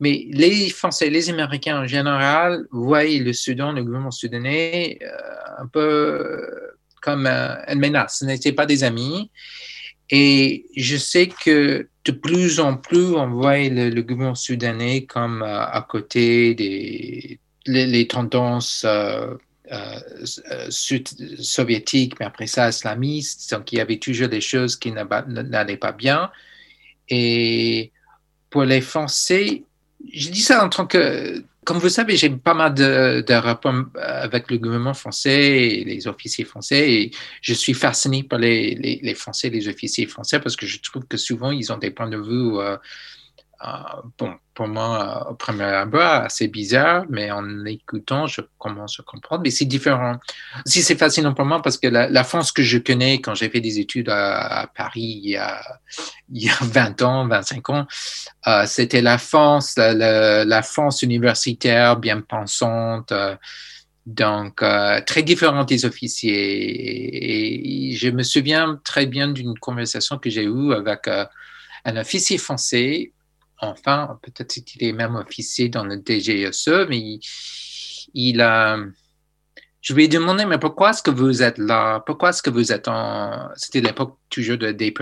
mais 0.00 0.26
les 0.30 0.70
Français, 0.70 1.10
les 1.10 1.30
Américains 1.30 1.82
en 1.82 1.86
général 1.86 2.66
voyaient 2.72 3.20
le 3.20 3.32
Soudan, 3.32 3.72
le 3.72 3.84
gouvernement 3.84 4.10
soudanais, 4.10 4.98
euh, 5.02 5.62
un 5.62 5.66
peu 5.66 6.50
comme 7.02 7.26
euh, 7.26 7.54
une 7.68 7.78
menace. 7.78 8.18
Ce 8.20 8.24
n'étaient 8.24 8.52
pas 8.52 8.66
des 8.66 8.84
amis. 8.84 9.30
Et 10.10 10.66
je 10.76 10.96
sais 10.96 11.28
que 11.28 11.88
de 12.08 12.12
plus 12.12 12.58
en 12.58 12.76
plus, 12.76 13.14
on 13.14 13.28
voit 13.28 13.58
le, 13.58 14.00
gouvernement 14.00 14.34
soudanais 14.34 15.04
comme 15.04 15.42
euh, 15.42 15.66
à 15.66 15.84
côté 15.86 16.54
des 16.54 17.38
les, 17.66 18.08
tendances 18.08 18.86
euh, 18.86 19.34
soviétiques, 20.70 22.18
mais 22.18 22.24
après 22.24 22.46
ça, 22.46 22.70
islamistes. 22.70 23.50
Donc, 23.52 23.72
il 23.72 23.76
y 23.76 23.80
avait 23.80 23.98
toujours 23.98 24.28
des 24.28 24.40
choses 24.40 24.74
qui 24.74 24.90
n'allaient 24.90 25.76
pas 25.76 25.92
bien. 25.92 26.30
Et 27.10 27.92
pour 28.48 28.64
les 28.64 28.80
Français, 28.80 29.64
je 30.10 30.30
dis 30.30 30.40
ça 30.40 30.64
en 30.64 30.70
tant 30.70 30.86
que 30.86 31.44
comme 31.68 31.76
vous 31.80 31.90
savez, 31.90 32.16
j'ai 32.16 32.30
pas 32.30 32.54
mal 32.54 32.72
de, 32.72 33.34
rapports 33.34 33.74
avec 34.00 34.50
le 34.50 34.56
gouvernement 34.56 34.94
français 34.94 35.68
et 35.68 35.84
les 35.84 36.08
officiers 36.08 36.46
français 36.46 36.90
et 36.90 37.10
je 37.42 37.52
suis 37.52 37.74
fasciné 37.74 38.22
par 38.22 38.38
les, 38.38 39.14
Français, 39.14 39.50
les 39.50 39.68
officiers 39.68 40.06
français 40.06 40.40
parce 40.40 40.56
que 40.56 40.64
je 40.64 40.80
trouve 40.80 41.04
que 41.04 41.18
souvent 41.18 41.50
ils 41.50 41.70
ont 41.70 41.76
des 41.76 41.90
points 41.90 42.08
de 42.08 42.16
vue 42.16 42.56
euh, 42.56 42.78
euh, 43.64 43.68
bon, 44.16 44.34
pour 44.54 44.68
moi, 44.68 45.28
au 45.30 45.34
premier 45.34 45.64
abord, 45.64 46.24
assez 46.24 46.46
bizarre, 46.46 47.04
mais 47.08 47.32
en 47.32 47.64
écoutant, 47.64 48.28
je 48.28 48.40
commence 48.56 49.00
à 49.00 49.02
comprendre. 49.02 49.42
Mais 49.42 49.50
c'est 49.50 49.64
différent. 49.64 50.18
Si 50.64 50.82
c'est 50.82 50.94
fascinant 50.94 51.34
pour 51.34 51.44
moi, 51.44 51.60
parce 51.60 51.76
que 51.76 51.88
la, 51.88 52.24
France 52.24 52.52
que 52.52 52.62
je 52.62 52.78
connais 52.78 53.20
quand 53.20 53.34
j'ai 53.34 53.50
fait 53.50 53.60
des 53.60 53.80
études 53.80 54.10
à, 54.10 54.70
Paris 54.76 55.20
il 55.24 55.30
y, 55.30 55.36
a, 55.36 55.60
il 56.30 56.44
y 56.44 56.48
a 56.48 56.54
20 56.60 57.02
ans, 57.02 57.26
25 57.26 57.70
ans, 57.70 57.86
euh, 58.46 58.64
c'était 58.66 59.02
la 59.02 59.18
France, 59.18 59.74
la, 59.76 60.62
France 60.62 61.02
universitaire, 61.02 61.96
bien 61.96 62.20
pensante. 62.20 63.10
Euh, 63.10 63.34
donc, 64.06 64.62
très 65.04 65.22
différente 65.22 65.68
des 65.68 65.84
officiers. 65.84 67.90
Et, 67.90 67.96
je 67.96 68.08
me 68.08 68.22
souviens 68.22 68.80
très 68.82 69.06
bien 69.06 69.28
d'une 69.28 69.58
conversation 69.58 70.16
que 70.16 70.30
j'ai 70.30 70.44
eue 70.44 70.72
avec 70.72 71.10
un 71.84 71.96
officier 71.96 72.38
français 72.38 73.12
enfin, 73.60 74.18
peut-être 74.22 74.54
qu'il 74.64 74.84
est 74.84 74.92
même 74.92 75.16
officier 75.16 75.68
dans 75.68 75.84
le 75.84 75.96
DGSE, 75.96 76.86
mais 76.88 77.18
il, 78.14 78.40
a. 78.40 78.78
Je 79.80 79.94
lui 79.94 80.04
ai 80.04 80.08
demandé, 80.08 80.44
mais 80.44 80.58
pourquoi 80.58 80.90
est-ce 80.90 81.02
que 81.02 81.10
vous 81.10 81.42
êtes 81.42 81.58
là? 81.58 82.00
Pourquoi 82.00 82.30
est-ce 82.30 82.42
que 82.42 82.50
vous 82.50 82.72
êtes 82.72 82.88
en. 82.88 83.48
C'était 83.56 83.80
l'époque 83.80 84.18
toujours 84.30 84.58
de, 84.58 84.72
des 84.72 84.94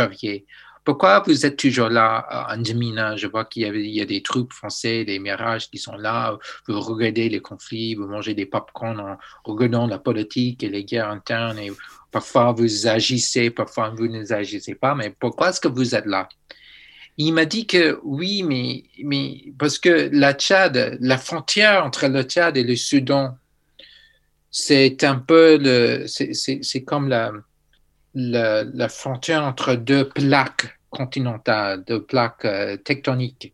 Pourquoi 0.84 1.20
vous 1.20 1.46
êtes 1.46 1.56
toujours 1.56 1.88
là? 1.88 2.26
En 2.50 2.62
Djamina? 2.62 3.16
Je 3.16 3.26
vois 3.26 3.44
qu'il 3.44 3.62
y, 3.62 4.00
a 4.00 4.04
des 4.04 4.22
troupes 4.22 4.52
françaises, 4.52 5.06
des 5.06 5.18
mirages 5.18 5.70
qui 5.70 5.78
sont 5.78 5.96
là. 5.96 6.36
Vous 6.66 6.80
regardez 6.80 7.28
les 7.28 7.40
conflits, 7.40 7.94
vous 7.94 8.06
mangez 8.06 8.34
des 8.34 8.46
popcorn 8.46 9.00
en 9.00 9.18
regardant 9.44 9.86
la 9.86 9.98
politique 9.98 10.62
et 10.62 10.68
les 10.68 10.84
guerres 10.84 11.10
internes. 11.10 11.58
Et 11.58 11.72
parfois 12.10 12.52
vous 12.52 12.86
agissez, 12.86 13.50
parfois 13.50 13.90
vous 13.90 14.08
ne 14.08 14.32
agissez 14.32 14.74
pas. 14.74 14.94
Mais 14.94 15.10
pourquoi 15.10 15.50
est-ce 15.50 15.60
que 15.60 15.68
vous 15.68 15.94
êtes 15.94 16.06
là? 16.06 16.28
Il 17.18 17.32
m'a 17.32 17.46
dit 17.46 17.66
que 17.66 17.98
oui, 18.04 18.42
mais, 18.42 18.84
mais 19.02 19.44
parce 19.58 19.78
que 19.78 20.10
la 20.12 20.34
Tchad, 20.34 20.98
la 21.00 21.16
frontière 21.18 21.84
entre 21.84 22.06
le 22.08 22.22
Tchad 22.22 22.56
et 22.56 22.62
le 22.62 22.76
Soudan, 22.76 23.38
c'est 24.50 25.04
un 25.04 25.16
peu 25.16 25.58
le, 25.58 26.06
c'est 26.06 26.84
comme 26.84 27.08
la, 27.08 27.32
la, 28.14 28.64
la, 28.64 28.88
frontière 28.88 29.44
entre 29.44 29.74
deux 29.74 30.08
plaques 30.08 30.78
continentales, 30.90 31.84
deux 31.84 32.02
plaques 32.02 32.44
euh, 32.44 32.76
tectoniques. 32.76 33.52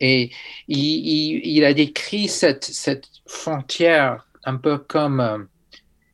Et 0.00 0.30
il, 0.68 1.40
il, 1.44 1.64
a 1.64 1.74
décrit 1.74 2.28
cette, 2.28 2.64
cette 2.64 3.08
frontière 3.26 4.26
un 4.44 4.56
peu 4.56 4.78
comme, 4.78 5.20
euh, 5.20 5.38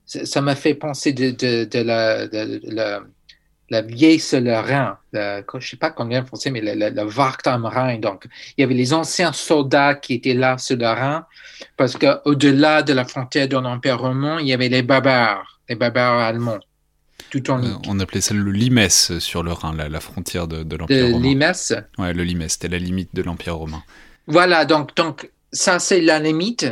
ça 0.05 0.41
m'a 0.41 0.57
fait 0.57 0.74
penser 0.74 1.12
de, 1.12 1.31
de, 1.31 1.64
de 1.64 1.79
la, 1.81 2.26
de, 2.26 2.61
la 2.64 3.03
la 3.71 3.83
vieille 3.83 4.23
Rhin, 4.33 4.97
je 5.12 5.43
ne 5.55 5.61
sais 5.61 5.77
pas 5.77 5.91
combien 5.91 6.23
en 6.23 6.27
français, 6.27 6.51
mais 6.51 6.61
le, 6.61 6.75
le, 6.75 6.89
le 6.91 8.01
Donc, 8.01 8.27
il 8.57 8.61
y 8.61 8.64
avait 8.64 8.75
les 8.75 8.95
anciens 8.95 9.33
soldats 9.33 9.95
qui 9.95 10.14
étaient 10.14 10.35
là 10.35 10.59
sur 10.59 10.77
le 10.77 10.87
Rhin, 10.87 11.27
parce 11.77 11.97
qu'au-delà 11.97 12.83
de 12.83 12.93
la 12.93 13.05
frontière 13.05 13.49
de 13.49 13.57
l'Empire 13.57 13.99
romain, 13.99 14.39
il 14.41 14.47
y 14.47 14.53
avait 14.53 14.69
les 14.69 14.83
barbares, 14.83 15.61
les 15.69 15.75
barbares 15.75 16.19
allemands. 16.19 16.61
Tout 17.31 17.51
en 17.51 17.62
euh, 17.62 17.75
on 17.87 18.01
appelait 18.01 18.23
ça 18.23 18.33
le 18.33 18.51
Limes 18.51 18.89
sur 18.89 19.43
le 19.43 19.53
Rhin, 19.53 19.75
la, 19.75 20.01
frontière 20.01 20.49
de, 20.49 20.62
de 20.62 20.77
l'Empire 20.77 21.12
romain. 21.12 21.19
Limes? 21.21 21.53
Ouais, 21.99 22.14
le 22.14 22.25
Limes, 22.25 22.49
c'était 22.49 22.69
la 22.69 22.79
limite 22.79 23.14
de 23.14 23.23
l'Empire 23.23 23.57
romain. 23.57 23.83
Voilà, 24.27 24.64
donc, 24.64 24.95
donc 24.97 25.31
ça 25.53 25.79
c'est 25.79 26.01
la 26.01 26.19
limite. 26.21 26.66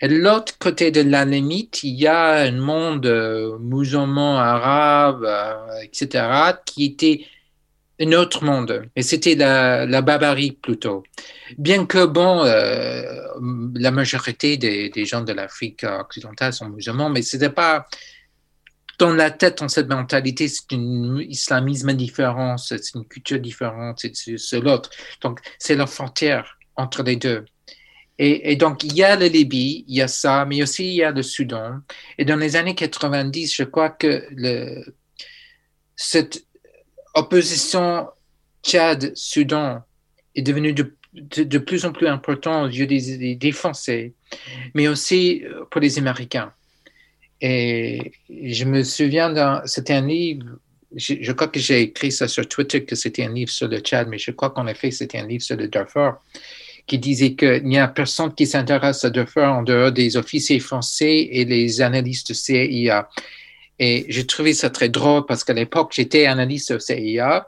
Et 0.00 0.08
de 0.08 0.16
l'autre 0.16 0.58
côté 0.58 0.90
de 0.90 1.02
la 1.02 1.24
limite, 1.24 1.82
il 1.82 1.94
y 1.94 2.06
a 2.06 2.42
un 2.42 2.52
monde 2.52 3.06
euh, 3.06 3.58
musulman, 3.58 4.38
arabe, 4.38 5.24
euh, 5.24 5.80
etc., 5.82 6.24
qui 6.64 6.84
était 6.84 7.26
un 8.00 8.12
autre 8.12 8.44
monde. 8.44 8.88
Et 8.96 9.02
c'était 9.02 9.34
la, 9.34 9.86
la, 9.86 10.02
barbarie 10.02 10.52
plutôt. 10.52 11.02
Bien 11.58 11.86
que, 11.86 12.06
bon, 12.06 12.44
euh, 12.44 13.02
la 13.74 13.90
majorité 13.90 14.56
des, 14.56 15.04
gens 15.04 15.22
de 15.22 15.32
l'Afrique 15.32 15.84
occidentale 15.84 16.52
sont 16.52 16.68
musulmans, 16.68 17.10
mais 17.10 17.22
ce 17.22 17.36
n'était 17.36 17.50
pas 17.50 17.86
dans 18.98 19.14
la 19.14 19.30
tête, 19.30 19.58
dans 19.58 19.68
cette 19.68 19.88
mentalité, 19.88 20.46
c'est 20.48 20.72
un 20.72 21.18
islamisme 21.18 21.92
différent, 21.94 22.56
c'est 22.56 22.94
une 22.94 23.04
culture 23.04 23.40
différente, 23.40 24.04
c'est 24.14 24.60
l'autre. 24.60 24.90
Donc, 25.20 25.40
c'est 25.58 25.74
la 25.74 25.86
frontière 25.86 26.56
entre 26.76 27.02
les 27.02 27.16
deux. 27.16 27.44
Et, 28.24 28.54
donc, 28.54 28.84
il 28.84 28.94
y 28.94 29.02
a 29.02 29.16
la 29.16 29.26
Libye, 29.26 29.84
il 29.88 29.96
y 29.96 30.00
a 30.00 30.06
ça, 30.06 30.44
mais 30.44 30.62
aussi 30.62 30.86
il 30.86 30.94
y 30.94 31.02
a 31.02 31.10
le 31.10 31.24
Soudan. 31.24 31.80
Et 32.18 32.24
dans 32.24 32.36
les 32.36 32.54
années 32.54 32.76
90, 32.76 33.52
je 33.52 33.64
crois 33.64 33.90
que 33.90 34.28
cette 35.96 36.46
opposition 37.14 38.06
Tchad-Soudan 38.62 39.82
est 40.36 40.42
devenue 40.42 40.72
de, 40.72 41.58
plus 41.58 41.84
en 41.84 41.90
plus 41.90 42.06
importante 42.06 42.66
aux 42.66 42.72
yeux 42.72 42.86
des, 42.86 43.34
des, 43.34 43.52
Français, 43.52 44.14
mais 44.74 44.86
aussi 44.86 45.42
pour 45.72 45.80
les 45.80 45.98
Américains. 45.98 46.52
Et 47.40 48.12
je 48.30 48.64
me 48.64 48.84
souviens, 48.84 49.62
c'était 49.66 49.94
un 49.94 50.06
livre, 50.06 50.46
je, 50.94 51.14
je, 51.20 51.32
crois 51.32 51.48
que 51.48 51.58
j'ai 51.58 51.80
écrit 51.80 52.12
ça 52.12 52.28
sur 52.28 52.48
Twitter, 52.48 52.84
que 52.84 52.94
c'était 52.94 53.24
un 53.24 53.32
livre 53.32 53.50
sur 53.50 53.66
le 53.66 53.80
Tchad, 53.80 54.06
mais 54.06 54.18
je 54.18 54.30
crois 54.30 54.50
qu'en 54.50 54.68
effet, 54.68 54.92
c'était 54.92 55.18
un 55.18 55.26
livre 55.26 55.42
sur 55.42 55.56
le 55.56 55.66
Darfur 55.66 56.18
qui 56.86 56.98
disait 56.98 57.34
qu'il 57.34 57.64
n'y 57.64 57.78
a 57.78 57.88
personne 57.88 58.34
qui 58.34 58.46
s'intéresse 58.46 59.04
à 59.04 59.10
Darfur 59.10 59.44
en 59.44 59.62
dehors 59.62 59.92
des 59.92 60.16
officiers 60.16 60.60
français 60.60 61.28
et 61.30 61.44
les 61.44 61.80
analystes 61.80 62.34
CIA. 62.34 63.08
Et 63.78 64.04
j'ai 64.08 64.26
trouvé 64.26 64.52
ça 64.54 64.70
très 64.70 64.88
drôle 64.88 65.24
parce 65.26 65.44
qu'à 65.44 65.54
l'époque, 65.54 65.92
j'étais 65.94 66.26
analyste 66.26 66.78
CIA 66.78 67.46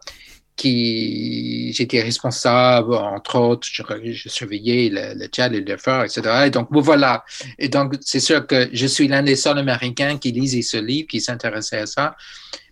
qui 0.56 1.72
j'étais 1.72 2.00
responsable, 2.00 2.94
entre 2.94 3.38
autres, 3.38 3.66
je, 3.70 4.28
surveillais 4.28 4.88
le, 4.88 5.14
le 5.14 5.24
et 5.24 5.48
le 5.48 5.60
Darfur, 5.62 6.04
etc. 6.04 6.44
Et 6.46 6.50
donc, 6.50 6.68
voilà. 6.70 7.24
Et 7.58 7.68
donc, 7.68 7.94
c'est 8.00 8.20
sûr 8.20 8.46
que 8.46 8.68
je 8.72 8.86
suis 8.86 9.08
l'un 9.08 9.22
des 9.22 9.36
seuls 9.36 9.58
Américains 9.58 10.16
qui 10.16 10.30
lisait 10.30 10.62
ce 10.62 10.76
livre, 10.76 11.08
qui 11.08 11.20
s'intéressait 11.20 11.78
à 11.78 11.86
ça. 11.86 12.16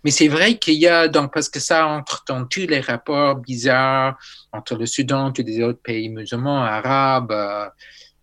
Mais 0.03 0.11
c'est 0.11 0.27
vrai 0.27 0.57
qu'il 0.57 0.75
y 0.75 0.87
a, 0.87 1.07
donc, 1.07 1.33
parce 1.33 1.49
que 1.49 1.59
ça 1.59 1.87
entre 1.87 2.23
dans 2.27 2.45
tous 2.45 2.67
les 2.67 2.81
rapports 2.81 3.35
bizarres 3.35 4.17
entre 4.51 4.75
le 4.75 4.85
Soudan 4.85 5.31
et 5.33 5.43
les 5.43 5.61
autres 5.61 5.81
pays 5.81 6.09
musulmans, 6.09 6.61
arabes, 6.61 7.31
euh, 7.31 7.69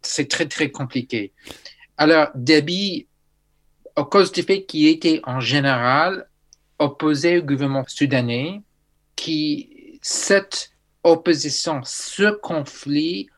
c'est 0.02 0.28
très, 0.28 0.46
très 0.46 0.70
compliqué. 0.70 1.32
Alors, 1.96 2.28
Déby, 2.34 3.06
à 3.96 4.04
cause 4.04 4.32
du 4.32 4.42
fait 4.42 4.64
qu'il 4.64 4.86
était 4.86 5.20
en 5.24 5.40
général 5.40 6.26
opposé 6.78 7.38
au 7.38 7.42
gouvernement 7.42 7.84
soudanais, 7.86 8.62
qui, 9.16 9.98
cette 10.00 10.70
opposition, 11.02 11.80
ce 11.84 12.30
conflit, 12.40 13.28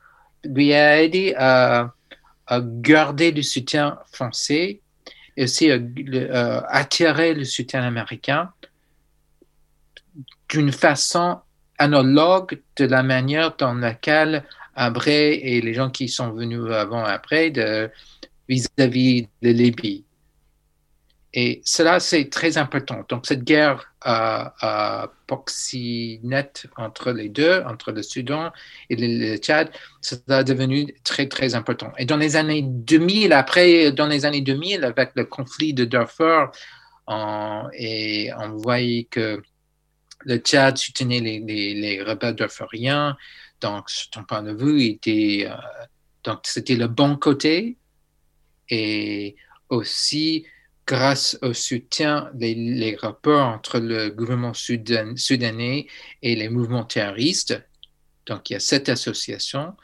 lui 0.45 0.72
a 0.72 1.03
aidé 1.03 1.34
à, 1.36 1.93
garder 2.51 3.30
le 3.30 3.43
soutien 3.43 3.99
français 4.12 4.82
et 5.36 5.44
aussi 5.44 5.70
à, 5.70 5.78
attirer 6.68 7.34
le 7.34 7.44
soutien 7.44 7.82
américain 7.82 8.52
d'une 10.48 10.72
façon 10.72 11.38
analogue 11.78 12.60
de 12.76 12.84
la 12.84 13.02
manière 13.02 13.56
dans 13.56 13.74
laquelle 13.74 14.44
après 14.74 15.34
et 15.34 15.60
les 15.60 15.74
gens 15.74 15.90
qui 15.90 16.08
sont 16.08 16.30
venus 16.30 16.70
avant 16.70 17.04
après 17.04 17.52
vis-à-vis 18.48 19.28
de 19.42 19.50
Libye. 19.50 20.04
Et 21.34 21.62
cela, 21.64 21.98
c'est 21.98 22.28
très 22.28 22.58
important. 22.58 23.04
Donc, 23.08 23.26
cette 23.26 23.42
guerre 23.42 23.90
à, 24.02 24.54
à 24.60 25.12
proxinette 25.26 26.66
entre 26.76 27.10
les 27.12 27.30
deux, 27.30 27.62
entre 27.66 27.90
le 27.90 28.02
Soudan 28.02 28.52
et 28.90 28.96
le, 28.96 29.36
Tchad, 29.36 29.70
ça 30.02 30.16
a 30.28 30.44
devenu 30.44 30.94
très, 31.04 31.28
très 31.28 31.54
important. 31.54 31.90
Et 31.96 32.04
dans 32.04 32.18
les 32.18 32.36
années 32.36 32.62
2000, 32.62 33.32
après, 33.32 33.92
dans 33.92 34.08
les 34.08 34.26
années 34.26 34.42
2000, 34.42 34.84
avec 34.84 35.12
le 35.14 35.24
conflit 35.24 35.72
de 35.72 35.86
Darfur, 35.86 36.50
on, 37.06 37.66
et 37.72 38.30
on 38.38 38.50
voyait 38.56 39.04
que 39.04 39.42
le 40.24 40.36
Tchad 40.36 40.76
soutenait 40.76 41.20
les, 41.20 41.40
les, 41.40 41.74
les 41.74 42.02
rebelles 42.02 42.36
darfuriens. 42.36 43.16
Donc, 43.60 43.88
son 43.88 44.24
point 44.24 44.42
de 44.42 44.52
vue 44.52 44.84
était, 44.84 45.48
euh, 46.26 46.34
c'était 46.42 46.76
le 46.76 46.88
bon 46.88 47.16
côté. 47.16 47.78
Et 48.68 49.34
aussi, 49.70 50.46
grâce 50.86 51.38
au 51.42 51.52
soutien 51.52 52.30
des 52.34 52.96
rapports 53.00 53.46
entre 53.46 53.78
le 53.78 54.10
gouvernement 54.10 54.52
soudanais 54.54 55.86
et 56.22 56.36
les 56.36 56.48
mouvements 56.48 56.84
terroristes. 56.84 57.60
Donc, 58.26 58.50
il 58.50 58.54
y 58.54 58.56
a 58.56 58.60
cette 58.60 58.88
association. 58.88 59.74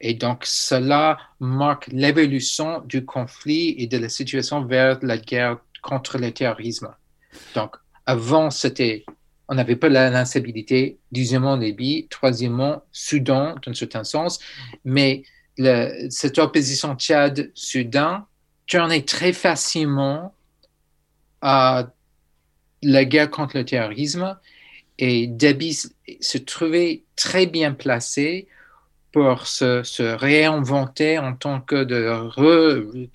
Et 0.00 0.14
donc, 0.14 0.44
cela 0.44 1.18
marque 1.40 1.88
l'évolution 1.88 2.80
du 2.82 3.04
conflit 3.04 3.74
et 3.78 3.86
de 3.86 3.98
la 3.98 4.08
situation 4.08 4.64
vers 4.64 4.98
la 5.02 5.18
guerre 5.18 5.58
contre 5.82 6.18
le 6.18 6.32
terrorisme. 6.32 6.94
Donc, 7.54 7.76
avant, 8.06 8.50
c'était, 8.50 9.04
on 9.48 9.54
n'avait 9.54 9.76
pas 9.76 9.88
l'instabilité. 9.88 10.98
Deuxièmement, 11.12 11.56
Libye. 11.56 12.06
Troisièmement, 12.10 12.82
Soudan, 12.92 13.54
dans 13.64 13.70
un 13.70 13.74
certain 13.74 14.04
sens. 14.04 14.38
Mais 14.84 15.22
cette 16.10 16.38
opposition 16.38 16.94
Tchad-Soudan 16.94 18.26
tournait 18.68 19.02
très 19.02 19.32
facilement 19.32 20.34
à 21.42 21.88
la 22.82 23.04
guerre 23.04 23.30
contre 23.30 23.56
le 23.56 23.64
terrorisme 23.64 24.36
et 24.98 25.26
Debbie 25.26 25.78
se 26.20 26.38
trouvait 26.38 27.02
très 27.16 27.46
bien 27.46 27.72
placé 27.72 28.48
pour 29.12 29.46
se, 29.46 30.16
réinventer 30.16 31.18
en 31.18 31.34
tant 31.34 31.60
que 31.60 31.84
de 31.84 32.04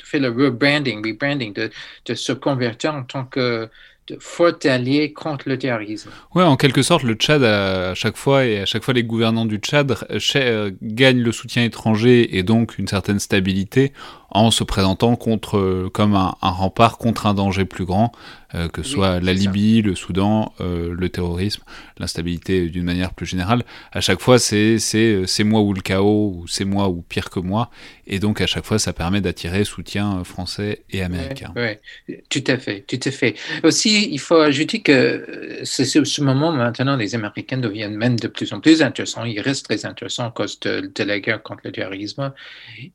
faire 0.04 0.22
le 0.22 0.30
rebranding, 0.30 1.06
rebranding, 1.06 1.54
de, 1.54 2.14
se 2.14 2.32
convertir 2.32 2.96
en 2.96 3.04
tant 3.04 3.26
que 3.26 3.70
de 4.08 4.18
fort 4.20 4.52
allié 4.66 5.14
contre 5.14 5.48
le 5.48 5.58
terrorisme. 5.58 6.10
Ouais, 6.36 6.44
en 6.44 6.58
quelque 6.58 6.82
sorte, 6.82 7.04
le 7.04 7.14
Tchad, 7.14 7.42
à 7.44 7.94
chaque 7.96 8.18
fois, 8.18 8.44
et 8.44 8.60
à 8.60 8.66
chaque 8.66 8.84
fois, 8.84 8.94
les 8.94 9.04
gouvernants 9.04 9.46
du 9.46 9.58
Tchad 9.58 9.96
euh, 10.36 10.72
gagnent 10.82 11.22
le 11.22 11.32
soutien 11.32 11.64
étranger 11.64 12.38
et 12.38 12.44
donc 12.44 12.78
une 12.78 12.88
certaine 12.88 13.20
stabilité 13.20 13.94
en 14.34 14.52
se 14.52 14.64
présentant 14.64 15.16
contre, 15.16 15.58
euh, 15.58 15.90
comme 15.94 16.16
un, 16.16 16.36
un 16.42 16.50
rempart 16.50 16.98
contre 16.98 17.28
un 17.28 17.34
danger 17.34 17.66
plus 17.66 17.86
grand, 17.86 18.12
euh, 18.56 18.68
que 18.68 18.84
ce 18.84 18.90
soit 18.90 19.20
la 19.20 19.34
Libye, 19.34 19.82
ça. 19.82 19.88
le 19.88 19.96
Soudan, 19.96 20.54
euh, 20.62 20.94
le 20.96 21.10
terrorisme, 21.10 21.64
l'instabilité 21.98 22.70
d'une 22.70 22.84
manière 22.84 23.14
plus 23.14 23.26
générale. 23.26 23.64
À 23.92 24.02
chaque 24.02 24.20
fois, 24.20 24.38
c'est 24.38 24.78
c'est 24.78 25.44
moi 25.44 25.62
ou 25.62 25.74
le 25.74 25.82
chaos, 25.82 26.34
ou 26.36 26.48
c'est 26.48 26.66
moi 26.66 26.88
ou 26.90 27.02
pire 27.02 27.30
que 27.32 27.40
moi, 27.40 27.72
et 28.06 28.20
donc 28.20 28.42
à 28.42 28.48
chaque 28.48 28.66
fois, 28.66 28.78
ça 28.78 28.94
permet 28.94 29.22
d'attirer 29.22 29.64
soutien 29.64 30.24
français 30.24 30.84
et 30.92 31.02
américain. 31.02 31.52
Oui, 31.56 31.62
ouais. 31.62 32.24
tout 32.30 32.44
à 32.48 32.58
fait, 32.58 32.82
tout 32.82 33.00
à 33.04 33.12
fait. 33.12 33.36
Aussi, 33.64 34.10
il 34.12 34.20
faut 34.20 34.38
ajouter 34.40 34.82
que 34.82 35.62
c'est 35.64 35.86
ce 35.86 36.22
moment 36.22 36.52
maintenant, 36.52 36.96
les 36.96 37.16
Américains 37.16 37.58
deviennent 37.58 37.96
même 37.96 38.20
de 38.20 38.28
plus 38.28 38.54
en 38.54 38.60
plus 38.60 38.82
intéressants. 38.82 39.26
Ils 39.26 39.40
restent 39.40 39.66
très 39.66 39.86
intéressants 39.86 40.28
à 40.28 40.32
cause 40.32 40.60
de, 40.60 40.92
de 40.94 41.04
la 41.04 41.20
guerre 41.20 41.42
contre 41.42 41.62
le 41.66 41.72
terrorisme. 41.72 42.34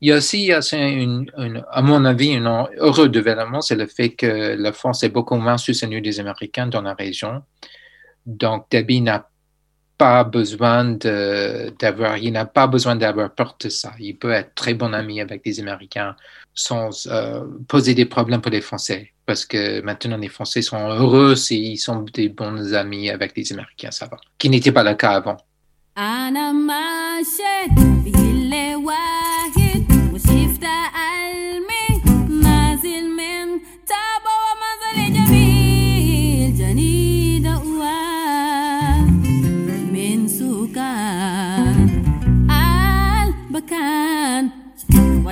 Il 0.01 0.09
y 0.09 0.11
a 0.11 0.17
aussi, 0.17 0.39
il 0.39 0.47
y 0.47 0.53
a 0.53 0.61
une, 0.73 1.28
à 1.71 1.81
mon 1.81 2.05
avis, 2.05 2.35
un 2.35 2.67
heureux 2.77 3.09
développement, 3.09 3.61
c'est 3.61 3.75
le 3.75 3.87
fait 3.87 4.09
que 4.09 4.55
la 4.57 4.73
France 4.73 5.03
est 5.03 5.09
beaucoup 5.09 5.35
moins 5.35 5.57
soutenue 5.57 6.01
des 6.01 6.19
Américains 6.19 6.67
dans 6.67 6.81
la 6.81 6.93
région. 6.93 7.43
Donc, 8.25 8.67
Debbie 8.69 9.01
n'a 9.01 9.27
pas 9.97 10.23
besoin 10.23 10.85
d'avoir, 10.85 12.17
il 12.17 12.31
n'a 12.31 12.45
pas 12.45 12.67
besoin 12.67 12.95
d'avoir 12.95 13.31
peur 13.31 13.57
de 13.59 13.67
ça. 13.67 13.91
Il 13.99 14.17
peut 14.17 14.31
être 14.31 14.55
très 14.55 14.73
bon 14.73 14.93
ami 14.93 15.19
avec 15.19 15.41
les 15.45 15.59
Américains 15.59 16.15
sans 16.53 17.05
euh, 17.07 17.43
poser 17.67 17.93
des 17.95 18.05
problèmes 18.05 18.41
pour 18.41 18.51
les 18.51 18.61
Français. 18.61 19.11
Parce 19.25 19.45
que 19.45 19.81
maintenant, 19.81 20.17
les 20.17 20.29
Français 20.29 20.61
sont 20.61 20.89
heureux 20.89 21.35
s'ils 21.35 21.77
sont 21.77 22.03
des 22.13 22.29
bons 22.29 22.73
amis 22.73 23.09
avec 23.09 23.35
les 23.35 23.51
Américains, 23.51 23.91
ça 23.91 24.07
va. 24.07 24.17
Qui 24.37 24.49
n'était 24.49 24.71
pas 24.71 24.83
le 24.83 24.95
cas 24.95 25.11
avant. 25.11 25.37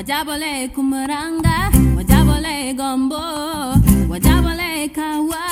wajabole 0.07 0.67
kumuranga 0.67 1.71
wajabole 1.97 2.73
gombo 2.73 3.19
wajabole 4.09 4.89
kawa. 4.95 5.46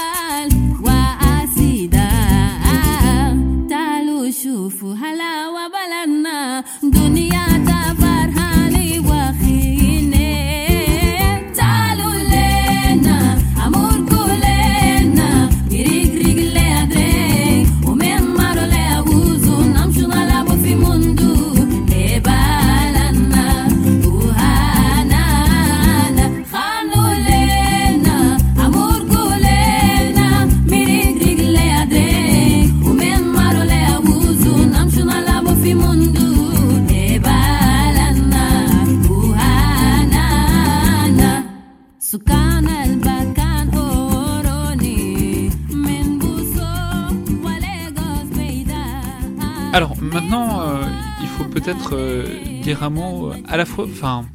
Euh, 52.89 53.33
à 53.47 53.57
la 53.57 53.65
fois, 53.65 53.85
enfin, 53.85 54.25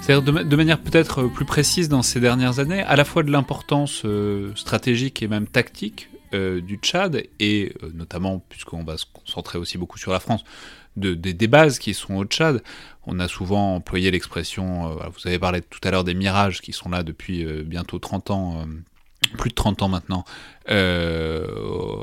c'est-à-dire 0.00 0.22
de, 0.22 0.30
ma- 0.30 0.44
de 0.44 0.56
manière 0.56 0.80
peut-être 0.80 1.22
euh, 1.22 1.28
plus 1.28 1.44
précise 1.44 1.88
dans 1.88 2.02
ces 2.02 2.20
dernières 2.20 2.58
années, 2.58 2.82
à 2.82 2.96
la 2.96 3.04
fois 3.04 3.22
de 3.22 3.30
l'importance 3.30 4.02
euh, 4.04 4.52
stratégique 4.54 5.22
et 5.22 5.28
même 5.28 5.46
tactique 5.46 6.08
du 6.32 6.80
Tchad, 6.82 7.22
et 7.38 7.76
notamment, 7.94 8.44
puisqu'on 8.48 8.82
va 8.82 8.98
se 8.98 9.04
concentrer 9.06 9.56
aussi 9.56 9.78
beaucoup 9.78 9.98
sur 9.98 10.10
la 10.10 10.18
France, 10.18 10.42
de, 10.96 11.14
des, 11.14 11.46
bases 11.46 11.78
qui 11.78 11.94
sont 11.94 12.16
au 12.16 12.24
Tchad. 12.24 12.60
On 13.06 13.20
a 13.20 13.28
souvent 13.28 13.76
employé 13.76 14.10
l'expression, 14.10 14.96
vous 14.96 15.28
avez 15.28 15.38
parlé 15.38 15.62
tout 15.62 15.78
à 15.84 15.92
l'heure 15.92 16.02
des 16.02 16.14
mirages 16.14 16.60
qui 16.60 16.72
sont 16.72 16.88
là 16.88 17.04
depuis 17.04 17.46
bientôt 17.62 18.00
30 18.00 18.32
ans, 18.32 18.66
plus 19.28 19.50
de 19.50 19.54
30 19.54 19.82
ans 19.82 19.88
maintenant, 19.88 20.24
euh, 20.70 21.46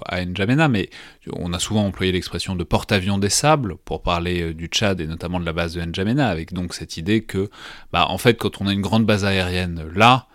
à 0.05 0.24
N'Djamena, 0.24 0.67
mais 0.67 0.89
on 1.34 1.53
a 1.53 1.59
souvent 1.59 1.86
employé 1.86 2.11
l'expression 2.11 2.55
de 2.55 2.63
porte-avions 2.63 3.17
des 3.17 3.30
sables 3.30 3.76
pour 3.78 4.01
parler 4.01 4.41
euh, 4.41 4.53
du 4.53 4.67
Tchad 4.67 5.01
et 5.01 5.07
notamment 5.07 5.39
de 5.39 5.45
la 5.45 5.53
base 5.53 5.74
de 5.74 5.82
N'Djamena, 5.82 6.28
avec 6.28 6.53
donc 6.53 6.74
cette 6.74 6.97
idée 6.97 7.22
que, 7.22 7.49
bah, 7.91 8.07
en 8.09 8.17
fait, 8.17 8.36
quand 8.36 8.61
on 8.61 8.67
a 8.67 8.74
une 8.74 8.82
grande 8.82 9.05
base 9.05 9.26
aérienne 9.26 9.86
là, 9.93 10.28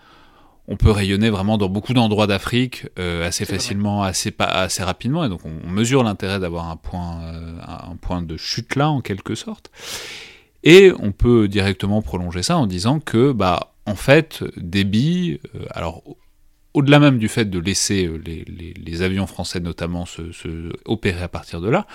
on 0.68 0.76
peut 0.76 0.90
rayonner 0.90 1.30
vraiment 1.30 1.58
dans 1.58 1.68
beaucoup 1.68 1.94
d'endroits 1.94 2.26
d'Afrique 2.26 2.86
euh, 2.98 3.26
assez 3.26 3.44
facilement, 3.44 4.02
assez, 4.02 4.34
assez 4.38 4.82
rapidement, 4.82 5.24
et 5.24 5.28
donc 5.28 5.40
on, 5.44 5.52
on 5.64 5.70
mesure 5.70 6.02
l'intérêt 6.02 6.40
d'avoir 6.40 6.68
un 6.70 6.76
point, 6.76 7.22
euh, 7.22 7.58
un 7.66 7.96
point 7.96 8.22
de 8.22 8.36
chute 8.36 8.74
là, 8.74 8.90
en 8.90 9.00
quelque 9.00 9.34
sorte. 9.34 9.70
Et 10.64 10.92
on 10.98 11.12
peut 11.12 11.46
directement 11.46 12.02
prolonger 12.02 12.42
ça 12.42 12.56
en 12.56 12.66
disant 12.66 12.98
que, 12.98 13.30
bah, 13.30 13.74
en 13.86 13.94
fait, 13.94 14.42
Déby, 14.56 15.38
euh, 15.54 15.60
alors 15.70 16.02
au-delà 16.76 17.00
même 17.00 17.18
du 17.18 17.28
fait 17.28 17.46
de 17.46 17.58
laisser 17.58 18.06
euh, 18.06 18.22
les, 18.22 19.02
avions 19.02 19.26
français 19.26 19.60
notamment 19.60 20.04
se, 20.04 20.30
se 20.30 20.70
opérer 20.84 21.22
à 21.22 21.28
partir 21.28 21.60
de 21.60 21.68
là, 21.68 21.86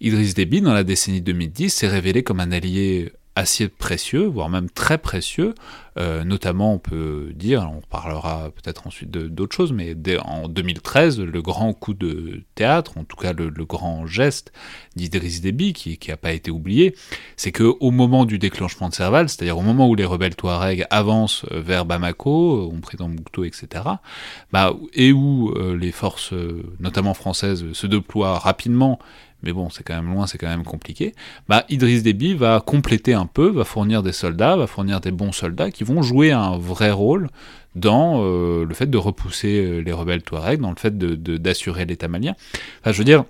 Idriss 0.00 0.34
Déby, 0.34 0.62
dans 0.62 0.72
la 0.72 0.84
décennie 0.84 1.20
2010, 1.20 1.68
s'est 1.68 1.88
révélé 1.88 2.22
comme 2.22 2.40
un 2.40 2.52
allié 2.52 3.12
assez 3.34 3.68
précieux, 3.68 4.24
voire 4.24 4.48
même 4.48 4.70
très 4.70 4.98
précieux. 4.98 5.54
Euh, 6.00 6.24
notamment, 6.24 6.72
on 6.74 6.78
peut 6.78 7.32
dire, 7.34 7.70
on 7.70 7.82
parlera 7.82 8.50
peut-être 8.50 8.86
ensuite 8.86 9.10
d'autres 9.10 9.54
choses, 9.54 9.72
mais 9.72 9.94
en 10.24 10.48
2013, 10.48 11.20
le 11.20 11.42
grand 11.42 11.74
coup 11.74 11.92
de 11.92 12.42
théâtre, 12.54 12.96
en 12.96 13.04
tout 13.04 13.16
cas 13.16 13.34
le, 13.34 13.50
grand 13.64 14.06
geste 14.06 14.52
d'Idriss 14.96 15.42
Déby, 15.42 15.74
qui 15.74 15.98
n'a 16.08 16.16
pas 16.16 16.32
été 16.32 16.50
oublié, 16.50 16.96
c'est 17.36 17.52
que 17.52 17.74
au 17.80 17.90
moment 17.90 18.24
du 18.24 18.38
déclenchement 18.38 18.88
de 18.88 18.94
Serval, 18.94 19.28
c'est-à-dire 19.28 19.58
au 19.58 19.62
moment 19.62 19.88
où 19.88 19.94
les 19.94 20.06
rebelles 20.06 20.36
Touaregs 20.36 20.86
avancent 20.90 21.44
euh, 21.50 21.60
vers 21.60 21.84
Bamako, 21.84 22.70
ont 22.72 22.80
pris 22.80 22.96
Tombouctou, 22.96 23.44
etc., 23.44 23.84
bah, 24.52 24.74
et 24.94 25.12
où 25.12 25.52
euh, 25.56 25.76
les 25.76 25.92
forces, 25.92 26.32
euh, 26.32 26.62
notamment 26.80 27.12
françaises, 27.12 27.72
se 27.72 27.86
déploient 27.86 28.38
rapidement, 28.38 28.98
mais 29.42 29.52
bon, 29.52 29.70
c'est 29.70 29.82
quand 29.82 29.94
même 29.94 30.12
loin, 30.12 30.26
c'est 30.26 30.38
quand 30.38 30.48
même 30.48 30.64
compliqué, 30.64 31.14
bah, 31.48 31.64
Idriss 31.68 32.02
Déby 32.02 32.34
va 32.34 32.60
compléter 32.64 33.14
un 33.14 33.26
peu, 33.26 33.48
va 33.50 33.64
fournir 33.64 34.02
des 34.02 34.12
soldats, 34.12 34.56
va 34.56 34.66
fournir 34.66 35.00
des 35.00 35.10
bons 35.10 35.32
soldats 35.32 35.70
qui 35.70 35.84
vont 35.84 36.02
jouer 36.02 36.32
un 36.32 36.56
vrai 36.58 36.90
rôle 36.90 37.28
dans 37.74 38.22
euh, 38.24 38.64
le 38.64 38.74
fait 38.74 38.88
de 38.90 38.98
repousser 38.98 39.64
euh, 39.64 39.78
les 39.80 39.92
rebelles 39.92 40.22
Touaregs, 40.22 40.60
dans 40.60 40.70
le 40.70 40.76
fait 40.76 40.98
de- 40.98 41.14
de- 41.14 41.36
d'assurer 41.36 41.84
l'État 41.86 42.08
malien. 42.08 42.34
Enfin, 42.80 42.92
je 42.92 42.98
veux 42.98 43.04
dire, 43.04 43.24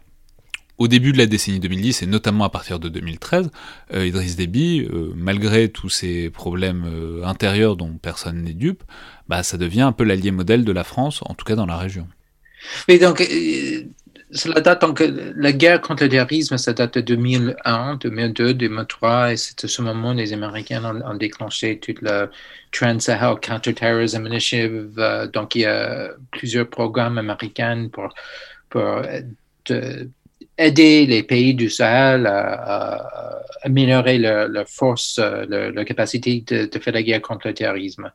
au 0.79 0.89
début 0.89 1.13
de 1.13 1.19
la 1.19 1.27
décennie 1.27 1.61
2010, 1.61 2.03
et 2.03 2.07
notamment 2.07 2.45
à 2.45 2.49
partir 2.49 2.79
de 2.79 2.89
2013, 2.89 3.51
euh, 3.93 4.07
Idriss 4.07 4.37
Déby, 4.37 4.89
euh, 4.91 5.13
malgré 5.15 5.69
tous 5.69 5.91
ces 5.91 6.31
problèmes 6.31 6.87
intérieurs 7.23 7.77
dont 7.77 7.93
personne 8.01 8.43
n'est 8.43 8.55
dupe, 8.55 8.83
bah, 9.29 9.43
ça 9.43 9.59
devient 9.59 9.83
un 9.83 9.93
peu 9.93 10.05
l'allié 10.05 10.31
modèle 10.31 10.65
de 10.65 10.73
la 10.73 10.85
France, 10.85 11.21
en 11.27 11.35
tout 11.35 11.45
cas 11.45 11.55
dans 11.55 11.67
la 11.67 11.77
région. 11.77 12.09
Mais 12.89 12.99
donc, 12.99 13.21
cela 14.33 14.61
date 14.61 14.83
donc, 14.83 15.03
la 15.37 15.53
guerre 15.53 15.81
contre 15.81 16.05
le 16.05 16.09
terrorisme, 16.09 16.57
ça 16.57 16.73
date 16.73 16.99
de 16.99 17.01
2001, 17.01 17.97
2002, 17.97 18.55
2003, 18.55 19.33
et 19.33 19.37
c'est 19.37 19.65
à 19.65 19.69
ce 19.69 19.83
moment 19.83 20.13
les 20.13 20.33
Américains 20.33 20.85
ont, 20.85 21.15
déclenché 21.15 21.79
toute 21.79 22.01
la 22.03 22.31
Trans-Sahel 22.73 23.37
Counterterrorism 23.41 24.27
Initiative. 24.27 24.93
euh, 24.99 25.27
donc, 25.27 25.55
il 25.57 25.63
y 25.63 25.67
a 25.67 26.11
plusieurs 26.31 26.69
programmes 26.69 27.19
américains 27.19 27.89
pour, 27.93 28.15
euh, 28.77 29.23
de- 29.67 30.11
aider 30.59 31.07
les 31.07 31.23
pays 31.23 31.55
du 31.55 31.71
Sahel 31.71 32.27
à, 32.27 33.41
améliorer 33.63 34.19
leur, 34.19 34.49
leur 34.49 34.69
force, 34.69 35.19
euh, 35.19 35.71
leur, 35.73 35.85
capacité 35.85 36.43
de, 36.47 36.79
faire 36.79 36.93
la 36.93 37.03
guerre 37.03 37.23
contre 37.23 37.49
le 37.49 37.55
terrorisme. 37.55 38.11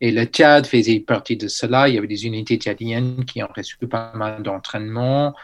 Et 0.00 0.10
le 0.12 0.24
Tchad 0.24 0.66
faisait 0.66 1.00
partie 1.00 1.36
de 1.36 1.48
cela. 1.48 1.88
Il 1.88 1.94
y 1.94 1.98
avait 1.98 2.06
des 2.06 2.26
unités 2.26 2.56
tchadiennes 2.56 3.24
qui 3.24 3.42
ont 3.42 3.48
reçu 3.54 3.76
pas 3.88 4.12
mal 4.14 4.42
d'entraînement, 4.42 5.34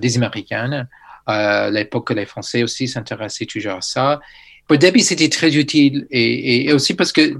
des 0.00 0.16
Américaines. 0.16 0.88
Euh, 1.28 1.66
à 1.66 1.70
l'époque, 1.70 2.10
les 2.10 2.26
Français 2.26 2.62
aussi 2.62 2.88
s'intéressaient 2.88 3.46
toujours 3.46 3.74
à 3.74 3.80
ça. 3.80 4.20
Pour 4.66 4.78
Déby, 4.78 5.02
c'était 5.02 5.28
très 5.28 5.56
utile 5.56 6.06
et, 6.10 6.72
aussi 6.72 6.94
parce 6.94 7.12
que 7.12 7.38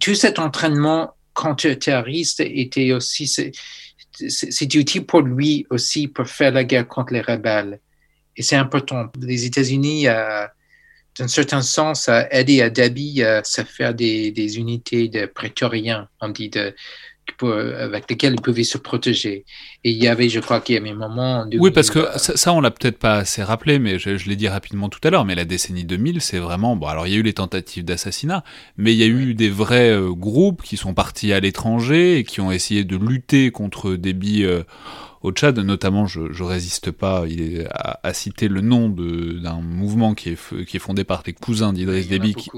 tout 0.00 0.14
cet 0.14 0.38
entraînement 0.38 1.14
contre-terroriste 1.32 2.40
était 2.40 2.92
aussi, 2.92 3.28
c'est 3.28 4.74
utile 4.74 5.06
pour 5.06 5.22
lui 5.22 5.66
aussi 5.70 6.08
pour 6.08 6.26
faire 6.26 6.50
la 6.52 6.64
guerre 6.64 6.88
contre 6.88 7.12
les 7.12 7.20
rebelles. 7.20 7.78
Et 8.36 8.42
c'est 8.42 8.56
important. 8.56 9.06
Les 9.20 9.44
États-Unis, 9.44 10.08
euh, 10.08 10.46
d'un 11.16 11.28
certain 11.28 11.62
sens, 11.62 12.08
a 12.08 12.32
aidé 12.32 12.60
à 12.60 12.70
Déby 12.70 13.22
à 13.22 13.44
se 13.44 13.62
faire 13.62 13.94
des, 13.94 14.32
des 14.32 14.58
unités 14.58 15.08
de 15.08 15.26
prétoriens, 15.26 16.08
on 16.20 16.28
dit, 16.28 16.50
pour- 17.36 17.52
avec 17.52 18.08
lesquelles 18.10 18.34
il 18.34 18.40
pouvait 18.40 18.64
se 18.64 18.78
protéger. 18.78 19.44
Et 19.84 19.90
il 19.90 20.02
y 20.02 20.08
avait, 20.08 20.28
je 20.28 20.40
crois 20.40 20.60
qu'il 20.60 20.74
y 20.74 20.78
avait 20.78 20.90
un 20.90 20.94
moment... 20.94 21.40
en 21.42 21.48
Oui, 21.58 21.70
parce 21.70 21.90
que 21.90 21.98
2000, 22.00 22.18
ça, 22.18 22.36
ça, 22.36 22.52
on 22.52 22.60
l'a 22.60 22.70
peut-être 22.70 22.98
pas 22.98 23.16
assez 23.16 23.42
rappelé, 23.42 23.78
mais 23.78 23.98
je, 23.98 24.16
je 24.16 24.28
l'ai 24.28 24.36
dit 24.36 24.48
rapidement 24.48 24.88
tout 24.88 25.00
à 25.04 25.10
l'heure, 25.10 25.24
mais 25.24 25.34
la 25.34 25.44
décennie 25.44 25.84
2000, 25.84 26.20
c'est 26.20 26.38
vraiment... 26.38 26.76
Bon, 26.76 26.86
alors 26.86 27.06
il 27.06 27.12
y 27.12 27.16
a 27.16 27.18
eu 27.18 27.22
les 27.22 27.34
tentatives 27.34 27.84
d'assassinat, 27.84 28.44
mais 28.76 28.92
il 28.92 28.98
y 28.98 29.02
a 29.04 29.06
eu 29.06 29.34
des 29.34 29.50
vrais 29.50 29.90
euh, 29.90 30.10
groupes 30.12 30.62
qui 30.62 30.76
sont 30.76 30.94
partis 30.94 31.32
à 31.32 31.40
l'étranger 31.40 32.18
et 32.18 32.24
qui 32.24 32.40
ont 32.40 32.50
essayé 32.50 32.84
de 32.84 32.96
lutter 32.96 33.50
contre 33.50 33.94
des 33.94 34.12
billes 34.12 34.44
euh, 34.44 34.62
au 35.22 35.32
Tchad, 35.32 35.58
notamment, 35.58 36.06
je, 36.06 36.32
je 36.32 36.42
résiste 36.44 36.90
pas. 36.90 37.24
Il 37.28 37.40
est, 37.40 37.66
à, 37.70 38.00
à 38.02 38.14
citer 38.14 38.48
le 38.48 38.60
nom 38.60 38.88
d'un 38.88 39.60
mouvement 39.60 40.14
qui 40.14 40.30
est, 40.30 40.34
f- 40.40 40.64
qui 40.64 40.76
est 40.76 40.80
fondé 40.80 41.04
par 41.04 41.22
des 41.22 41.32
cousins 41.32 41.72
d'Idriss 41.72 42.08
Déby, 42.08 42.34
qui, 42.34 42.50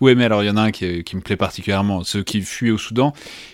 oui, 0.00 0.14
mais 0.14 0.24
alors 0.24 0.42
il 0.42 0.46
y 0.46 0.50
en 0.50 0.56
a 0.56 0.62
un 0.62 0.70
qui, 0.70 0.84
est- 0.84 1.02
qui 1.04 1.16
me 1.16 1.20
plaît 1.22 1.36
particulièrement, 1.36 2.04
ceux 2.04 2.22
qui 2.22 2.40
fuient 2.42 2.70
au 2.70 2.78
Soudan, 2.78 3.12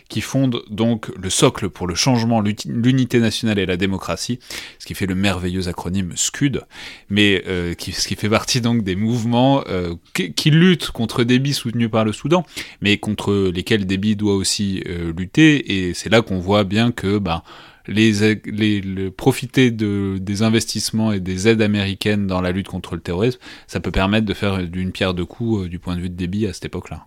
qui 0.08 0.20
fondent 0.20 0.62
donc 0.70 1.10
le 1.16 1.30
socle 1.30 1.68
pour 1.68 1.86
le 1.86 1.94
changement, 1.94 2.42
l'unité 2.66 3.20
nationale 3.20 3.58
et 3.58 3.66
la 3.66 3.76
démocratie, 3.76 4.38
ce 4.78 4.86
qui 4.86 4.94
fait 4.94 5.06
le 5.06 5.14
merveilleux 5.14 5.68
acronyme 5.68 6.12
SCUD, 6.16 6.62
mais 7.10 7.44
euh, 7.46 7.74
qui, 7.74 7.92
ce 7.92 8.08
qui 8.08 8.14
fait 8.16 8.28
partie 8.30 8.60
donc 8.60 8.82
des 8.82 8.96
mouvements 8.96 9.62
euh, 9.68 9.94
qui, 10.14 10.32
qui 10.32 10.50
luttent 10.50 10.90
contre 10.90 11.24
Déby 11.24 11.52
soutenus 11.52 11.90
par 11.90 12.04
le 12.04 12.12
Soudan, 12.12 12.44
mais 12.80 12.96
contre 12.98 13.50
lesquels 13.54 13.86
Déby 13.86 14.16
doit 14.16 14.34
aussi 14.34 14.82
euh, 14.88 15.12
lutter, 15.16 15.88
et 15.88 15.94
c'est 15.94 16.08
là 16.10 16.22
qu'on 16.22 16.38
voit 16.38 16.64
bien 16.64 16.90
que 16.90 17.18
bah, 17.18 17.44
les, 17.88 18.36
les, 18.44 18.80
le- 18.80 19.10
profiter 19.10 19.70
de, 19.70 20.18
des 20.20 20.42
investissements 20.42 21.12
et 21.12 21.20
des 21.20 21.48
aides 21.48 21.62
américaines 21.62 22.26
dans 22.26 22.40
la 22.40 22.52
lutte 22.52 22.68
contre 22.68 22.94
le 22.94 23.00
terrorisme, 23.00 23.40
ça 23.66 23.80
peut 23.80 23.90
permettre 23.90 24.26
de 24.26 24.34
faire 24.34 24.62
d'une 24.62 24.92
pierre 24.92 25.14
deux 25.14 25.24
coups 25.24 25.64
euh, 25.64 25.68
du 25.68 25.78
point 25.78 25.96
de 25.96 26.00
vue 26.00 26.10
de 26.10 26.14
débit 26.14 26.46
à 26.46 26.52
cette 26.52 26.66
époque-là. 26.66 27.06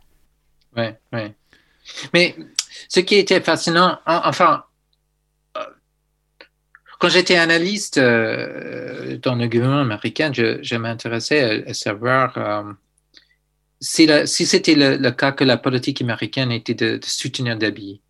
Ouais, 0.76 1.00
ouais. 1.14 1.36
Mais 2.14 2.36
ce 2.90 3.00
qui 3.00 3.16
était 3.16 3.42
fascinant, 3.42 4.00
en- 4.06 4.22
enfin, 4.26 4.64
euh, 5.58 5.62
quand 7.00 7.10
j'étais 7.10 7.38
analyste 7.38 7.98
euh, 7.98 9.18
dans 9.18 9.36
le 9.36 9.48
gouvernement 9.48 9.82
américain, 9.82 10.32
je, 10.34 10.76
m'intéressais 10.76 11.66
à, 11.68 11.74
savoir 11.74 12.38
si, 13.80 14.46
c'était 14.46 14.76
le, 14.76 15.10
cas 15.12 15.32
que 15.32 15.44
la 15.44 15.58
politique 15.58 16.02
américaine 16.02 16.52
était 16.52 16.76
de, 16.76 16.98
de 16.98 17.06
soutenir 17.06 17.58
Déby. 17.58 18.02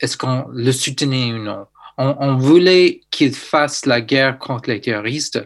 Est-ce 0.00 0.16
qu'on 0.16 0.46
le 0.48 0.72
soutenait 0.72 1.32
ou 1.32 1.38
non? 1.38 1.66
On, 1.96 2.36
voulait 2.36 3.02
qu'il 3.10 3.34
fasse 3.34 3.86
la 3.86 4.00
guerre 4.00 4.38
contre 4.38 4.70
les 4.70 4.80
terroristes. 4.80 5.40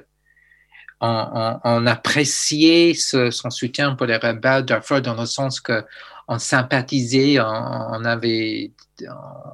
On, 1.00 1.86
appréciait 1.86 2.94
son 2.94 3.50
soutien 3.50 3.94
pour 3.94 4.06
les 4.06 4.16
rebelles 4.16 4.64
Darfur 4.64 5.02
dans 5.02 5.14
le 5.14 5.26
sens 5.26 5.60
que 5.60 5.84
on 6.28 6.38
sympathisait, 6.38 7.40
on, 7.40 8.04
avait, 8.04 8.72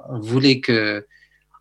on 0.08 0.18
voulait 0.18 0.60
que, 0.60 1.06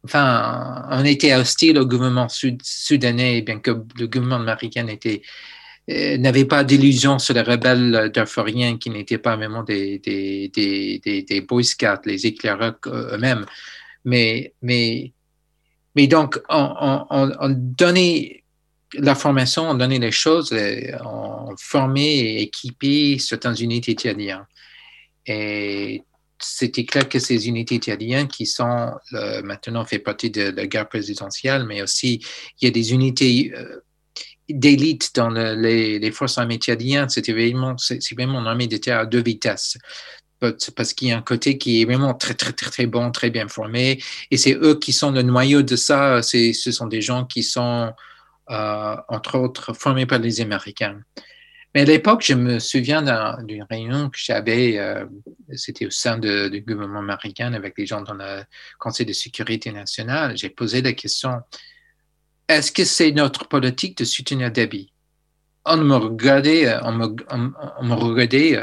enfin, 0.04 0.88
on 0.90 1.06
était 1.06 1.36
hostile 1.36 1.78
au 1.78 1.86
gouvernement 1.86 2.30
sud, 2.30 2.62
soudanais, 2.64 3.42
bien 3.42 3.60
que 3.60 3.72
le 3.72 4.08
gouvernement 4.08 4.38
américain 4.38 4.88
était, 4.88 5.22
euh, 5.92 6.18
n'avait 6.18 6.46
pas 6.46 6.64
d'illusion 6.64 7.20
sur 7.20 7.36
les 7.36 7.42
rebelles 7.42 8.12
darfuriens 8.14 8.78
qui 8.78 8.90
n'étaient 8.90 9.20
pas 9.20 9.36
vraiment 9.36 9.64
des, 9.64 10.00
des, 10.00 10.50
des, 10.50 11.42
Boy 11.42 11.64
Scouts, 11.64 12.06
les 12.06 12.26
éclaireurs 12.26 12.78
euh, 12.88 13.16
eux-mêmes. 13.16 13.46
Mais, 14.06 14.54
mais 15.96 16.08
donc, 16.08 16.40
on, 16.50 16.74
on, 16.80 17.06
on, 17.10 17.32
on 17.40 17.50
donnait 17.50 18.44
la 18.96 19.16
formation, 19.16 19.70
on 19.70 19.74
donnait 19.76 20.00
les 20.00 20.12
choses, 20.12 20.52
euh, 20.54 20.98
on 21.04 21.56
formait 21.58 22.16
et 22.18 22.42
équipait 22.44 23.18
certaines 23.20 23.56
unités 23.60 23.94
tchadiennes. 23.94 24.46
Et 25.26 26.04
c'était 26.40 26.86
clair 26.86 27.08
que 27.08 27.20
ces 27.20 27.48
unités 27.48 27.78
tchadiennes 27.78 28.28
qui 28.28 28.46
sont 28.46 28.92
euh, 29.14 29.42
maintenant 29.44 29.86
fait 29.86 30.00
partie 30.00 30.30
de 30.30 30.44
la 30.44 30.68
guerre 30.68 30.90
présidentielle, 30.90 31.66
mais 31.66 31.82
aussi 31.82 32.24
il 32.62 32.66
y 32.66 32.68
a 32.68 32.72
des 32.72 32.94
unités 32.94 33.54
euh, 33.56 33.80
d'élite 34.50 35.12
dans 35.16 35.30
le- 35.30 35.56
les, 35.56 36.12
forces 36.12 36.38
armées 36.38 36.58
tchadiennes. 36.58 37.10
C'était 37.10 37.32
vraiment, 37.32 37.78
c'est 37.78 38.00
vraiment 38.14 38.42
une 38.42 38.48
armée 38.48 38.68
terre 38.68 39.00
à 39.00 39.06
deux 39.06 39.24
vitesses. 39.24 39.78
Parce 40.76 40.94
qu'il 40.94 41.08
y 41.10 41.12
a 41.12 41.18
un 41.18 41.22
côté 41.22 41.58
qui 41.58 41.82
est 41.82 41.86
vraiment 41.86 42.14
très, 42.14 42.34
très, 42.34 42.54
très, 42.54 42.70
très 42.70 42.86
bon, 42.86 43.12
très 43.12 43.30
bien 43.30 43.48
formé. 43.48 44.02
Et 44.32 44.38
c'est 44.38 44.54
eux 44.54 44.76
qui 44.80 44.94
sont 44.94 45.12
le 45.12 45.22
noyau 45.22 45.62
de 45.62 45.76
ça. 45.76 46.22
Ce 46.22 46.72
sont 46.72 46.88
des 46.88 47.02
gens 47.02 47.26
qui 47.26 47.44
sont, 47.44 47.92
euh, 48.50 48.96
entre 49.08 49.38
autres, 49.38 49.74
formés 49.74 50.06
par 50.06 50.20
les 50.20 50.42
Américains. 50.42 51.00
Mais 51.74 51.82
à 51.82 51.86
l'époque, 51.86 52.24
je 52.24 52.36
me 52.36 52.60
souviens 52.60 53.02
d'un- 53.02 53.42
d'une 53.44 53.66
réunion 53.68 54.10
que 54.10 54.18
j'avais, 54.20 54.78
euh, 54.78 55.06
c'était 55.56 55.88
au 55.88 55.90
sein 55.90 56.20
du 56.20 56.62
gouvernement 56.62 57.00
américain 57.00 57.54
avec 57.54 57.74
les 57.78 57.88
gens 57.88 58.02
dans 58.02 58.14
le 58.14 58.44
Conseil 58.78 59.08
de 59.08 59.14
sécurité 59.14 59.72
nationale. 59.72 60.38
J'ai 60.38 60.50
posé 60.50 60.82
la 60.84 60.94
question 60.94 61.42
est-ce 62.48 62.72
que 62.72 62.84
c'est 62.84 63.12
notre 63.12 63.48
politique 63.48 63.98
de 63.98 64.04
soutenir 64.04 64.52
Déby 64.52 64.92
On 65.66 65.78
me 65.78 65.96
regardait, 65.96 66.68
euh, 66.68 66.80
on 66.84 66.92
me, 66.92 67.94
regardait 67.96 68.62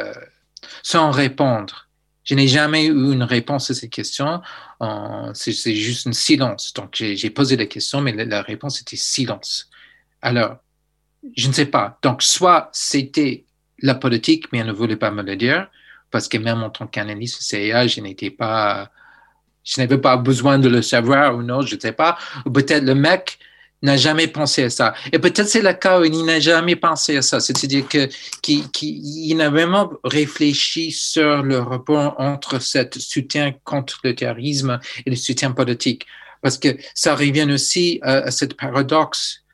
sans 0.83 1.11
répondre. 1.11 1.89
Je 2.25 2.35
n'ai 2.35 2.49
jamais 2.49 2.87
eu 2.87 3.13
une 3.13 3.23
réponse 3.23 3.71
à 3.71 3.75
cette 3.75 3.91
question. 3.91 4.41
Euh, 4.83 5.31
C'est 5.35 5.75
juste 5.75 6.07
un 6.07 6.13
silence. 6.13 6.73
Donc, 6.75 6.95
j'ai 6.95 7.31
posé 7.31 7.57
la 7.57 7.67
question, 7.67 8.01
mais 8.01 8.13
la, 8.13 8.43
réponse 8.43 8.81
était 8.81 8.97
silence. 8.97 9.69
Alors, 10.23 10.59
je 11.37 11.49
ne 11.49 11.53
sais 11.53 11.67
pas. 11.67 11.99
Donc, 12.03 12.23
soit 12.23 12.69
c'était 12.73 13.45
la 13.83 13.95
politique, 13.95 14.47
mais 14.53 14.63
on 14.63 14.67
ne 14.67 14.73
voulait 14.73 14.97
pas 14.97 15.11
me 15.11 15.23
le 15.23 15.37
dire, 15.37 15.69
parce 16.11 16.29
que 16.29 16.39
même 16.39 16.63
en 16.63 16.71
tant 16.71 16.87
qu'analyste 16.87 17.43
CIA, 17.43 17.87
je 17.87 18.01
n'étais 18.01 18.31
pas, 18.31 18.91
je 19.65 19.81
n'avais 19.81 19.99
pas 19.99 20.17
besoin 20.17 20.59
de 20.59 20.69
le 20.69 20.83
savoir 20.83 21.37
ou 21.37 21.43
non, 21.43 21.63
je 21.63 21.75
ne 21.75 21.81
sais 21.81 21.93
pas. 21.93 22.19
Ou 22.45 22.51
peut-être 22.51 22.85
le 22.85 22.95
mec 22.95 23.39
n'a 23.83 23.97
jamais 23.97 24.27
pensé 24.27 24.65
à 24.65 24.71
ça. 24.71 24.95
Et 25.13 25.19
peut-être 25.19 25.49
c'est 25.49 25.63
le 25.63 25.73
cas 25.73 26.01
où 26.01 26.05
il 26.05 26.25
n'a 26.25 26.39
jamais 26.41 26.77
pensé 26.77 27.17
à 27.17 27.23
ça. 27.23 27.41
C'est-à-dire 27.41 27.89
que 27.89 28.09
qu'il 28.43 28.71
qu'il- 28.71 29.41
a 29.41 29.49
vraiment 29.51 29.91
réfléchi 30.05 30.93
sur 30.93 31.43
le 31.43 31.59
rapport 31.59 32.15
entre 32.19 32.59
ce 32.61 32.79
soutien 32.99 33.55
contre 33.65 34.01
le 34.05 34.15
terrorisme 34.15 34.79
et 35.07 35.11
le 35.11 35.17
soutien 35.17 35.53
politique. 35.53 36.07
Parce 36.43 36.59
que 36.59 36.77
ça 36.95 37.15
revient 37.15 37.49
aussi 37.51 37.99
à, 38.03 38.17
à 38.29 38.31
cette 38.31 38.55
paradoxe 38.57 39.45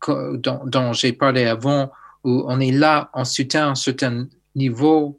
que- 0.00 0.36
dont, 0.36 0.60
dont 0.66 0.92
j'ai 0.92 1.12
parlé 1.12 1.44
avant, 1.46 1.90
où 2.22 2.44
on 2.46 2.60
est 2.60 2.72
là 2.72 3.10
en 3.12 3.24
soutien 3.24 3.66
à 3.68 3.70
un 3.70 3.74
certain 3.74 4.26
niveau, 4.54 5.18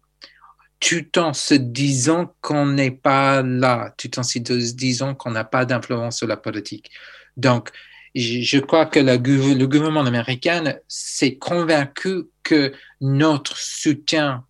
tout 0.79 1.17
en 1.19 1.33
se 1.33 1.55
disant 1.55 2.33
qu'on 2.41 2.65
n'est 2.65 2.91
pas 2.91 3.41
là, 3.41 3.93
tout 3.97 4.17
en 4.19 4.23
se 4.23 4.39
disant 4.39 5.15
qu'on 5.15 5.31
n'a 5.31 5.43
pas 5.43 5.65
d'influence 5.65 6.17
sur 6.17 6.27
la 6.27 6.37
politique. 6.37 6.91
Donc, 7.37 7.69
je 8.15 8.59
crois 8.59 8.85
que 8.85 8.99
le, 8.99 9.17
le 9.17 9.67
gouvernement 9.67 10.05
américain 10.05 10.75
s'est 10.87 11.35
convaincu 11.35 12.23
que 12.43 12.73
notre 13.01 13.57
soutien 13.57 14.45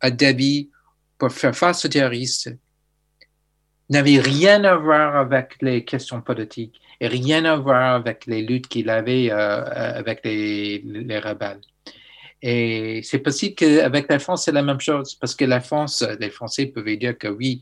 à 0.00 0.10
Dabi 0.10 0.70
pour 1.18 1.30
faire 1.30 1.54
face 1.54 1.84
aux 1.84 1.88
terroristes 1.88 2.50
n'avait 3.90 4.20
rien 4.20 4.64
à 4.64 4.76
voir 4.76 5.16
avec 5.16 5.56
les 5.60 5.84
questions 5.84 6.22
politiques 6.22 6.80
et 7.00 7.08
rien 7.08 7.44
à 7.44 7.56
voir 7.56 7.94
avec 7.94 8.26
les 8.26 8.42
luttes 8.42 8.68
qu'il 8.68 8.88
avait 8.88 9.30
euh, 9.30 9.64
avec 9.98 10.24
les, 10.24 10.78
les 10.84 11.18
rebelles. 11.18 11.60
Et 12.42 13.02
c'est 13.02 13.18
possible 13.18 13.54
qu'avec 13.54 14.08
la 14.08 14.18
France, 14.18 14.44
c'est 14.44 14.52
la 14.52 14.62
même 14.62 14.80
chose, 14.80 15.14
parce 15.14 15.34
que 15.34 15.44
la 15.44 15.60
France, 15.60 16.04
les 16.18 16.30
Français 16.30 16.66
peuvent 16.66 16.96
dire 16.96 17.18
que 17.18 17.28
oui, 17.28 17.60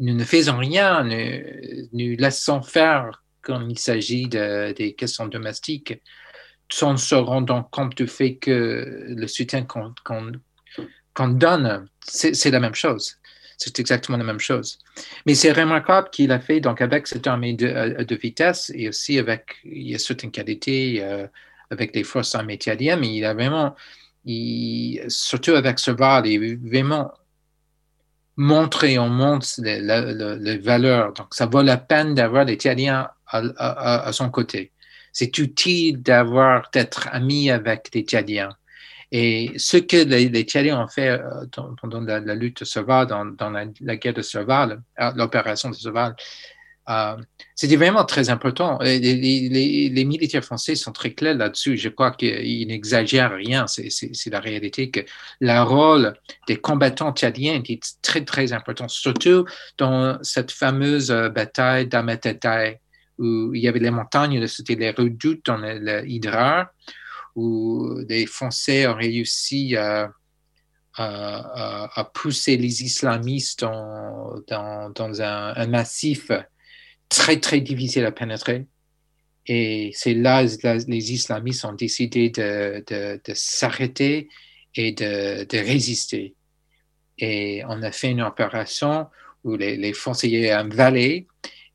nous 0.00 0.14
ne 0.14 0.24
faisons 0.24 0.56
rien, 0.56 1.04
nous 1.04 2.16
laissons 2.16 2.62
faire 2.62 3.22
quand 3.42 3.66
il 3.68 3.78
s'agit 3.78 4.28
de, 4.28 4.72
des 4.72 4.94
questions 4.94 5.26
domestiques, 5.26 6.00
sans 6.70 6.96
se 6.96 7.14
rendant 7.14 7.62
compte 7.62 7.96
du 7.96 8.06
fait 8.06 8.36
que 8.36 9.06
le 9.08 9.26
soutien 9.26 9.64
qu'on 9.64 11.28
donne, 11.28 11.88
c'est 12.00 12.50
la 12.50 12.60
même 12.60 12.74
chose. 12.74 13.16
C'est 13.56 13.80
exactement 13.80 14.18
la 14.18 14.24
même 14.24 14.38
chose. 14.38 14.78
Mais 15.26 15.34
c'est 15.34 15.50
remarquable 15.50 16.10
qu'il 16.10 16.30
a 16.30 16.38
fait 16.38 16.60
donc 16.60 16.80
avec 16.80 17.08
cette 17.08 17.26
armée 17.26 17.54
de, 17.54 17.66
euh, 17.66 18.04
de 18.04 18.14
vitesse 18.14 18.70
et 18.72 18.88
aussi 18.88 19.18
avec 19.18 19.56
il 19.64 19.88
y 19.88 19.94
a 19.96 19.98
certaines 19.98 20.30
qualités 20.30 21.02
euh, 21.02 21.26
avec 21.68 21.92
les 21.92 22.04
forces 22.04 22.36
armées 22.36 22.56
tchadiennes, 22.56 23.00
mais 23.00 23.16
il 23.16 23.24
a 23.24 23.34
vraiment, 23.34 23.74
surtout 25.08 25.52
avec 25.52 25.80
ce 25.80 25.90
VAR, 25.90 26.24
il 26.24 26.52
a 26.52 26.68
vraiment 26.70 27.10
montré 28.36 28.96
au 28.98 29.08
monde 29.08 29.42
les, 29.58 29.80
les- 29.80 30.58
valeurs. 30.58 31.12
Donc, 31.12 31.34
ça 31.34 31.46
vaut 31.46 31.62
la 31.62 31.76
peine 31.76 32.14
d'avoir 32.14 32.44
les 32.44 32.54
Tchadiens 32.54 33.08
à, 33.30 34.10
son 34.12 34.30
côté. 34.30 34.72
C'est 35.12 35.36
utile 35.38 36.02
d'avoir, 36.02 36.70
d'être 36.72 37.08
ami 37.12 37.50
avec 37.50 37.88
les 37.94 38.02
Tchadiens. 38.02 38.50
Et 39.10 39.52
ce 39.56 39.78
que 39.78 39.96
les, 39.96 40.42
Tchadiens 40.44 40.82
ont 40.82 40.88
fait 40.88 41.08
euh, 41.10 41.46
pendant 41.80 42.00
la, 42.00 42.20
lutte 42.34 42.60
de 42.60 42.64
Serval, 42.64 43.06
dans, 43.06 43.50
la, 43.50 43.96
guerre 43.96 44.14
de 44.14 44.22
Serval, 44.22 44.82
euh, 45.00 45.12
l'opération 45.16 45.70
de 45.70 45.74
Serval, 45.74 46.14
euh, 46.88 47.16
c'était 47.54 47.76
vraiment 47.76 48.04
très 48.04 48.30
important. 48.30 48.78
Les, 48.80 50.04
militaires 50.04 50.44
français 50.44 50.74
sont 50.74 50.92
très 50.92 51.12
clairs 51.12 51.36
là-dessus. 51.36 51.76
Je 51.76 51.90
crois 51.90 52.12
qu'ils 52.12 52.66
n'exagèrent 52.66 53.32
rien. 53.32 53.66
C'est- 53.66 54.30
la 54.30 54.40
réalité 54.40 54.90
que 54.90 55.00
le 55.40 55.62
rôle 55.62 56.14
des 56.46 56.56
combattants 56.56 57.12
tchadiens 57.12 57.54
était 57.56 57.80
très, 58.00 58.24
très 58.24 58.52
important, 58.52 58.88
surtout 58.88 59.44
dans 59.76 60.18
cette 60.22 60.50
fameuse 60.50 61.10
euh, 61.10 61.28
bataille 61.28 61.86
d'Ametetai, 61.88 62.80
où 63.18 63.54
il 63.54 63.60
y 63.60 63.68
avait 63.68 63.80
les 63.80 63.90
montagnes, 63.90 64.46
c'était 64.46 64.74
les 64.74 64.90
redoutes 64.90 65.44
dans 65.46 65.56
le, 65.56 65.78
le 65.78 66.08
Hydra, 66.08 66.70
où 67.34 67.94
les 68.08 68.26
Français 68.26 68.86
ont 68.86 68.94
réussi 68.94 69.76
à, 69.76 70.10
pousser 72.14 72.56
les 72.56 72.82
islamistes 72.82 73.60
dans, 73.60 74.42
un, 75.20 75.52
un 75.56 75.66
massif 75.66 76.30
très, 77.08 77.38
très 77.38 77.60
difficile 77.60 78.04
à 78.04 78.12
pénétrer. 78.12 78.66
Et 79.46 79.92
c'est 79.94 80.14
là 80.14 80.44
que 80.44 80.90
les 80.90 81.12
islamistes 81.12 81.64
ont 81.64 81.72
décidé 81.72 82.28
de, 82.30 82.84
s'arrêter 83.32 84.28
et 84.74 84.92
de, 84.92 85.58
résister. 85.58 86.34
Et 87.16 87.62
on 87.66 87.82
a 87.82 87.90
fait 87.90 88.10
une 88.10 88.20
opération 88.20 89.06
où 89.44 89.56
les, 89.56 89.92
Français, 89.94 90.28
il 90.28 90.38
y 90.38 90.50
a 90.50 90.60
une 90.60 90.74
vallée 90.74 91.26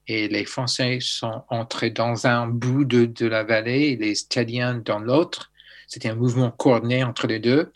et 0.07 0.27
les 0.27 0.45
Français 0.45 0.99
sont 1.01 1.43
entrés 1.49 1.89
dans 1.89 2.27
un 2.27 2.47
bout 2.47 2.85
de, 2.85 3.25
la 3.25 3.43
vallée 3.43 3.89
et 3.89 3.95
les 3.95 4.15
Tchadiens 4.15 4.75
dans 4.75 4.99
l'autre. 4.99 5.51
C'était 5.87 6.09
un 6.09 6.15
mouvement 6.15 6.51
coordonné 6.51 7.03
entre 7.03 7.27
les 7.27 7.39
deux. 7.39 7.71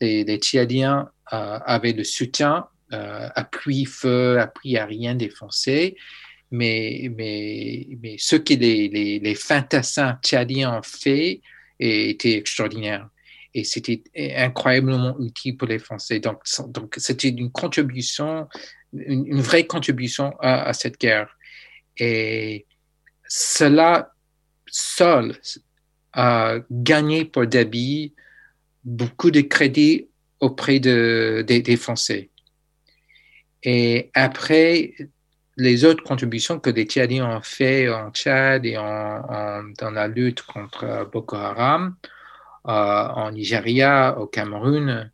Les, 0.00 0.24
les 0.24 0.38
Tchadiens 0.38 1.10
euh, 1.32 1.58
avaient 1.64 1.92
le 1.92 2.04
soutien, 2.04 2.66
euh, 2.92 3.28
appui 3.34 3.84
feu, 3.84 4.38
appui 4.40 4.76
aérien 4.76 5.14
des 5.14 5.28
Français. 5.28 5.96
Mais, 6.50 7.10
mais, 7.16 7.88
mais 8.00 8.16
ce 8.18 8.36
que 8.36 8.54
les 8.54 9.34
fantassins 9.34 10.18
tchadiens 10.22 10.78
ont 10.78 10.82
fait 10.82 11.40
était 11.80 12.36
extraordinaire. 12.36 13.08
Et 13.54 13.64
c'était 13.64 14.02
incroyablement 14.36 15.16
utile 15.20 15.56
pour 15.56 15.68
les 15.68 15.78
Français. 15.78 16.20
Donc, 16.20 16.42
donc 16.68 16.94
c'était 16.98 17.28
une 17.28 17.50
contribution, 17.50 18.48
une, 18.94 19.40
vraie 19.40 19.66
contribution 19.66 20.34
à, 20.40 20.72
cette 20.72 20.98
guerre. 20.98 21.36
Et 21.96 22.66
cela 23.28 24.12
seul 24.66 25.36
a 26.12 26.56
gagné 26.70 27.24
pour 27.24 27.46
Dabi 27.46 28.14
beaucoup 28.84 29.30
de 29.30 29.40
crédit 29.40 30.08
auprès 30.40 30.78
de, 30.78 31.44
des, 31.46 31.76
Français. 31.76 32.30
Et 33.62 34.10
après, 34.14 34.94
les 35.56 35.84
autres 35.84 36.04
contributions 36.04 36.58
que 36.58 36.70
les 36.70 36.84
Tchadiens 36.84 37.36
ont 37.36 37.42
fait 37.42 37.88
en 37.88 38.10
Tchad 38.10 38.66
et 38.66 38.76
en, 38.76 39.62
dans 39.78 39.90
la 39.90 40.08
lutte 40.08 40.42
contre 40.42 41.08
Boko 41.10 41.36
Haram, 41.36 41.96
euh, 42.66 42.70
en 42.70 43.30
Nigeria, 43.32 44.18
au 44.18 44.26
Cameroun, 44.26 45.10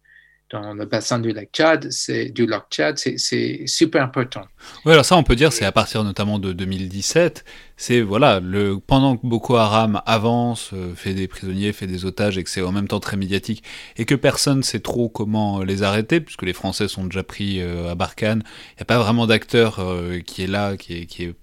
dans 0.51 0.75
le 0.75 0.85
bassin 0.85 1.21
du 1.21 1.33
lac 1.33 1.51
Tchad, 1.53 1.91
c'est 1.91 2.27
du 2.27 2.45
lac 2.45 2.65
Tchad, 2.71 2.99
c'est 2.99 3.67
super 3.67 4.03
important. 4.03 4.43
Oui, 4.85 4.93
alors 4.93 5.05
ça, 5.05 5.17
on 5.17 5.23
peut 5.23 5.37
dire, 5.37 5.53
c'est 5.53 5.65
à 5.65 5.73
partir 5.73 6.03
notamment 6.03 6.39
de 6.39 6.53
2017. 6.53 7.45
C'est 7.77 8.01
voilà, 8.01 8.41
pendant 8.87 9.17
que 9.17 9.27
Boko 9.27 9.57
Haram 9.57 10.03
avance, 10.07 10.71
euh, 10.73 10.95
fait 10.95 11.15
des 11.15 11.29
prisonniers, 11.29 11.73
fait 11.73 11.87
des 11.87 12.05
otages, 12.05 12.37
et 12.37 12.45
que 12.45 12.51
c'est 12.51 12.63
en 12.63 12.73
même 12.73 12.89
temps 12.89 13.01
très 13.01 13.17
médiatique, 13.17 13.63
et 13.97 14.05
que 14.05 14.17
personne 14.17 14.63
sait 14.63 14.81
trop 14.81 15.09
comment 15.09 15.63
les 15.63 15.83
arrêter, 15.83 16.21
puisque 16.21 16.43
les 16.43 16.53
Français 16.53 16.89
sont 16.89 17.05
déjà 17.05 17.23
pris 17.23 17.61
euh, 17.61 17.91
à 17.91 17.95
Barkhane. 17.95 18.43
Il 18.73 18.77
n'y 18.79 18.83
a 18.83 18.87
pas 18.87 18.99
vraiment 18.99 19.27
d'acteur 19.27 19.79
euh, 19.79 20.19
qui 20.19 20.43
est 20.43 20.49
là, 20.49 20.77
qui 20.77 21.35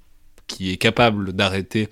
est 0.59 0.77
capable 0.77 1.31
d'arrêter 1.33 1.89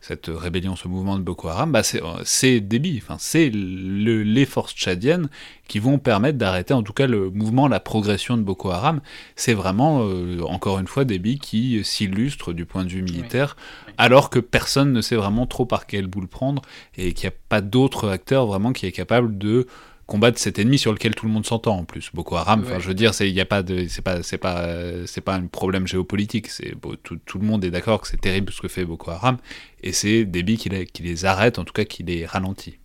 cette 0.00 0.28
rébellion, 0.28 0.76
ce 0.76 0.88
mouvement 0.88 1.18
de 1.18 1.22
Boko 1.22 1.48
Haram, 1.48 1.72
bah 1.72 1.82
c'est 1.82 2.60
débit, 2.60 3.00
enfin, 3.02 3.16
c'est 3.18 3.50
le, 3.52 4.22
les 4.22 4.46
forces 4.46 4.74
tchadiennes 4.74 5.28
qui 5.66 5.80
vont 5.80 5.98
permettre 5.98 6.38
d'arrêter 6.38 6.72
en 6.72 6.82
tout 6.82 6.92
cas 6.92 7.06
le 7.06 7.30
mouvement, 7.30 7.68
la 7.68 7.80
progression 7.80 8.36
de 8.36 8.42
Boko 8.42 8.70
Haram. 8.70 9.00
C'est 9.36 9.54
vraiment, 9.54 10.02
euh, 10.02 10.40
encore 10.42 10.78
une 10.78 10.86
fois, 10.86 11.04
débit 11.04 11.38
qui 11.38 11.84
s'illustre 11.84 12.52
du 12.52 12.64
point 12.64 12.84
de 12.84 12.90
vue 12.90 13.02
militaire, 13.02 13.56
oui. 13.86 13.94
alors 13.98 14.30
que 14.30 14.38
personne 14.38 14.92
ne 14.92 15.00
sait 15.00 15.16
vraiment 15.16 15.46
trop 15.46 15.66
par 15.66 15.86
quel 15.86 16.06
bout 16.06 16.20
le 16.20 16.26
prendre 16.26 16.62
et 16.96 17.12
qu'il 17.12 17.28
n'y 17.28 17.34
a 17.34 17.38
pas 17.48 17.60
d'autre 17.60 18.08
acteur 18.08 18.46
vraiment 18.46 18.72
qui 18.72 18.86
est 18.86 18.92
capable 18.92 19.36
de 19.36 19.66
combattre 20.08 20.38
cet 20.38 20.58
ennemi 20.58 20.78
sur 20.78 20.92
lequel 20.92 21.14
tout 21.14 21.26
le 21.26 21.32
monde 21.32 21.46
s'entend 21.46 21.76
en 21.76 21.84
plus. 21.84 22.10
Boko 22.14 22.36
Haram, 22.36 22.62
enfin, 22.64 22.76
ouais. 22.76 22.80
je 22.80 22.88
veux 22.88 22.94
dire, 22.94 23.12
a 23.12 23.44
pas 23.44 23.62
de, 23.62 23.86
c'est 23.88 24.00
pas, 24.00 24.22
c'est 24.22 24.38
pas, 24.38 24.66
c'est 25.06 25.20
pas 25.20 25.34
un 25.34 25.46
problème 25.46 25.86
géopolitique. 25.86 26.48
C'est 26.48 26.74
tout, 27.04 27.18
tout, 27.26 27.38
le 27.38 27.44
monde 27.44 27.62
est 27.62 27.70
d'accord 27.70 28.00
que 28.00 28.08
c'est 28.08 28.20
terrible 28.20 28.50
ce 28.50 28.62
que 28.62 28.68
fait 28.68 28.86
Boko 28.86 29.10
Haram, 29.10 29.36
et 29.82 29.92
c'est 29.92 30.24
Déby 30.24 30.56
qui 30.56 30.70
les, 30.70 30.86
qui 30.86 31.02
les 31.02 31.26
arrête, 31.26 31.58
en 31.58 31.64
tout 31.64 31.74
cas 31.74 31.84
qui 31.84 32.02
les 32.04 32.24
ralentit. 32.24 32.78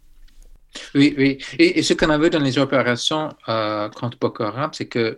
Oui, 0.95 1.15
oui. 1.17 1.38
Et, 1.57 1.80
et 1.80 1.82
ce 1.82 1.93
qu'on 1.93 2.09
a 2.09 2.17
vu 2.17 2.30
dans 2.30 2.39
les 2.39 2.57
opérations 2.57 3.30
euh, 3.47 3.88
contre 3.89 4.17
Boko 4.19 4.43
Haram, 4.43 4.71
c'est 4.74 4.88
que 4.88 5.17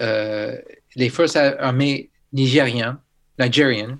euh, 0.00 0.56
les 0.96 1.10
forces 1.10 1.36
armées 1.36 2.08
nigériennes 2.32 2.96
Nigérian, 3.38 3.98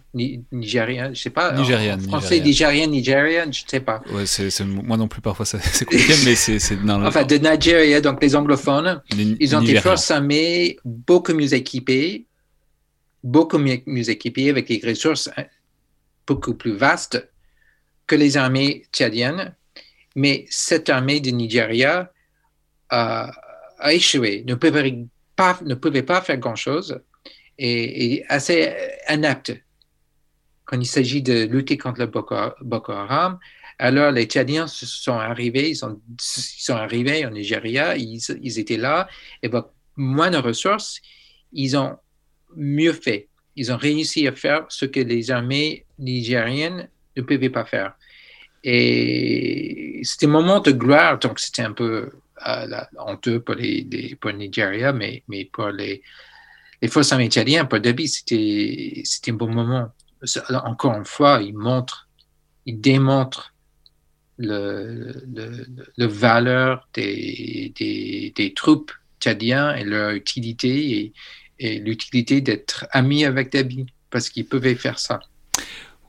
Nigérian, 0.53 1.13
je 1.13 1.21
sais 1.23 1.31
pas. 1.31 1.53
Nigérian, 1.53 1.99
en 1.99 2.21
français, 2.21 2.39
Nigérian, 2.39 2.87
Nigérian, 2.87 3.51
je 3.51 3.65
sais 3.67 3.81
pas. 3.81 4.01
Ouais, 4.13 4.27
c'est, 4.27 4.61
moi 4.61 4.97
non 4.97 5.09
plus, 5.09 5.21
parfois, 5.21 5.45
c'est 5.47 5.85
compliqué, 5.85 6.15
mais 6.25 6.37
c'est. 6.37 6.59
Enfin, 6.89 7.25
de 7.25 7.37
Nigeria, 7.37 8.01
donc 8.01 8.23
les 8.23 8.37
anglophones, 8.37 9.03
les, 9.17 9.37
ils 9.41 9.57
ont 9.57 9.63
des 9.63 9.81
forces 9.81 10.11
armées 10.13 10.77
beaucoup 10.85 11.35
mieux 11.35 11.53
équipées, 11.53 12.27
beaucoup 13.25 13.59
mieux, 13.59 13.81
mieux 13.87 14.09
équipées, 14.09 14.51
avec 14.51 14.69
des 14.69 14.81
ressources 14.87 15.29
beaucoup 16.27 16.55
plus 16.55 16.77
vastes 16.77 17.29
que 18.07 18.15
les 18.15 18.37
armées 18.37 18.85
tchadiennes. 18.93 19.55
Mais 20.15 20.47
cette 20.49 20.89
armée 20.91 21.19
de 21.19 21.31
Nigeria 21.31 22.13
a, 22.89 23.33
a 23.81 23.93
échoué, 23.93 24.45
ne 24.47 24.55
pouvait 24.55 25.07
pas, 25.35 25.59
ne 25.65 25.75
pouvait 25.75 26.05
pas 26.05 26.21
faire 26.21 26.39
grand-chose 26.39 27.01
et, 27.59 28.25
assez 28.29 28.73
inapte 29.09 29.53
quand 30.65 30.81
il 30.81 30.87
s'agit 30.87 31.23
de 31.23 31.45
lutter 31.45 31.77
contre 31.77 32.01
le 32.01 32.07
Boko, 32.07 32.93
Haram, 32.93 33.39
alors 33.79 34.13
les 34.13 34.25
Tchadiens 34.25 34.67
sont 34.67 35.19
arrivés, 35.19 35.71
ils 35.71 35.77
sont, 35.77 36.01
arrivés 36.75 37.27
en 37.27 37.31
Nigeria, 37.31 37.97
ils, 37.97 38.59
étaient 38.59 38.77
là, 38.77 39.09
et 39.43 39.47
avec 39.47 39.65
moins 39.97 40.31
de 40.31 40.39
ressources, 40.39 41.01
ils 41.53 41.77
ont 41.77 41.99
mieux 42.57 42.93
fait. 42.93 43.29
Ils 43.57 43.73
ont 43.73 43.77
réussi 43.77 44.27
à 44.27 44.33
faire 44.33 44.65
ce 44.69 44.85
que 44.87 45.01
les 45.01 45.31
armées 45.31 45.85
nigériennes 45.99 46.89
ne 47.17 47.23
pouvaient 47.23 47.51
pas 47.51 47.65
faire. 47.65 47.95
Et 48.63 50.01
c'était 50.03 50.27
un 50.27 50.31
moment 50.31 50.61
de 50.61 50.73
gloire, 50.73 51.19
donc 51.19 51.39
c'était 51.39 51.63
un 51.63 51.73
peu 51.73 52.11
euh, 52.47 52.81
honteux 52.99 53.41
pour, 53.41 53.55
les- 53.55 54.17
pour 54.21 54.31
le 54.31 54.39
Nigeria, 54.39 54.93
mais, 54.93 55.23
mais 55.29 55.45
pour 55.45 55.69
les, 55.69 56.03
les 56.85 56.91
forces 56.95 57.13
armées 57.13 57.31
tchadiennes, 57.35 57.67
pour 57.67 57.81
Dabi, 57.81 58.07
c'était 58.17 59.01
c'était 59.11 59.33
un 59.33 59.39
bon 59.43 59.51
moment. 59.61 59.87
Encore 60.73 60.95
une 61.01 61.09
fois, 61.17 61.33
il 61.49 61.55
montre, 61.69 61.97
il 62.71 62.77
démontre 62.91 63.43
le, 64.49 65.23
le, 65.37 65.47
le- 65.77 65.87
le 66.03 66.07
valeur 66.07 66.89
des, 66.97 67.73
des, 67.79 68.33
des 68.39 68.51
troupes 68.61 68.93
tchadiens 69.21 69.69
et 69.79 69.85
leur 69.85 70.11
utilité 70.11 70.73
et, 70.99 71.13
et 71.65 71.79
l'utilité 71.87 72.41
d'être 72.41 72.87
amis 73.01 73.25
avec 73.25 73.47
Dabi 73.55 73.87
parce 74.11 74.29
qu'ils 74.31 74.49
pouvaient 74.53 74.79
faire 74.87 74.99
ça. 74.99 75.17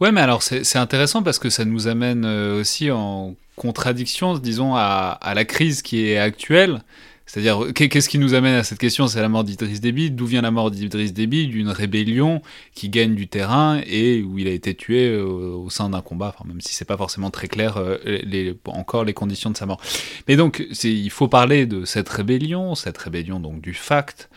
Ouais, 0.01 0.11
mais 0.11 0.21
alors 0.27 0.43
c'est 0.47 0.61
c'est 0.69 0.81
intéressant 0.87 1.21
parce 1.23 1.39
que 1.39 1.49
ça 1.49 1.63
nous 1.63 1.87
amène 1.87 2.25
euh, 2.25 2.59
aussi 2.59 2.91
en 2.91 3.35
contradiction, 3.55 4.37
disons, 4.37 4.75
à, 4.75 5.17
à 5.29 5.33
la 5.39 5.45
crise 5.45 5.81
qui 5.81 5.97
est 6.09 6.17
actuelle. 6.17 6.81
C'est-à-dire, 7.27 7.73
qu'est- 7.73 7.89
qu'est-ce 7.89 8.07
qui 8.07 8.19
nous 8.19 8.33
amène 8.35 8.53
à 8.55 8.63
cette 8.63 8.77
question? 8.77 9.07
C'est 9.07 9.19
la 9.21 9.29
mort 9.29 9.43
d'Idriss 9.43 9.81
Déby. 9.81 10.11
D'où 10.11 10.25
vient 10.27 10.41
la 10.43 10.51
mort 10.51 10.69
d'Idriss 10.69 11.11
Déby? 11.11 11.47
D'une 11.47 11.69
rébellion 11.69 12.41
qui 12.75 12.89
gagne 12.89 13.15
du 13.15 13.27
terrain 13.27 13.81
et 13.87 14.21
où 14.21 14.37
il 14.37 14.47
a 14.47 14.51
été 14.51 14.75
tué 14.75 15.07
euh, 15.07 15.25
au 15.25 15.69
sein 15.71 15.89
d'un 15.89 16.01
combat, 16.01 16.35
même 16.45 16.61
si 16.61 16.73
c'est 16.73 16.85
pas 16.85 16.97
forcément 16.97 17.31
très 17.31 17.47
clair 17.47 17.77
euh, 17.77 18.53
encore 18.67 19.03
les 19.03 19.13
conditions 19.13 19.49
de 19.49 19.57
sa 19.57 19.65
mort. 19.65 19.81
Mais 20.27 20.35
donc, 20.35 20.65
il 20.83 21.09
faut 21.09 21.27
parler 21.27 21.65
de 21.65 21.83
cette 21.83 22.09
rébellion, 22.09 22.75
cette 22.75 22.97
rébellion 22.97 23.39
donc 23.39 23.59
du 23.59 23.73
FACT, 23.73 24.29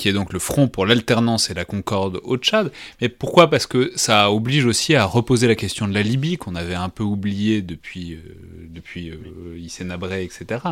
qui 0.00 0.08
est 0.08 0.14
donc 0.14 0.32
le 0.32 0.38
Front 0.38 0.66
pour 0.66 0.86
l'alternance 0.86 1.50
et 1.50 1.54
la 1.54 1.66
concorde 1.66 2.20
au 2.24 2.38
Tchad. 2.38 2.72
Mais 3.02 3.10
pourquoi? 3.10 3.50
Parce 3.50 3.66
que 3.66 3.92
ça 3.96 4.32
oblige 4.32 4.64
aussi 4.64 4.94
à 4.94 5.04
reposer 5.04 5.46
la 5.46 5.54
question 5.54 5.86
de 5.86 5.92
la 5.92 6.00
Libye, 6.00 6.38
qu'on 6.38 6.54
avait 6.54 6.74
un 6.74 6.88
peu 6.88 7.02
oublié 7.02 7.60
depuis, 7.60 8.14
euh, 8.14 8.18
depuis 8.70 9.10
euh, 9.10 9.58
Hissène 9.58 9.94
etc. 10.22 10.62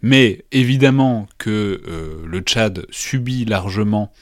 Mais 0.00 0.44
évidemment 0.52 1.26
que 1.38 1.82
euh, 1.88 2.24
le 2.24 2.38
Tchad 2.38 2.86
subit 2.90 3.44
largement 3.44 4.12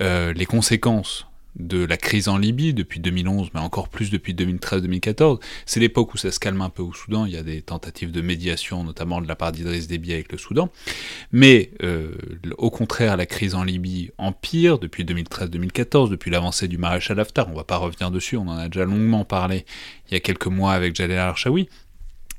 euh, 0.00 0.32
les 0.34 0.46
conséquences 0.46 1.26
de 1.56 1.84
la 1.84 1.96
crise 1.96 2.28
en 2.28 2.38
Libye 2.38 2.74
depuis 2.74 3.00
2011, 3.00 3.50
mais 3.54 3.60
encore 3.60 3.88
plus 3.88 4.10
depuis 4.10 4.34
2013-2014. 4.34 5.40
C'est 5.66 5.80
l'époque 5.80 6.14
où 6.14 6.16
ça 6.16 6.30
se 6.30 6.38
calme 6.38 6.62
un 6.62 6.70
peu 6.70 6.82
au 6.82 6.92
Soudan. 6.92 7.26
Il 7.26 7.32
y 7.32 7.36
a 7.36 7.42
des 7.42 7.62
tentatives 7.62 8.12
de 8.12 8.20
médiation, 8.20 8.84
notamment 8.84 9.20
de 9.20 9.28
la 9.28 9.36
part 9.36 9.52
d'Idriss 9.52 9.88
Déby 9.88 10.12
avec 10.12 10.32
le 10.32 10.38
Soudan. 10.38 10.70
Mais 11.32 11.70
euh, 11.82 12.12
au 12.58 12.70
contraire, 12.70 13.16
la 13.16 13.26
crise 13.26 13.54
en 13.54 13.64
Libye 13.64 14.10
empire 14.18 14.78
depuis 14.78 15.04
2013-2014, 15.04 16.10
depuis 16.10 16.30
l'avancée 16.30 16.68
du 16.68 16.78
maréchal 16.78 17.18
Haftar. 17.20 17.48
On 17.50 17.54
va 17.54 17.64
pas 17.64 17.76
revenir 17.76 18.10
dessus, 18.10 18.36
on 18.36 18.48
en 18.48 18.56
a 18.56 18.68
déjà 18.68 18.84
longuement 18.84 19.24
parlé 19.24 19.64
il 20.08 20.14
y 20.14 20.16
a 20.16 20.20
quelques 20.20 20.46
mois 20.46 20.72
avec 20.72 20.94
Jalel 20.94 21.18
Archaoui. 21.18 21.68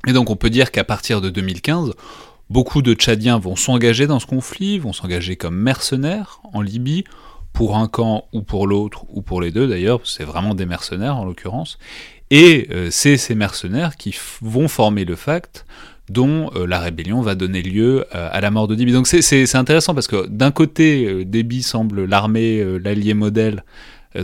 Et 0.07 0.13
donc 0.13 0.29
on 0.29 0.35
peut 0.35 0.49
dire 0.49 0.71
qu'à 0.71 0.83
partir 0.83 1.21
de 1.21 1.29
2015, 1.29 1.93
beaucoup 2.49 2.81
de 2.81 2.93
Tchadiens 2.93 3.39
vont 3.39 3.55
s'engager 3.55 4.07
dans 4.07 4.19
ce 4.19 4.25
conflit, 4.25 4.79
vont 4.79 4.93
s'engager 4.93 5.35
comme 5.35 5.55
mercenaires 5.55 6.41
en 6.53 6.61
Libye, 6.61 7.03
pour 7.53 7.77
un 7.77 7.87
camp 7.87 8.25
ou 8.33 8.41
pour 8.41 8.67
l'autre, 8.67 9.05
ou 9.09 9.21
pour 9.21 9.41
les 9.41 9.51
deux 9.51 9.67
d'ailleurs, 9.67 10.01
c'est 10.05 10.23
vraiment 10.23 10.55
des 10.55 10.65
mercenaires 10.65 11.17
en 11.17 11.25
l'occurrence. 11.25 11.77
Et 12.31 12.69
euh, 12.71 12.87
c'est 12.91 13.17
ces 13.17 13.35
mercenaires 13.35 13.97
qui 13.97 14.15
vont 14.41 14.69
former 14.69 15.03
le 15.03 15.15
FACT, 15.15 15.65
dont 16.09 16.49
euh, 16.55 16.65
la 16.65 16.79
rébellion 16.79 17.21
va 17.21 17.35
donner 17.35 17.61
lieu 17.61 18.05
euh, 18.15 18.29
à 18.31 18.39
la 18.39 18.51
mort 18.51 18.69
de 18.69 18.75
Déby. 18.75 18.93
Donc 18.93 19.05
c'est 19.05 19.55
intéressant 19.55 19.93
parce 19.93 20.07
que 20.07 20.27
d'un 20.27 20.51
côté, 20.51 21.25
Déby 21.25 21.61
semble 21.61 22.05
l'armée, 22.05 22.63
l'allié 22.79 23.13
modèle 23.13 23.63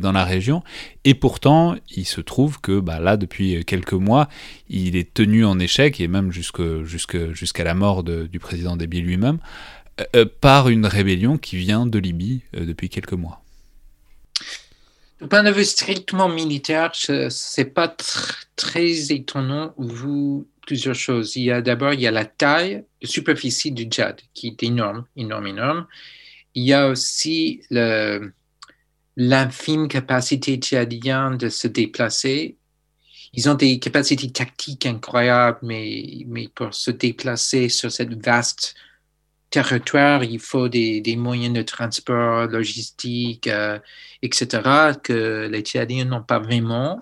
dans 0.01 0.11
la 0.11 0.25
région, 0.25 0.63
et 1.05 1.13
pourtant 1.13 1.75
il 1.95 2.05
se 2.05 2.19
trouve 2.19 2.59
que 2.59 2.80
bah, 2.80 2.99
là, 2.99 3.15
depuis 3.15 3.63
quelques 3.63 3.93
mois, 3.93 4.28
il 4.69 4.97
est 4.97 5.13
tenu 5.13 5.45
en 5.45 5.59
échec, 5.59 6.01
et 6.01 6.07
même 6.09 6.32
jusqu'à 6.32 7.63
la 7.63 7.73
mort 7.73 8.03
du 8.03 8.39
président 8.39 8.75
Déby 8.75 9.01
lui-même, 9.01 9.39
euh, 10.16 10.26
par 10.41 10.70
une 10.70 10.86
rébellion 10.86 11.38
qui 11.38 11.58
vient 11.58 11.86
de 11.86 12.00
Libye 12.00 12.41
euh, 12.56 12.66
depuis 12.66 12.89
quelques 12.89 13.14
mois. 13.14 13.43
Du 15.22 15.28
point 15.28 15.43
de 15.43 15.52
vue 15.52 15.66
strictement 15.66 16.30
militaire, 16.30 16.91
ce- 16.93 17.30
c'est 17.30 17.66
pas 17.66 17.88
tr- 17.88 18.45
très 18.56 19.12
étonnant 19.12 19.74
vu 19.80 20.45
plusieurs 20.66 20.95
choses. 20.95 21.36
Il 21.36 21.43
y 21.43 21.52
a 21.52 21.62
d'abord 21.62 21.93
il 21.93 22.02
y 22.02 22.08
a 22.08 22.12
la 22.12 22.26
taille, 22.26 22.84
la 23.02 23.08
superficie 23.08 23.72
du 23.72 23.86
Tchad 23.86 24.22
qui 24.34 24.48
est 24.48 24.64
énorme, 24.64 25.06
énorme, 25.16 25.48
énorme. 25.48 25.88
Il 26.54 26.64
y 26.66 26.74
a 26.74 26.88
aussi 26.88 27.62
l'infime 29.16 29.88
capacité 29.88 30.58
tchadienne 30.58 31.38
de 31.38 31.50
se 31.50 31.68
déplacer. 31.68 32.58
Ils 33.34 33.50
ont 33.50 33.56
des 33.56 33.80
capacités 33.80 34.30
tactiques 34.32 34.86
incroyables, 34.86 35.60
mais, 35.64 36.24
mais 36.28 36.48
pour 36.48 36.74
se 36.74 36.91
déplacer 36.91 37.70
sur 37.70 37.91
cette 37.91 38.14
vaste 38.24 38.76
territoire, 39.50 40.24
il 40.24 40.39
faut 40.39 40.68
des, 40.70 41.02
des 41.02 41.16
moyens 41.16 41.54
de 41.54 41.62
transport, 41.62 42.48
logistique, 42.48 43.48
euh, 43.48 43.80
etc., 44.22 44.48
que 45.02 45.48
les 45.52 45.62
Tchadiens 45.62 46.06
n'ont 46.06 46.24
pas 46.24 46.39
vraiment. 46.39 47.02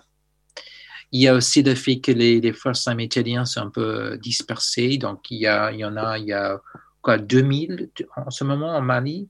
Il 1.12 1.22
y 1.22 1.28
a 1.28 1.34
aussi 1.34 1.64
le 1.64 1.76
fait 1.76 2.00
que 2.00 2.12
les, 2.12 2.52
forces 2.52 2.88
armées 2.88 3.08
tchadiennes 3.08 3.46
sont 3.46 3.62
un 3.62 3.70
peu 3.70 4.18
dispersées. 4.18 4.98
Donc, 4.98 5.32
il 5.32 5.40
y, 5.40 5.48
a, 5.48 5.72
il 5.72 5.80
y 5.80 5.86
en 5.86 5.96
a, 5.96 6.18
il 6.18 6.26
y 6.26 6.34
a 6.34 6.60
quoi, 7.02 7.18
2000 7.18 7.90
en 8.18 8.30
ce 8.32 8.44
moment 8.44 8.76
en 8.76 8.82
Mali. 8.82 9.30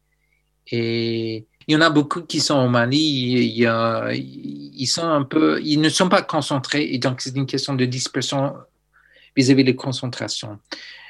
Et 0.72 1.46
il 1.68 1.74
y 1.74 1.76
en 1.76 1.82
a 1.82 1.92
beaucoup 1.92 2.22
qui 2.22 2.40
sont 2.40 2.56
au 2.56 2.70
Mali. 2.70 2.98
Il 2.98 3.58
y 3.58 3.68
a, 3.68 4.10
ils 4.14 4.88
sont 4.88 5.08
un 5.08 5.24
peu, 5.24 5.62
ils 5.62 5.80
ne 5.80 5.90
sont 5.90 6.10
pas 6.10 6.24
concentrés. 6.24 6.92
Et 6.92 6.98
donc, 6.98 7.22
c'est 7.22 7.36
une 7.36 7.46
question 7.46 7.76
de 7.76 7.86
dispersion 7.86 8.56
vis-à-vis 9.36 9.66
de 9.66 9.74
concentration 9.74 10.60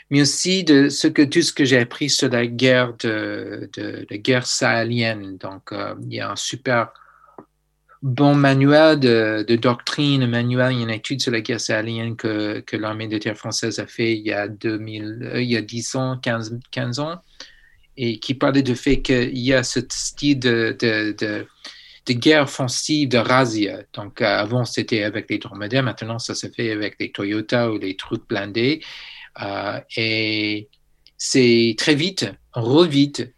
mais 0.09 0.21
aussi 0.21 0.63
de 0.63 0.87
tout 1.25 1.41
ce 1.41 1.51
que 1.51 1.65
j'ai 1.65 1.79
appris 1.79 2.09
sur 2.09 2.29
la 2.29 2.45
guerre 2.45 2.93
de, 2.97 3.69
guerre 4.11 4.45
sahélienne. 4.45 5.37
Donc, 5.37 5.71
euh, 5.71 5.95
il 6.03 6.13
y 6.13 6.19
a 6.19 6.31
un 6.31 6.35
super 6.35 6.89
bon 8.01 8.35
manuel 8.35 8.99
de, 8.99 9.55
doctrine, 9.55 10.23
un 10.23 10.27
manuel, 10.27 10.73
une 10.73 10.91
étude 10.91 11.21
sur 11.21 11.31
la 11.31 11.41
guerre 11.41 11.59
sahélienne 11.59 12.15
que, 12.15 12.63
l'armée 12.73 13.07
de 13.07 13.17
terre 13.17 13.37
française 13.37 13.79
a 13.79 13.87
fait 13.87 14.15
il 14.15 14.27
y 14.27 14.33
a 14.33 14.47
2000, 14.47 15.19
euh, 15.23 15.41
il 15.41 15.49
y 15.49 15.57
a 15.57 15.61
10 15.61 15.95
ans, 15.95 16.17
15, 16.17 16.59
15 16.69 16.99
ans, 16.99 17.21
et 17.97 18.19
qui 18.19 18.35
parlait 18.35 18.61
du 18.61 18.75
fait 18.75 19.01
qu'il 19.01 19.37
y 19.37 19.53
a 19.53 19.63
ce 19.63 19.79
style 19.89 20.39
de 20.39 21.47
guerre 22.13 22.43
offensive 22.43 23.09
de 23.09 23.17
razzia. 23.17 23.79
Donc, 23.93 24.21
euh, 24.21 24.25
avant, 24.25 24.65
c'était 24.65 25.01
avec 25.01 25.29
les 25.31 25.39
dromadaires. 25.39 25.81
Maintenant, 25.81 26.19
ça 26.19 26.35
se 26.35 26.47
fait 26.47 26.71
avec 26.71 26.97
les 26.99 27.11
Toyota 27.11 27.71
ou 27.71 27.79
les 27.79 27.95
trucs 27.95 28.27
blindés. 28.27 28.81
Euh, 29.41 29.79
et 29.97 30.69
c'est 31.17 31.75
très 31.77 31.95
vite, 31.95 32.31
on 32.55 32.61
roule 32.61 32.87
vite. 32.87 33.33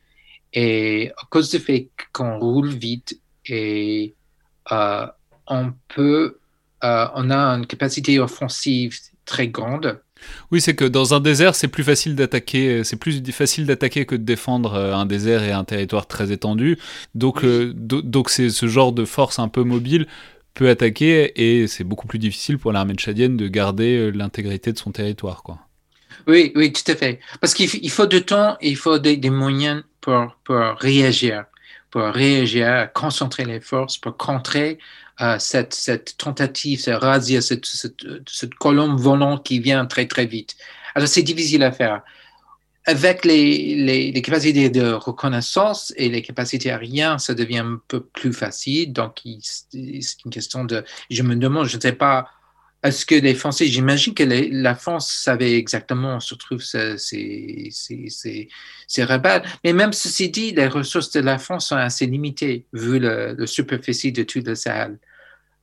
Et 0.53 1.11
à 1.17 1.25
cause 1.29 1.49
du 1.49 1.59
fait 1.59 1.89
qu'on 2.13 2.39
roule 2.39 2.69
vite, 2.69 3.19
et 3.45 4.15
euh, 4.71 5.07
on 5.47 5.73
peut, 5.93 6.39
euh, 6.83 7.07
on 7.15 7.29
a 7.29 7.37
une 7.37 7.67
capacité 7.67 8.19
offensive 8.19 8.97
très 9.25 9.47
grande. 9.47 10.01
Oui, 10.51 10.61
c'est 10.61 10.75
que 10.75 10.85
dans 10.85 11.13
un 11.13 11.19
désert, 11.19 11.53
c'est 11.53 11.67
plus 11.67 11.83
facile 11.83 12.15
d'attaquer, 12.15 12.83
c'est 12.83 12.95
plus 12.95 13.23
facile 13.31 13.67
d'attaquer 13.67 14.05
que 14.05 14.15
de 14.15 14.23
défendre 14.23 14.73
un 14.73 15.05
désert 15.05 15.43
et 15.43 15.51
un 15.51 15.63
territoire 15.63 16.07
très 16.07 16.31
étendu. 16.31 16.79
Donc, 17.13 17.41
oui. 17.43 17.49
euh, 17.49 17.73
donc 17.75 18.29
c'est 18.29 18.49
ce 18.49 18.67
genre 18.67 18.93
de 18.93 19.05
force 19.05 19.37
un 19.37 19.47
peu 19.47 19.63
mobile 19.63 20.07
peut 20.55 20.69
attaquer 20.69 21.61
et 21.61 21.67
c'est 21.67 21.83
beaucoup 21.83 22.07
plus 22.07 22.17
difficile 22.17 22.57
pour 22.57 22.71
l'armée 22.71 22.95
tchadienne 22.95 23.37
de 23.37 23.47
garder 23.47 24.11
l'intégrité 24.11 24.73
de 24.73 24.77
son 24.79 24.91
territoire, 24.91 25.43
quoi. 25.43 25.66
Oui, 26.27 26.51
oui, 26.55 26.73
tout 26.73 26.91
à 26.91 26.95
fait. 26.95 27.19
Parce 27.39 27.53
qu'il 27.53 27.89
faut 27.89 28.05
du 28.05 28.23
temps 28.23 28.57
et 28.59 28.69
il 28.69 28.75
faut 28.75 28.99
des, 28.99 29.17
moyens 29.29 29.83
pour, 30.01 30.35
pour, 30.43 30.57
réagir, 30.77 31.45
pour 31.89 32.03
réagir, 32.03 32.89
concentrer 32.93 33.45
les 33.45 33.61
forces, 33.61 33.97
pour 33.97 34.17
contrer 34.17 34.77
euh, 35.21 35.39
cette, 35.39 35.73
cette, 35.73 36.17
tentative, 36.17 36.81
cette 36.81 37.01
razzia, 37.01 37.41
cette, 37.41 37.65
cette, 37.65 38.05
cette, 38.27 38.51
volante 38.59 39.45
qui 39.45 39.59
vient 39.59 39.85
très, 39.85 40.05
très 40.05 40.25
vite. 40.25 40.57
Alors, 40.95 41.07
c'est 41.07 41.23
difficile 41.23 41.63
à 41.63 41.71
faire. 41.71 42.01
Avec 42.85 43.23
les, 43.25 43.75
les, 43.75 44.11
les, 44.11 44.21
capacités 44.21 44.69
de 44.69 44.91
reconnaissance 44.91 45.93
et 45.97 46.09
les 46.09 46.21
capacités 46.21 46.71
aériennes, 46.71 47.19
ça 47.19 47.33
devient 47.33 47.59
un 47.59 47.81
peu 47.87 48.01
plus 48.01 48.33
facile. 48.33 48.91
Donc, 48.91 49.21
c'est 49.41 50.23
une 50.25 50.31
question 50.31 50.65
de... 50.65 50.83
Je 51.09 51.23
me 51.23 51.35
demande, 51.35 51.67
je 51.67 51.77
ne 51.77 51.81
sais 51.81 51.93
pas 51.93 52.27
est-ce 52.83 53.05
que 53.05 53.15
les 53.15 53.33
Français, 53.33 53.65
j'imagine 53.65 54.13
que 54.13 54.23
la 54.23 54.75
France 54.75 55.11
savait 55.11 55.57
exactement 55.57 56.17
où 56.17 56.19
se 56.19 56.35
trouvent 56.35 56.61
ces, 56.61 56.97
ces, 56.97 58.49
mais 59.63 59.73
même 59.73 59.93
ceci 59.93 60.29
dit, 60.29 60.51
les 60.51 60.67
ressources 60.67 61.11
de 61.11 61.21
la 61.21 61.39
France 61.39 61.69
sont 61.69 61.75
assez 61.75 62.05
limitées 62.05 62.65
vu 62.73 62.99
le 62.99 63.45
superficie 63.45 64.11
de 64.11 64.23
tout 64.23 64.41
le 64.45 64.55
Sahel. 64.55 64.99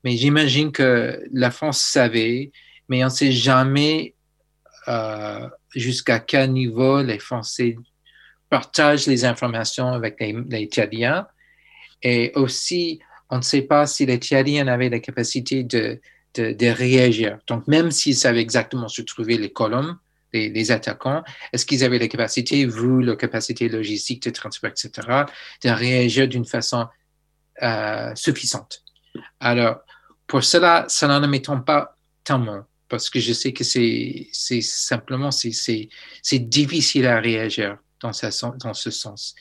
Mais 0.02 0.16
j'imagine 0.16 0.72
que 0.72 1.22
la 1.32 1.50
France 1.50 1.80
savait, 1.80 2.50
mais 2.88 3.02
on 3.02 3.06
ne 3.06 3.12
sait 3.12 3.32
jamais 3.32 4.14
euh, 4.88 5.48
jusqu'à 5.74 6.18
quel 6.18 6.52
niveau 6.52 7.00
les 7.00 7.18
Français 7.18 7.76
partagent 8.50 9.06
les 9.06 9.24
informations 9.24 9.88
avec 9.88 10.20
les, 10.20 10.36
les 10.50 10.66
Tchadiens. 10.66 11.26
Et 12.02 12.32
aussi, 12.34 13.00
on 13.30 13.38
ne 13.38 13.42
sait 13.42 13.62
pas 13.62 13.86
si 13.86 14.04
les 14.04 14.18
Tchadiens 14.18 14.66
avaient 14.66 14.90
la 14.90 15.00
capacité 15.00 15.62
de, 15.62 16.00
de, 16.34 16.66
réagir. 16.66 17.38
Donc, 17.46 17.66
même 17.68 17.90
s'ils 17.90 18.16
savaient 18.16 18.40
exactement 18.40 18.88
se 18.88 19.02
trouvaient 19.02 19.36
les 19.36 19.52
colonnes, 19.52 19.96
les, 20.32 20.70
attaquants, 20.72 21.22
est-ce 21.52 21.64
qu'ils 21.64 21.84
avaient 21.84 21.98
la 21.98 22.08
capacité, 22.08 22.66
vu 22.66 23.02
leur 23.02 23.16
capacité 23.16 23.68
logistique 23.68 24.22
de 24.24 24.30
transport, 24.30 24.70
etc., 24.70 24.90
de 25.62 25.70
réagir 25.70 26.26
d'une 26.26 26.44
façon 26.44 26.86
euh, 27.62 28.12
suffisante? 28.16 28.82
Alors, 29.38 29.78
pour 30.26 30.42
cela, 30.42 30.86
cela 30.88 31.20
ne 31.20 31.26
m'étonne 31.28 31.64
pas 31.64 31.96
tellement, 32.24 32.64
parce 32.88 33.08
que 33.10 33.20
je 33.20 33.32
sais 33.32 33.52
que 33.52 33.62
c'est 33.62 34.60
simplement, 34.60 35.30
c'est- 35.30 35.88
difficile 36.40 37.06
à 37.06 37.20
réagir 37.20 37.78
dans 38.00 38.12
ce 38.12 38.90
sens. 38.90 39.34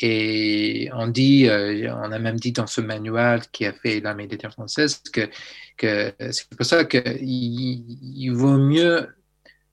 Et 0.00 0.88
on 0.92 1.08
dit, 1.08 1.48
euh, 1.48 1.92
on 1.94 2.12
a 2.12 2.18
même 2.18 2.38
dit 2.38 2.52
dans 2.52 2.66
ce 2.66 2.80
manuel 2.80 3.42
qui 3.52 3.66
a 3.66 3.72
fait 3.72 4.00
de 4.00 4.36
terre 4.36 4.52
française 4.52 5.02
que, 5.12 5.28
que 5.76 6.12
c'est 6.30 6.48
pour 6.50 6.64
ça 6.64 6.84
qu'il 6.84 7.02
il 7.20 8.30
vaut 8.30 8.58
mieux 8.58 9.08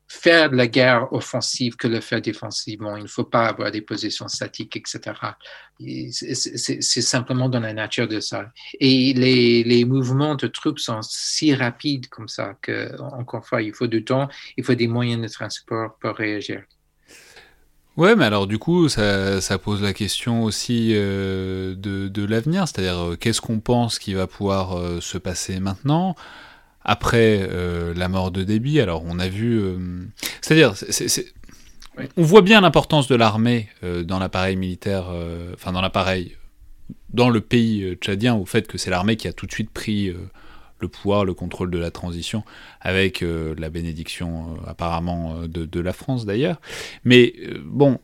faire 0.07 0.51
la 0.51 0.67
guerre 0.67 1.11
offensive 1.13 1.75
que 1.75 1.87
le 1.87 1.99
faire 1.99 2.21
défensivement. 2.21 2.95
Il 2.97 3.03
ne 3.03 3.07
faut 3.07 3.23
pas 3.23 3.47
avoir 3.47 3.71
des 3.71 3.81
positions 3.81 4.27
statiques, 4.27 4.77
etc. 4.77 4.99
Et 5.79 6.11
C'est 6.11 7.01
simplement 7.01 7.49
dans 7.49 7.59
la 7.59 7.73
nature 7.73 8.07
de 8.07 8.19
ça. 8.19 8.51
Et 8.79 9.13
les, 9.13 9.63
les 9.63 9.85
mouvements 9.85 10.35
de 10.35 10.47
troupes 10.47 10.79
sont 10.79 11.01
si 11.01 11.53
rapides 11.53 12.07
comme 12.09 12.27
ça 12.27 12.55
que, 12.61 12.95
encore 13.01 13.41
une 13.41 13.45
fois, 13.45 13.61
il 13.61 13.73
faut 13.73 13.87
du 13.87 14.03
temps, 14.03 14.27
il 14.57 14.63
faut 14.63 14.75
des 14.75 14.87
moyens 14.87 15.21
de 15.21 15.27
transport 15.27 15.97
pour 15.99 16.15
réagir. 16.15 16.63
Ouais, 17.97 18.15
mais 18.17 18.25
alors 18.25 18.45
du 18.45 18.57
coup, 18.57 18.89
ça, 18.89 19.39
ça 19.39 19.57
pose 19.57 19.81
la 19.81 19.93
question 19.93 20.43
aussi 20.43 20.91
euh, 20.93 21.75
de, 21.75 22.09
de 22.09 22.25
l'avenir, 22.25 22.67
c'est-à-dire 22.67 23.11
euh, 23.11 23.15
qu'est-ce 23.15 23.39
qu'on 23.39 23.61
pense 23.61 23.99
qui 23.99 24.13
va 24.13 24.27
pouvoir 24.27 24.77
euh, 24.77 24.99
se 24.99 25.17
passer 25.17 25.61
maintenant 25.61 26.15
après 26.83 27.49
la 27.95 28.07
mort 28.09 28.31
de 28.31 28.43
Déby? 28.43 28.79
Alors 28.79 29.03
on 29.05 29.17
a 29.17 29.27
vu, 29.27 29.59
c'est-à-dire, 30.41 30.75
Oui. 31.97 32.05
on 32.15 32.21
voit 32.21 32.43
bien 32.43 32.61
l'importance 32.61 33.07
de 33.07 33.15
l'armée 33.15 33.69
dans 34.03 34.19
l'appareil 34.19 34.55
militaire, 34.55 35.05
enfin 35.55 35.71
dans 35.71 35.81
l'appareil, 35.81 36.35
dans 37.11 37.31
le 37.31 37.41
pays 37.41 37.95
tchadien, 37.95 38.35
au 38.35 38.45
fait 38.45 38.67
que 38.67 38.77
c'est 38.77 38.91
l'armée 38.91 39.15
qui 39.15 39.27
a 39.27 39.33
tout 39.33 39.47
de 39.47 39.51
suite 39.51 39.71
pris 39.71 40.13
le 40.79 40.87
pouvoir, 40.87 41.25
le 41.25 41.33
contrôle 41.33 41.71
de 41.71 41.77
la 41.77 41.91
transition, 41.91 42.43
avec 42.81 43.23
euh, 43.23 43.55
la 43.57 43.69
bénédiction 43.69 44.57
euh, 44.57 44.69
apparemment 44.69 45.37
euh, 45.43 45.47
de, 45.47 45.79
la 45.79 45.93
France 45.93 46.25
d'ailleurs. 46.25 46.59
Mais 47.03 47.33
bon, 47.65 47.99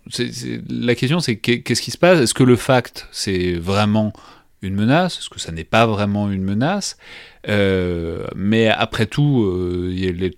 la 0.69 0.95
question 0.95 1.19
c'est 1.19 1.37
qu'est- 1.37 1.61
qu'est-ce 1.61 1.81
qui 1.81 1.91
se 1.91 1.97
passe? 1.97 2.19
Est-ce 2.19 2.33
que 2.33 2.43
le 2.43 2.55
fact 2.55 3.07
c'est 3.11 3.53
vraiment 3.53 4.13
une 4.61 4.75
menace? 4.75 5.17
Est-ce 5.17 5.29
que 5.29 5.39
ça 5.39 5.51
n'est 5.51 5.63
pas 5.63 5.85
vraiment 5.85 6.29
une 6.29 6.43
menace? 6.43 6.97
Mais 7.47 8.67
après 8.67 9.07
tout, 9.07 9.51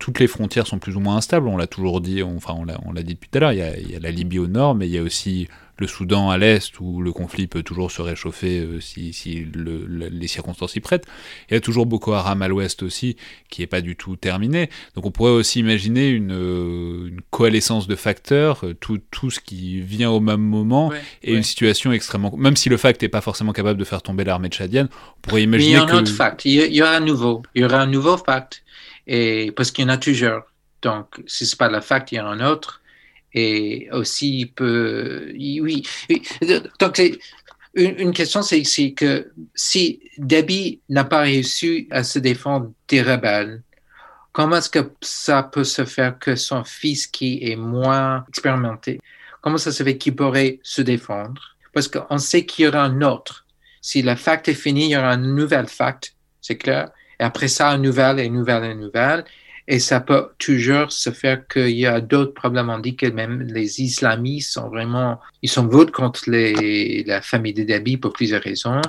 toutes 0.00 0.20
les 0.20 0.26
frontières 0.26 0.66
sont 0.66 0.78
plus 0.78 0.96
ou 0.96 1.00
moins 1.00 1.16
instables. 1.16 1.48
On 1.48 1.58
l'a 1.58 1.66
toujours 1.66 2.00
dit, 2.00 2.22
enfin 2.22 2.54
on 2.56 2.92
l'a 2.92 3.02
dit 3.02 3.14
depuis 3.14 3.28
tout 3.28 3.36
à 3.36 3.40
l'heure. 3.40 3.52
Il 3.52 3.90
y 3.90 3.96
a 3.96 4.00
la 4.00 4.10
Libye 4.10 4.38
au 4.38 4.46
nord, 4.46 4.74
mais 4.74 4.88
il 4.88 4.94
y 4.94 4.98
a 4.98 5.02
aussi 5.02 5.48
le 5.76 5.86
Soudan 5.86 6.30
à 6.30 6.38
l'est 6.38 6.78
où 6.80 7.02
le 7.02 7.12
conflit 7.12 7.46
peut 7.46 7.62
toujours 7.62 7.90
se 7.90 8.00
réchauffer 8.00 8.60
euh, 8.60 8.80
si, 8.80 9.12
si 9.12 9.44
le- 9.54 9.84
le- 9.86 10.08
les 10.08 10.26
circonstances 10.28 10.76
y 10.76 10.80
prêtent. 10.80 11.06
Il 11.50 11.54
y 11.54 11.56
a 11.56 11.60
toujours 11.60 11.86
Boko 11.86 12.12
Haram 12.12 12.42
à 12.42 12.48
l'ouest 12.48 12.82
aussi, 12.82 13.16
qui 13.50 13.60
n'est 13.62 13.66
pas 13.66 13.80
du 13.80 13.96
tout 13.96 14.16
terminé. 14.16 14.70
Donc 14.94 15.06
on 15.06 15.10
pourrait 15.10 15.32
aussi 15.32 15.58
imaginer 15.60 16.08
une, 16.10 16.32
euh, 16.32 17.08
une 17.08 17.20
coalescence 17.30 17.86
de 17.88 17.96
facteurs, 17.96 18.64
euh, 18.64 18.74
tout, 18.74 19.00
tout 19.10 19.30
ce 19.30 19.40
qui 19.40 19.80
vient 19.80 20.10
au 20.10 20.20
même 20.20 20.40
moment, 20.42 20.88
Ouais, 20.88 21.00
et 21.22 21.32
ouais. 21.32 21.36
une 21.38 21.42
situation 21.42 21.90
extrêmement... 21.92 22.32
Même 22.36 22.56
si 22.56 22.68
le 22.68 22.76
fact 22.76 23.02
n'est 23.02 23.08
pas 23.08 23.20
forcément 23.20 23.52
capable 23.52 23.78
de 23.78 23.84
faire 23.84 24.02
tomber 24.02 24.24
l'armée 24.24 24.48
tchadienne, 24.48 24.88
on 25.16 25.20
pourrait 25.22 25.46
Mais 25.46 25.58
il 25.58 25.62
y 25.62 25.70
imaginer 25.72 25.76
un 25.92 25.98
autre 25.98 26.12
fact. 26.12 26.44
Il 26.44 26.52
y, 26.52 26.60
a- 26.60 26.66
il 26.66 26.74
y 26.74 26.82
aura 26.82 26.96
un 26.96 27.00
nouveau. 27.00 27.42
Il 27.54 27.62
y 27.62 27.64
aura 27.64 27.80
un 27.80 27.86
nouveau 27.86 28.16
fact. 28.16 28.62
Et, 29.06 29.52
parce 29.56 29.70
qu'il 29.70 29.82
y 29.82 29.86
en 29.86 29.90
a 29.90 29.96
toujours. 29.98 30.42
Donc, 30.82 31.20
si 31.26 31.46
ce 31.46 31.54
n'est 31.54 31.58
pas 31.58 31.68
le 31.68 31.80
fact, 31.80 32.12
il 32.12 32.16
y 32.16 32.20
en 32.20 32.26
a 32.26 32.30
un 32.30 32.46
autre. 32.46 32.80
Et 33.34 33.88
aussi, 33.92 34.40
il 34.40 34.52
peut. 34.52 35.32
oui. 35.34 35.82
oui. 36.08 36.22
Donc, 36.80 37.00
une, 37.74 38.12
question, 38.12 38.42
c'est 38.42 38.92
que 38.92 39.32
si 39.54 40.00
Dabi 40.18 40.80
n'a 40.88 41.04
pas 41.04 41.20
réussi 41.20 41.88
à 41.90 42.04
se 42.04 42.18
défendre 42.18 42.72
des 42.88 43.02
rebelles, 43.02 43.62
comment 44.32 44.56
est-ce 44.56 44.70
que 44.70 44.92
ça 45.00 45.42
peut 45.42 45.64
se 45.64 45.84
faire 45.84 46.18
que 46.18 46.36
son 46.36 46.64
fils, 46.64 47.06
qui 47.06 47.40
est 47.42 47.56
moins 47.56 48.24
expérimenté, 48.28 49.00
comment 49.40 49.58
ça 49.58 49.72
se 49.72 49.82
fait 49.82 49.98
qu'il 49.98 50.14
pourrait 50.14 50.60
se 50.62 50.82
défendre? 50.82 51.56
Parce 51.72 51.88
qu'on 51.88 52.18
sait 52.18 52.46
qu'il 52.46 52.66
y 52.66 52.68
aura 52.68 52.84
un 52.84 53.02
autre. 53.02 53.44
Si 53.80 54.02
le 54.02 54.14
fact 54.14 54.48
est 54.48 54.54
fini, 54.54 54.86
il 54.86 54.90
y 54.90 54.96
aura 54.96 55.10
un 55.10 55.16
nouvel 55.16 55.66
fact, 55.66 56.14
c'est 56.40 56.56
clair. 56.56 56.90
Et 57.18 57.24
après 57.24 57.48
ça, 57.48 57.70
une 57.70 57.82
nouvelle, 57.82 58.20
et 58.20 58.24
une 58.24 58.34
nouvelle, 58.34 58.64
et 58.64 58.70
une 58.70 58.80
nouvelle. 58.80 59.24
Et 59.66 59.78
ça 59.78 60.00
peut 60.00 60.28
toujours 60.38 60.92
se 60.92 61.10
faire 61.10 61.48
qu'il 61.48 61.70
y 61.70 61.86
a 61.86 62.00
d'autres 62.00 62.34
problèmes. 62.34 62.68
On 62.68 62.78
dit 62.78 62.96
que 62.96 63.06
même 63.06 63.40
les 63.42 63.80
islamistes 63.80 64.52
sont 64.52 64.68
vraiment, 64.68 65.20
ils 65.40 65.48
sont 65.48 65.66
votes 65.66 65.90
contre 65.90 66.28
les, 66.28 67.02
la 67.04 67.22
famille 67.22 67.54
de 67.54 67.64
Dabi 67.64 67.96
pour 67.96 68.12
plusieurs 68.12 68.42
raisons. 68.42 68.82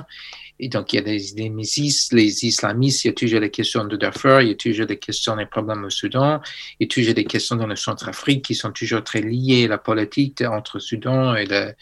Et 0.58 0.68
donc, 0.68 0.92
il 0.92 0.96
y 0.96 0.98
a 0.98 1.02
les, 1.02 1.18
les, 1.36 1.50
mésis- 1.50 2.12
les 2.14 2.44
islamistes, 2.44 3.04
il 3.04 3.08
y 3.08 3.10
a 3.10 3.14
toujours 3.14 3.40
les 3.40 3.50
questions 3.50 3.84
de 3.84 3.96
Darfur, 3.96 4.40
il 4.40 4.48
y 4.48 4.52
a 4.52 4.54
toujours 4.54 4.86
des 4.86 4.98
questions 4.98 5.36
des 5.36 5.46
problèmes 5.46 5.84
au 5.84 5.90
Soudan, 5.90 6.40
il 6.78 6.84
y 6.84 6.86
a 6.86 6.88
toujours 6.88 7.14
des 7.14 7.24
questions 7.24 7.56
dans 7.56 7.66
le 7.66 7.76
centre-Afrique 7.76 8.44
qui 8.44 8.54
sont 8.54 8.72
toujours 8.72 9.04
très 9.04 9.20
liées 9.20 9.66
à 9.66 9.68
la 9.68 9.78
politique 9.78 10.42
entre 10.42 10.78
Soudan 10.78 11.34
et, 11.34 11.46
le, 11.46 11.72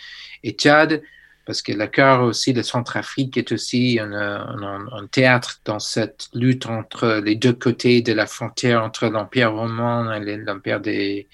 et 0.43 0.53
Tchad 0.53 1.03
parce 1.47 1.63
que 1.63 1.73
le 1.73 1.87
cœur 1.87 2.23
aussi, 2.23 2.53
le 2.53 2.63
Centrafrique 2.63 3.37
est 3.37 3.53
aussi 3.53 3.99
un, 4.01 5.07
théâtre 5.11 5.61
dans 5.65 5.79
cette 5.79 6.29
lutte 6.33 6.67
entre 6.67 7.21
les 7.25 7.37
deux 7.37 7.53
côtés 7.53 8.03
de 8.03 8.13
la 8.13 8.27
frontière 8.27 8.83
entre 8.83 9.07
l'Empire 9.09 9.53
romain 9.53 10.15
et 10.15 10.21
le- 10.21 10.45
l'Empire 10.45 10.81
des, 10.81 11.29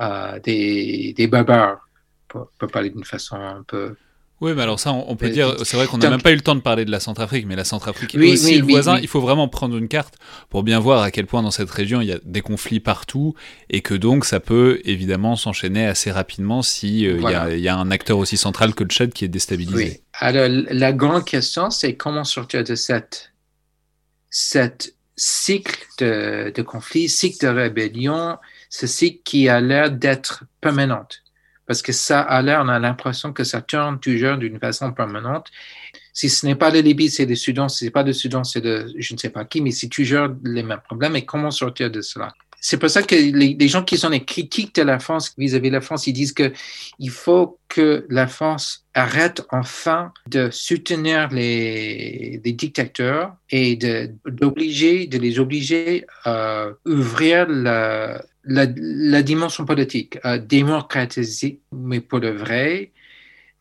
euh, 0.00 0.38
des, 0.40 1.28
barbares, 1.30 1.86
pour 2.28 2.50
parler 2.72 2.90
d'une 2.90 3.04
façon 3.04 3.36
un 3.36 3.62
peu... 3.62 3.96
Oui, 4.40 4.52
mais 4.54 4.62
alors 4.62 4.80
ça, 4.80 4.92
on, 4.92 5.04
on 5.10 5.16
peut 5.16 5.26
Euh, 5.26 5.30
dire, 5.30 5.54
c'est 5.64 5.76
vrai 5.76 5.86
qu'on 5.86 5.98
n'a 5.98 6.08
même 6.08 6.22
pas 6.22 6.32
eu 6.32 6.34
le 6.34 6.40
temps 6.40 6.54
de 6.54 6.60
parler 6.62 6.86
de 6.86 6.90
la 6.90 6.98
Centrafrique, 7.00 7.44
mais 7.46 7.56
la 7.56 7.64
Centrafrique 7.64 8.14
est 8.14 8.32
aussi 8.32 8.46
oui, 8.46 8.58
le 8.58 8.64
oui, 8.64 8.72
voisin. 8.72 8.98
Il 8.98 9.06
faut 9.08 9.20
vraiment 9.20 9.48
prendre 9.48 9.76
une 9.76 9.86
carte 9.88 10.14
pour 10.48 10.62
bien 10.62 10.78
voir 10.80 11.02
à 11.02 11.10
quel 11.10 11.26
point 11.26 11.42
dans 11.42 11.50
cette 11.50 11.70
région 11.70 12.00
il 12.00 12.08
y 12.08 12.12
a 12.12 12.18
des 12.24 12.40
conflits 12.40 12.80
partout 12.80 13.34
et 13.68 13.82
que 13.82 13.92
donc 13.94 14.24
ça 14.24 14.40
peut 14.40 14.80
évidemment 14.84 15.36
s'enchaîner 15.36 15.86
assez 15.86 16.10
rapidement 16.10 16.62
si 16.62 17.06
euh, 17.06 17.10
il 17.10 17.14
y 17.16 17.18
a- 17.18 17.20
Voilà. 17.20 17.54
il 17.54 17.60
y, 17.60 17.68
a 17.68 17.76
un 17.76 17.90
acteur 17.90 18.16
aussi 18.16 18.38
central 18.38 18.74
que 18.74 18.82
le 18.84 18.88
Tchad 18.88 19.12
qui 19.12 19.26
est 19.26 19.28
déstabilisé. 19.28 19.76
Oui. 19.76 20.00
Alors, 20.14 20.48
la 20.48 20.92
grande 20.94 21.24
question, 21.26 21.68
c'est 21.70 21.94
comment 21.96 22.24
sortir 22.24 22.64
de 22.64 22.74
cette, 22.74 23.32
cette 24.30 24.94
cycle 25.16 25.84
de, 25.98 26.50
de 26.54 26.62
conflit, 26.62 27.08
cycle 27.08 27.44
de 27.44 27.50
rébellion, 27.52 28.38
ce 28.70 28.86
cycle 28.86 29.20
qui 29.24 29.48
a 29.50 29.60
l'air 29.60 29.90
d'être 29.90 30.44
permanente. 30.60 31.22
Parce 31.70 31.82
que 31.82 31.92
ça 31.92 32.22
a 32.22 32.42
l'air, 32.42 32.62
on 32.64 32.68
a 32.68 32.80
l'impression 32.80 33.32
que 33.32 33.44
ça 33.44 33.62
tourne 33.62 34.00
toujours 34.00 34.36
d'une 34.36 34.58
façon 34.58 34.92
permanente. 34.92 35.46
Si 36.12 36.28
ce 36.28 36.44
n'est 36.44 36.56
pas 36.56 36.68
le 36.68 36.80
Libye, 36.80 37.08
c'est 37.08 37.26
le 37.26 37.36
Soudan. 37.36 37.68
Si 37.68 37.78
ce 37.78 37.84
n'est 37.84 37.90
pas 37.92 38.02
le 38.02 38.12
Soudan, 38.12 38.42
c'est 38.42 38.60
de 38.60 38.92
je 38.98 39.14
ne 39.14 39.18
sais 39.18 39.30
pas 39.30 39.44
qui, 39.44 39.60
mais 39.60 39.70
c'est 39.70 39.86
toujours 39.86 40.30
les 40.42 40.64
mêmes 40.64 40.80
problèmes. 40.84 41.14
Et 41.14 41.24
comment 41.24 41.52
sortir 41.52 41.88
de 41.88 42.00
cela? 42.00 42.32
C'est 42.60 42.76
pour 42.76 42.90
ça 42.90 43.04
que 43.04 43.14
les, 43.14 43.68
gens 43.68 43.84
qui 43.84 43.98
sont 43.98 44.08
les 44.08 44.24
critiques 44.24 44.74
de 44.74 44.82
la 44.82 44.98
France 44.98 45.32
vis-à-vis 45.38 45.68
de 45.68 45.74
la 45.74 45.80
France, 45.80 46.08
ils 46.08 46.12
disent 46.12 46.32
que 46.32 46.52
il 46.98 47.10
faut 47.10 47.60
que 47.68 48.04
la 48.10 48.26
France 48.26 48.84
arrête 48.92 49.40
enfin 49.50 50.12
de 50.26 50.50
soutenir 50.50 51.28
les, 51.28 52.40
dictateurs 52.44 53.36
et 53.48 53.78
d'obliger, 54.26 55.06
de 55.06 55.18
les 55.18 55.38
obliger 55.38 56.04
à 56.24 56.66
ouvrir 56.84 57.46
la, 57.48 58.20
la, 58.44 58.66
la 58.76 59.22
dimension 59.22 59.64
politique, 59.64 60.18
à 60.22 60.38
démocratiser, 60.38 61.60
mais 61.72 62.00
pour 62.00 62.20
le 62.20 62.30
vrai, 62.30 62.92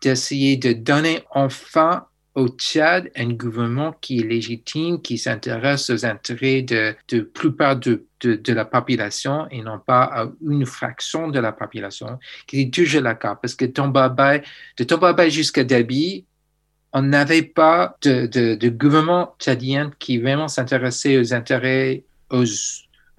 d'essayer 0.02 0.58
de 0.58 0.74
donner 0.74 1.22
enfin 1.32 2.06
au 2.36 2.48
Tchad 2.48 3.10
un 3.16 3.34
gouvernement 3.34 3.94
qui 4.00 4.20
est 4.20 4.24
légitime, 4.24 5.02
qui 5.02 5.18
s'intéresse 5.18 5.90
aux 5.90 6.06
intérêts 6.06 6.62
de, 6.62 6.96
de 7.10 7.22
plupart 7.22 7.76
de, 7.76 8.06
de, 8.22 8.54
la 8.54 8.66
population 8.66 9.48
et 9.50 9.62
non 9.62 9.80
pas 9.80 10.04
à 10.04 10.28
une 10.42 10.66
fraction 10.66 11.28
de 11.28 11.40
la 11.40 11.52
population, 11.52 12.20
qui 12.48 12.62
est 12.62 12.74
toujours 12.74 13.02
le 13.02 13.14
cas. 13.16 13.36
Parce 13.36 13.56
que 13.56 13.66
de 13.66 14.84
Tombabay 14.84 15.30
jusqu'à 15.30 15.64
Dabi, 15.64 16.26
on 16.94 17.02
n'avait 17.02 17.44
pas 17.44 17.98
de, 18.02 18.28
de, 18.28 18.56
de 18.56 18.70
gouvernement 18.70 19.36
tchadien 19.40 19.92
qui 20.00 20.18
vraiment 20.18 20.48
s'intéressait 20.48 21.18
aux 21.18 21.34
intérêts 21.34 22.04
aux, 22.32 22.46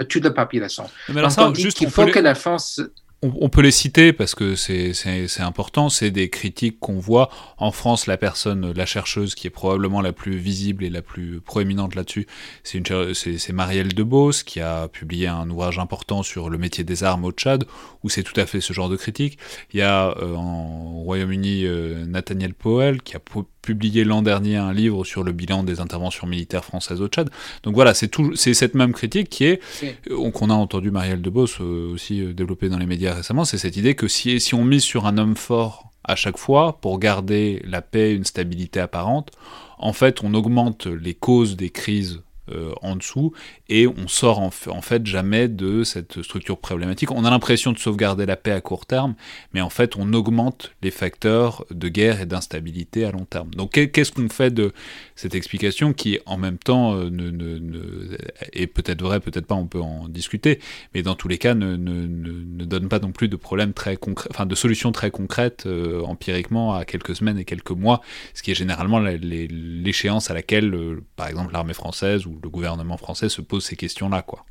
toute 0.09 0.25
la 0.25 0.31
population. 0.31 0.85
Mais 1.09 1.19
alors 1.19 1.31
ça, 1.31 1.53
juste 1.55 1.83
on 1.85 1.91
faut 1.91 2.05
peut 2.05 2.11
que 2.11 2.19
la 2.19 2.35
France... 2.35 2.81
on, 3.23 3.49
peut 3.51 3.61
les 3.61 3.71
citer 3.71 4.13
parce 4.13 4.35
que 4.35 4.55
c'est 4.55 5.41
important. 5.41 5.89
C'est 5.89 6.11
des 6.11 6.31
critiques 6.31 6.81
qu'on 6.81 6.99
voit 6.99 7.29
en 7.59 7.71
France. 7.71 8.07
La 8.07 8.17
personne, 8.17 8.73
la 8.73 8.87
chercheuse 8.87 9.35
qui 9.35 9.47
est 9.47 9.51
probablement 9.51 10.01
la 10.01 10.13
plus 10.13 10.37
visible 10.39 10.85
et 10.85 10.91
la 10.91 11.03
plus 11.03 11.41
proéminente 11.41 11.95
là-dessus, 11.95 12.27
c'est 12.63 13.53
Marielle 13.53 13.93
Debos 13.93 14.43
qui 14.45 14.61
a 14.61 14.89
publié 14.89 15.27
un 15.27 15.49
ouvrage 15.51 15.79
important 15.79 16.23
sur 16.23 16.49
le 16.49 16.59
métier 16.59 16.85
des 16.85 17.05
armes 17.05 17.25
au 17.25 17.33
Tchad, 17.33 17.65
où 18.03 18.09
c'est 18.09 18.23
tout 18.23 18.39
à 18.41 18.47
fait 18.47 18.61
ce 18.61 18.73
genre 18.73 18.89
de 18.89 18.97
critique. 18.97 19.39
Il 19.73 19.81
y 19.81 19.83
a 19.83 20.17
euh, 20.19 20.35
en 20.35 20.81
au 21.01 21.03
Royaume-Uni 21.03 21.65
euh, 21.65 22.05
Nathaniel 22.07 22.55
Powell 22.55 23.03
qui 23.03 23.17
a 23.17 23.21
publié 23.63 24.05
l'an 24.05 24.23
dernier 24.23 24.57
un 24.57 24.73
livre 24.73 25.05
sur 25.05 25.23
le 25.23 25.33
bilan 25.33 25.63
des 25.65 25.81
interventions 25.81 26.27
militaires 26.27 26.65
françaises 26.65 27.01
au 27.01 27.09
Tchad. 27.09 27.31
Donc 27.63 27.75
voilà, 27.75 27.95
c'est 27.95 28.09
tout, 28.09 28.35
c'est 28.35 28.55
cette 28.55 28.75
même 28.75 28.93
critique 28.93 29.29
qui 29.29 29.45
est 29.45 29.61
Oui. 29.83 29.91
euh, 30.11 30.31
qu'on 30.31 30.51
a 30.51 30.55
entendu 30.55 30.91
Marielle 30.91 31.23
Debos 31.23 31.47
euh, 31.61 31.93
aussi 31.93 32.21
euh, 32.23 32.33
développer 32.33 32.69
dans 32.69 32.79
les 32.79 32.87
médias 32.87 33.15
récemment, 33.15 33.45
c'est 33.45 33.59
cette 33.59 33.77
idée 33.77 33.95
que 33.95 34.09
si, 34.09 34.41
si 34.41 34.55
on 34.55 34.65
mise 34.65 34.83
sur 34.83 35.07
un 35.07 35.19
homme 35.19 35.37
fort 35.37 35.91
à 36.05 36.17
chaque 36.17 36.39
fois 36.39 36.79
pour 36.81 36.99
garder 36.99 37.63
la 37.67 37.83
paix, 37.83 38.15
une 38.15 38.25
stabilité 38.25 38.81
apparente, 38.81 39.31
en 39.79 39.93
fait, 39.93 40.23
on 40.23 40.35
augmente 40.35 40.87
les 40.87 41.15
causes 41.15 41.57
des 41.57 41.71
crises 41.71 42.21
euh, 42.53 42.73
en 42.83 42.97
dessous 42.97 43.33
et 43.69 43.87
on 43.87 44.09
sort 44.09 44.41
en, 44.41 44.51
fa- 44.51 44.71
en 44.73 44.83
fait 44.83 45.07
jamais 45.07 45.49
de 45.49 45.85
cette 45.85 46.23
structure 46.23 46.59
problématique. 46.59 47.11
On 47.11 47.25
a 47.25 47.31
l'impression 47.31 47.73
de 47.73 47.79
sauvegarder 47.79 48.27
la 48.27 48.37
paix 48.37 48.53
à 48.53 48.61
court 48.61 48.87
terme, 48.87 49.15
mais 49.53 49.61
en 49.61 49.71
fait, 49.71 49.97
on 49.97 50.13
augmente 50.13 50.73
les 50.83 50.91
facteurs 50.91 51.65
de 51.71 51.89
guerre 51.89 52.21
et 52.21 52.27
d'instabilité 52.27 53.05
à 53.05 53.11
long 53.13 53.25
terme. 53.25 53.51
Donc, 53.55 53.73
qu'est- 53.73 53.91
qu'est-ce 53.91 54.13
qu'on 54.13 54.29
fait 54.29 54.51
de 54.53 54.73
cette 55.21 55.35
explication 55.35 55.93
qui, 55.93 56.19
en 56.25 56.39
même 56.39 56.57
temps, 56.57 56.95
euh, 56.95 57.11
ne, 57.11 58.17
est 58.55 58.67
peut-être 58.67 59.03
vraie, 59.03 59.21
peut-être 59.21 59.45
pas, 59.45 59.55
on 59.55 59.67
peut 59.67 59.81
en 59.81 60.09
discuter, 60.09 60.61
mais 60.95 61.03
dans 61.03 61.15
tous 61.15 61.29
les 61.29 61.37
cas, 61.37 61.53
ne, 61.53 61.77
ne- 61.77 62.07
ne- 62.07 62.43
ne 62.43 62.65
donne 62.65 62.89
pas 62.89 63.01
non 63.01 63.13
plus 63.13 63.29
de 63.29 63.37
problèmes 63.37 63.75
très 63.75 63.99
concrets, 63.99 64.31
enfin 64.31 64.47
de 64.47 64.55
solutions 64.55 64.93
très 64.93 65.11
concrètes 65.11 65.65
euh, 65.67 66.03
empiriquement 66.05 66.75
à 66.75 66.87
quelques 66.87 67.15
semaines 67.15 67.39
et 67.39 67.45
quelques 67.45 67.73
mois, 67.73 68.01
ce 68.33 68.43
qui 68.43 68.51
est 68.51 68.55
généralement 68.55 68.99
l'échéance 68.99 70.31
à 70.31 70.35
laquelle, 70.35 70.75
euh, 70.75 71.05
par 71.17 71.29
exemple, 71.29 71.53
l'armée 71.53 71.75
française 71.75 72.25
ou 72.25 72.41
le 72.43 72.49
gouvernement 72.49 72.97
français 72.97 73.29
se 73.29 73.43
pose 73.43 73.63
ces 73.63 73.77
questions-là, 73.77 74.23
quoi. 74.23 74.47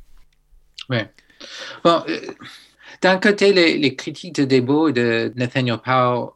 D'un 3.02 3.16
côté, 3.18 3.52
les, 3.52 3.96
critiques 3.96 4.36
de 4.36 4.44
Debo 4.44 4.88
et 4.88 4.92
de 4.92 5.32
Nathaniel 5.34 5.78
Powell, 5.78 6.28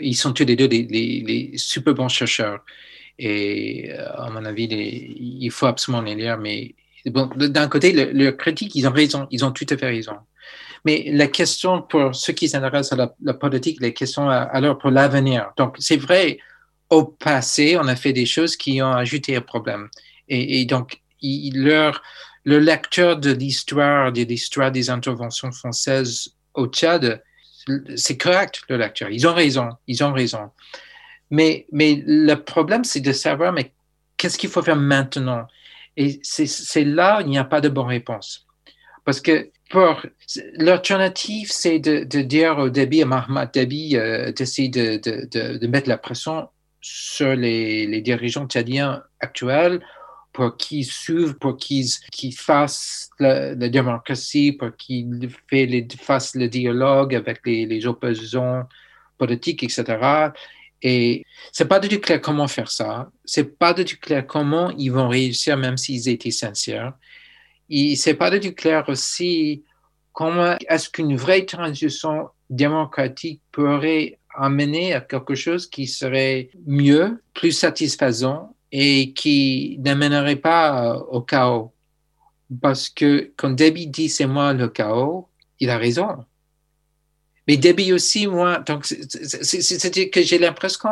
ils 0.00 0.14
sont 0.14 0.32
tous 0.32 0.44
les 0.46 0.56
deux 0.56 0.68
des 0.68 1.52
super 1.56 1.94
bons 1.94 2.08
chercheurs. 2.08 2.60
Et 3.18 3.90
euh, 3.92 4.12
à 4.16 4.30
mon 4.30 4.44
avis, 4.44 4.64
il 4.64 5.50
faut 5.50 5.66
absolument 5.66 6.02
les 6.02 6.14
lire. 6.14 6.38
Mais 6.38 6.74
bon, 7.06 7.30
d'un 7.36 7.68
côté, 7.68 7.92
le, 7.92 8.12
le 8.12 8.32
critique, 8.32 8.74
ils 8.74 8.86
ont 8.86 8.92
raison, 8.92 9.26
ils 9.30 9.44
ont 9.44 9.52
tout 9.52 9.66
à 9.70 9.76
fait 9.76 9.86
raison. 9.86 10.16
Mais 10.84 11.10
la 11.12 11.28
question 11.28 11.80
pour 11.82 12.14
ceux 12.14 12.34
qui 12.34 12.48
s'intéressent 12.48 12.98
à 12.98 13.14
la, 13.22 13.34
politique, 13.34 13.80
les 13.80 13.94
questions 13.94 14.28
à- 14.28 14.42
alors 14.42 14.78
pour 14.78 14.90
l'avenir. 14.90 15.52
Donc, 15.56 15.76
c'est 15.78 15.96
vrai, 15.96 16.38
au 16.90 17.04
passé, 17.04 17.76
on 17.78 17.88
a 17.88 17.96
fait 17.96 18.12
des 18.12 18.26
choses 18.26 18.56
qui 18.56 18.82
ont 18.82 18.92
ajouté 18.92 19.36
un 19.36 19.40
problème. 19.40 19.88
Et, 20.28 20.64
donc, 20.66 21.00
leur, 21.22 22.02
le 22.44 22.58
lecteur 22.58 23.16
de 23.16 23.30
l'histoire, 23.32 24.12
de 24.12 24.22
l'histoire 24.22 24.70
des 24.70 24.90
interventions 24.90 25.52
françaises 25.52 26.34
au 26.54 26.66
Tchad, 26.66 27.22
c'est 27.96 28.18
correct, 28.18 28.62
le 28.68 28.76
lecteur. 28.76 29.08
Ils 29.10 29.26
ont 29.26 29.34
raison, 29.34 29.70
ils 29.86 30.04
ont 30.04 30.12
raison. 30.12 30.50
Mais, 31.34 31.66
le 32.06 32.34
problème, 32.34 32.84
c'est 32.84 33.00
de 33.00 33.12
savoir, 33.12 33.52
mais 33.52 33.72
qu'est-ce 34.16 34.38
qu'il 34.38 34.50
faut 34.50 34.62
faire 34.62 34.76
maintenant? 34.76 35.46
Et 35.96 36.20
c'est- 36.22 36.84
là, 36.84 37.20
il 37.22 37.28
n'y 37.28 37.38
a 37.38 37.44
pas 37.44 37.60
de 37.60 37.68
bonne 37.68 37.86
réponse. 37.86 38.46
Parce 39.04 39.20
que 39.20 39.50
l'alternative, 40.54 41.48
c'est 41.50 41.78
de, 41.80 42.22
dire 42.22 42.58
au 42.58 42.70
Déby, 42.70 43.02
à 43.02 43.06
Mahamat 43.06 43.46
Déby, 43.46 43.96
euh, 43.96 44.32
d'essayer 44.32 44.68
de, 44.68 45.66
mettre 45.66 45.88
la 45.88 45.98
pression 45.98 46.48
sur 46.80 47.34
les, 47.34 48.00
dirigeants 48.00 48.46
tchadiens 48.46 49.02
actuels 49.20 49.80
pour 50.32 50.56
qu'ils 50.56 50.86
suivent, 50.86 51.34
pour 51.34 51.56
qu'ils 51.56 52.36
fassent 52.36 53.10
la, 53.18 53.54
démocratie, 53.54 54.52
pour 54.52 54.76
qu'ils 54.76 55.28
fassent 56.00 56.34
le 56.34 56.48
dialogue 56.48 57.14
avec 57.14 57.40
les, 57.44 57.66
les 57.66 57.86
opposants 57.86 58.68
politiques, 59.18 59.62
etc. 59.62 60.32
Et 60.86 61.24
c'est 61.50 61.64
pas 61.64 61.80
du 61.80 61.88
tout 61.88 61.98
clair 61.98 62.20
comment 62.20 62.46
faire 62.46 62.70
ça. 62.70 63.10
C'est 63.24 63.58
pas 63.58 63.72
du 63.72 63.86
tout 63.86 63.96
clair 63.98 64.26
comment 64.26 64.70
ils 64.70 64.90
vont 64.90 65.08
réussir, 65.08 65.56
même 65.56 65.78
s'ils 65.78 66.10
étaient 66.10 66.30
sincères. 66.30 66.92
Et 67.70 67.96
c'est 67.96 68.14
pas 68.14 68.30
du 68.30 68.38
tout 68.38 68.54
clair 68.54 68.84
aussi 68.88 69.64
comment 70.12 70.56
est-ce 70.68 70.90
qu'une 70.90 71.16
vraie 71.16 71.46
transition 71.46 72.28
démocratique 72.50 73.40
pourrait 73.50 74.18
amener 74.36 74.92
à 74.92 75.00
quelque 75.00 75.34
chose 75.34 75.66
qui 75.66 75.86
serait 75.86 76.50
mieux, 76.66 77.22
plus 77.32 77.52
satisfaisant 77.52 78.54
et 78.70 79.14
qui 79.14 79.78
n'amènerait 79.80 80.36
pas 80.36 80.96
euh, 80.96 80.98
au 81.10 81.22
chaos. 81.22 81.72
Parce 82.60 82.90
que 82.90 83.32
quand 83.36 83.50
Debbie 83.50 83.86
dit 83.86 84.10
c'est 84.10 84.26
moi 84.26 84.52
le 84.52 84.68
chaos, 84.68 85.28
il 85.60 85.70
a 85.70 85.78
raison. 85.78 86.24
Mais 87.46 87.58
Debbie 87.58 87.92
aussi, 87.92 88.26
moi, 88.26 88.58
donc 88.60 88.86
c'est- 88.86 89.02
c'est- 89.10 89.44
c'est- 89.44 89.60
c'est-à-dire 89.62 90.10
que 90.10 90.22
j'ai 90.22 90.38
l'impression 90.38 90.88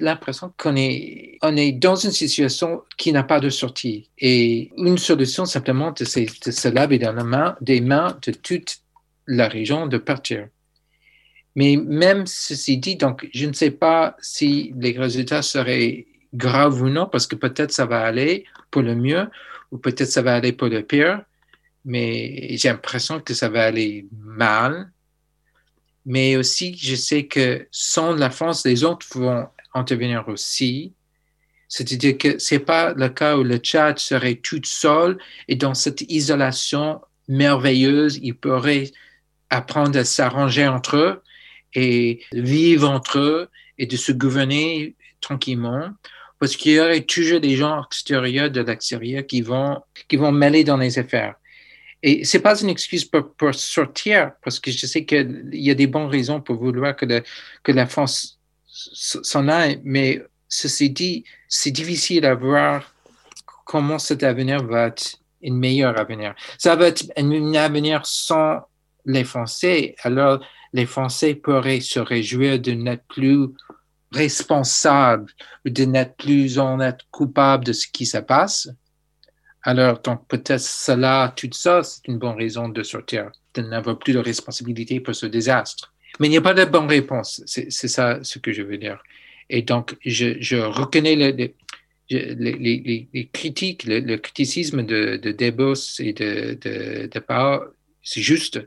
l'impression 0.00 0.52
qu'on 0.56 0.74
est, 0.76 1.38
on 1.42 1.54
est 1.56 1.72
dans 1.72 1.96
une 1.96 2.12
situation 2.12 2.82
qui 2.96 3.12
n'a 3.12 3.22
pas 3.22 3.40
de 3.40 3.50
sortie. 3.50 4.08
Et 4.18 4.70
une 4.78 4.96
solution 4.96 5.44
simplement, 5.44 5.92
de, 5.92 6.04
c'est 6.04 6.26
de 6.46 6.50
se 6.50 6.68
laver 6.68 6.98
dans 6.98 7.12
la 7.12 7.24
main, 7.24 7.56
des 7.60 7.82
mains 7.82 8.18
de 8.26 8.32
toute 8.32 8.78
la 9.26 9.48
région 9.48 9.86
de 9.86 9.98
partir. 9.98 10.48
Mais 11.56 11.76
même 11.76 12.26
ceci 12.26 12.78
dit, 12.78 12.96
donc 12.96 13.28
je 13.34 13.46
ne 13.46 13.52
sais 13.52 13.70
pas 13.70 14.16
si 14.20 14.72
les 14.78 14.92
résultats 14.98 15.42
seraient 15.42 16.06
graves 16.32 16.80
ou 16.82 16.88
non, 16.88 17.06
parce 17.06 17.26
que 17.26 17.36
peut-être 17.36 17.72
ça 17.72 17.86
va 17.86 18.00
aller 18.04 18.44
pour 18.70 18.82
le 18.82 18.94
mieux, 18.94 19.26
ou 19.70 19.78
peut-être 19.78 20.10
ça 20.10 20.22
va 20.22 20.34
aller 20.36 20.52
pour 20.52 20.68
le 20.68 20.82
pire, 20.82 21.22
mais 21.84 22.56
j'ai 22.56 22.68
l'impression 22.68 23.20
que 23.20 23.34
ça 23.34 23.48
va 23.48 23.64
aller 23.64 24.06
mal. 24.12 24.90
Mais 26.06 26.36
aussi, 26.36 26.76
je 26.80 26.94
sais 26.94 27.26
que 27.26 27.66
sans 27.70 28.14
la 28.14 28.30
France, 28.30 28.64
les 28.64 28.84
autres 28.84 29.06
vont 29.14 29.48
intervenir 29.74 30.26
aussi. 30.28 30.92
C'est-à-dire 31.68 32.16
que 32.16 32.38
c'est 32.38 32.60
pas 32.60 32.94
le 32.94 33.08
cas 33.08 33.36
où 33.36 33.42
le 33.42 33.58
Tchad 33.58 33.98
serait 33.98 34.36
tout 34.36 34.60
seul 34.64 35.18
et 35.48 35.56
dans 35.56 35.74
cette 35.74 36.02
isolation 36.02 37.00
merveilleuse, 37.28 38.20
ils 38.22 38.36
pourraient 38.36 38.92
apprendre 39.50 39.98
à 39.98 40.04
s'arranger 40.04 40.68
entre 40.68 40.96
eux 40.96 41.22
et 41.74 42.20
vivre 42.32 42.88
entre 42.88 43.18
eux 43.18 43.48
et 43.78 43.86
de 43.86 43.96
se 43.96 44.12
gouverner 44.12 44.94
tranquillement 45.20 45.90
parce 46.38 46.56
qu'il 46.56 46.72
y 46.72 46.80
aurait 46.80 47.02
toujours 47.02 47.40
des 47.40 47.56
gens 47.56 47.82
extérieurs 47.84 48.50
de 48.50 48.60
l'extérieur 48.60 49.26
qui 49.26 49.40
vont, 49.40 49.80
qui 50.08 50.16
vont 50.16 50.32
mêler 50.32 50.64
dans 50.64 50.76
les 50.76 50.98
affaires. 50.98 51.34
Et 52.02 52.24
c'est 52.24 52.40
pas 52.40 52.60
une 52.60 52.68
excuse 52.68 53.04
pour, 53.04 53.54
sortir, 53.54 54.32
parce 54.42 54.60
que 54.60 54.70
je 54.70 54.86
sais 54.86 55.04
qu'il 55.04 55.48
y 55.52 55.70
a 55.70 55.74
des 55.74 55.86
bonnes 55.86 56.08
raisons 56.08 56.40
pour 56.40 56.56
vouloir 56.56 56.94
que, 56.94 57.06
que 57.62 57.72
la 57.72 57.86
France 57.86 58.38
s'en 58.66 59.48
aille, 59.48 59.80
mais 59.84 60.22
ceci 60.48 60.90
dit, 60.90 61.24
c'est 61.48 61.70
difficile 61.70 62.26
à 62.26 62.34
voir 62.34 62.94
comment 63.64 63.98
cet 63.98 64.22
avenir 64.22 64.62
va 64.64 64.88
être 64.88 65.18
un 65.44 65.52
meilleur 65.52 65.98
avenir. 65.98 66.34
Ça 66.58 66.76
va 66.76 66.88
être 66.88 67.04
un 67.16 67.54
avenir 67.54 68.06
sans 68.06 68.60
les 69.04 69.24
Français, 69.24 69.94
alors 70.02 70.40
les 70.72 70.86
Français 70.86 71.34
pourraient 71.34 71.80
se 71.80 72.00
réjouir 72.00 72.60
de 72.60 72.72
n'être 72.72 73.04
plus 73.08 73.48
responsables, 74.12 75.30
de 75.64 75.84
n'être 75.84 76.16
plus 76.16 76.58
en 76.58 76.80
être 76.80 77.04
coupables 77.10 77.64
de 77.64 77.72
ce 77.72 77.86
qui 77.86 78.06
se 78.06 78.18
passe. 78.18 78.68
Alors, 79.66 79.98
donc, 80.00 80.28
peut-être 80.28 80.60
cela, 80.60 81.34
tout 81.34 81.50
ça, 81.52 81.82
c'est 81.82 82.06
une 82.06 82.18
bonne 82.18 82.36
raison 82.36 82.68
de 82.68 82.84
sortir, 82.84 83.32
de 83.52 83.62
n'avoir 83.62 83.98
plus 83.98 84.12
de 84.12 84.20
responsabilité 84.20 85.00
pour 85.00 85.16
ce 85.16 85.26
désastre. 85.26 85.92
Mais 86.20 86.28
il 86.28 86.30
n'y 86.30 86.36
a 86.36 86.40
pas 86.40 86.54
de 86.54 86.64
bonne 86.64 86.86
réponse. 86.86 87.42
C'est 87.46 87.88
ça 87.88 88.20
ce 88.22 88.38
que 88.38 88.52
je 88.52 88.62
veux 88.62 88.78
dire. 88.78 89.02
Et 89.50 89.62
donc, 89.62 89.96
je, 90.06 90.56
reconnais 90.56 91.16
les, 92.08 93.26
critiques, 93.32 93.82
le, 93.84 93.98
le 93.98 94.18
criticisme 94.18 94.86
de, 94.86 95.16
de 95.16 95.32
Debos 95.32 95.98
et 95.98 96.12
de, 96.12 96.56
de, 96.62 97.10
c'est 98.04 98.22
juste. 98.22 98.60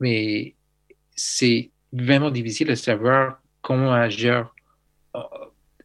Mais 0.00 0.54
c'est 1.14 1.70
vraiment 1.92 2.30
difficile 2.30 2.68
de 2.68 2.74
savoir 2.74 3.38
comment 3.60 3.92
agir 3.92 4.50
euh, 5.14 5.20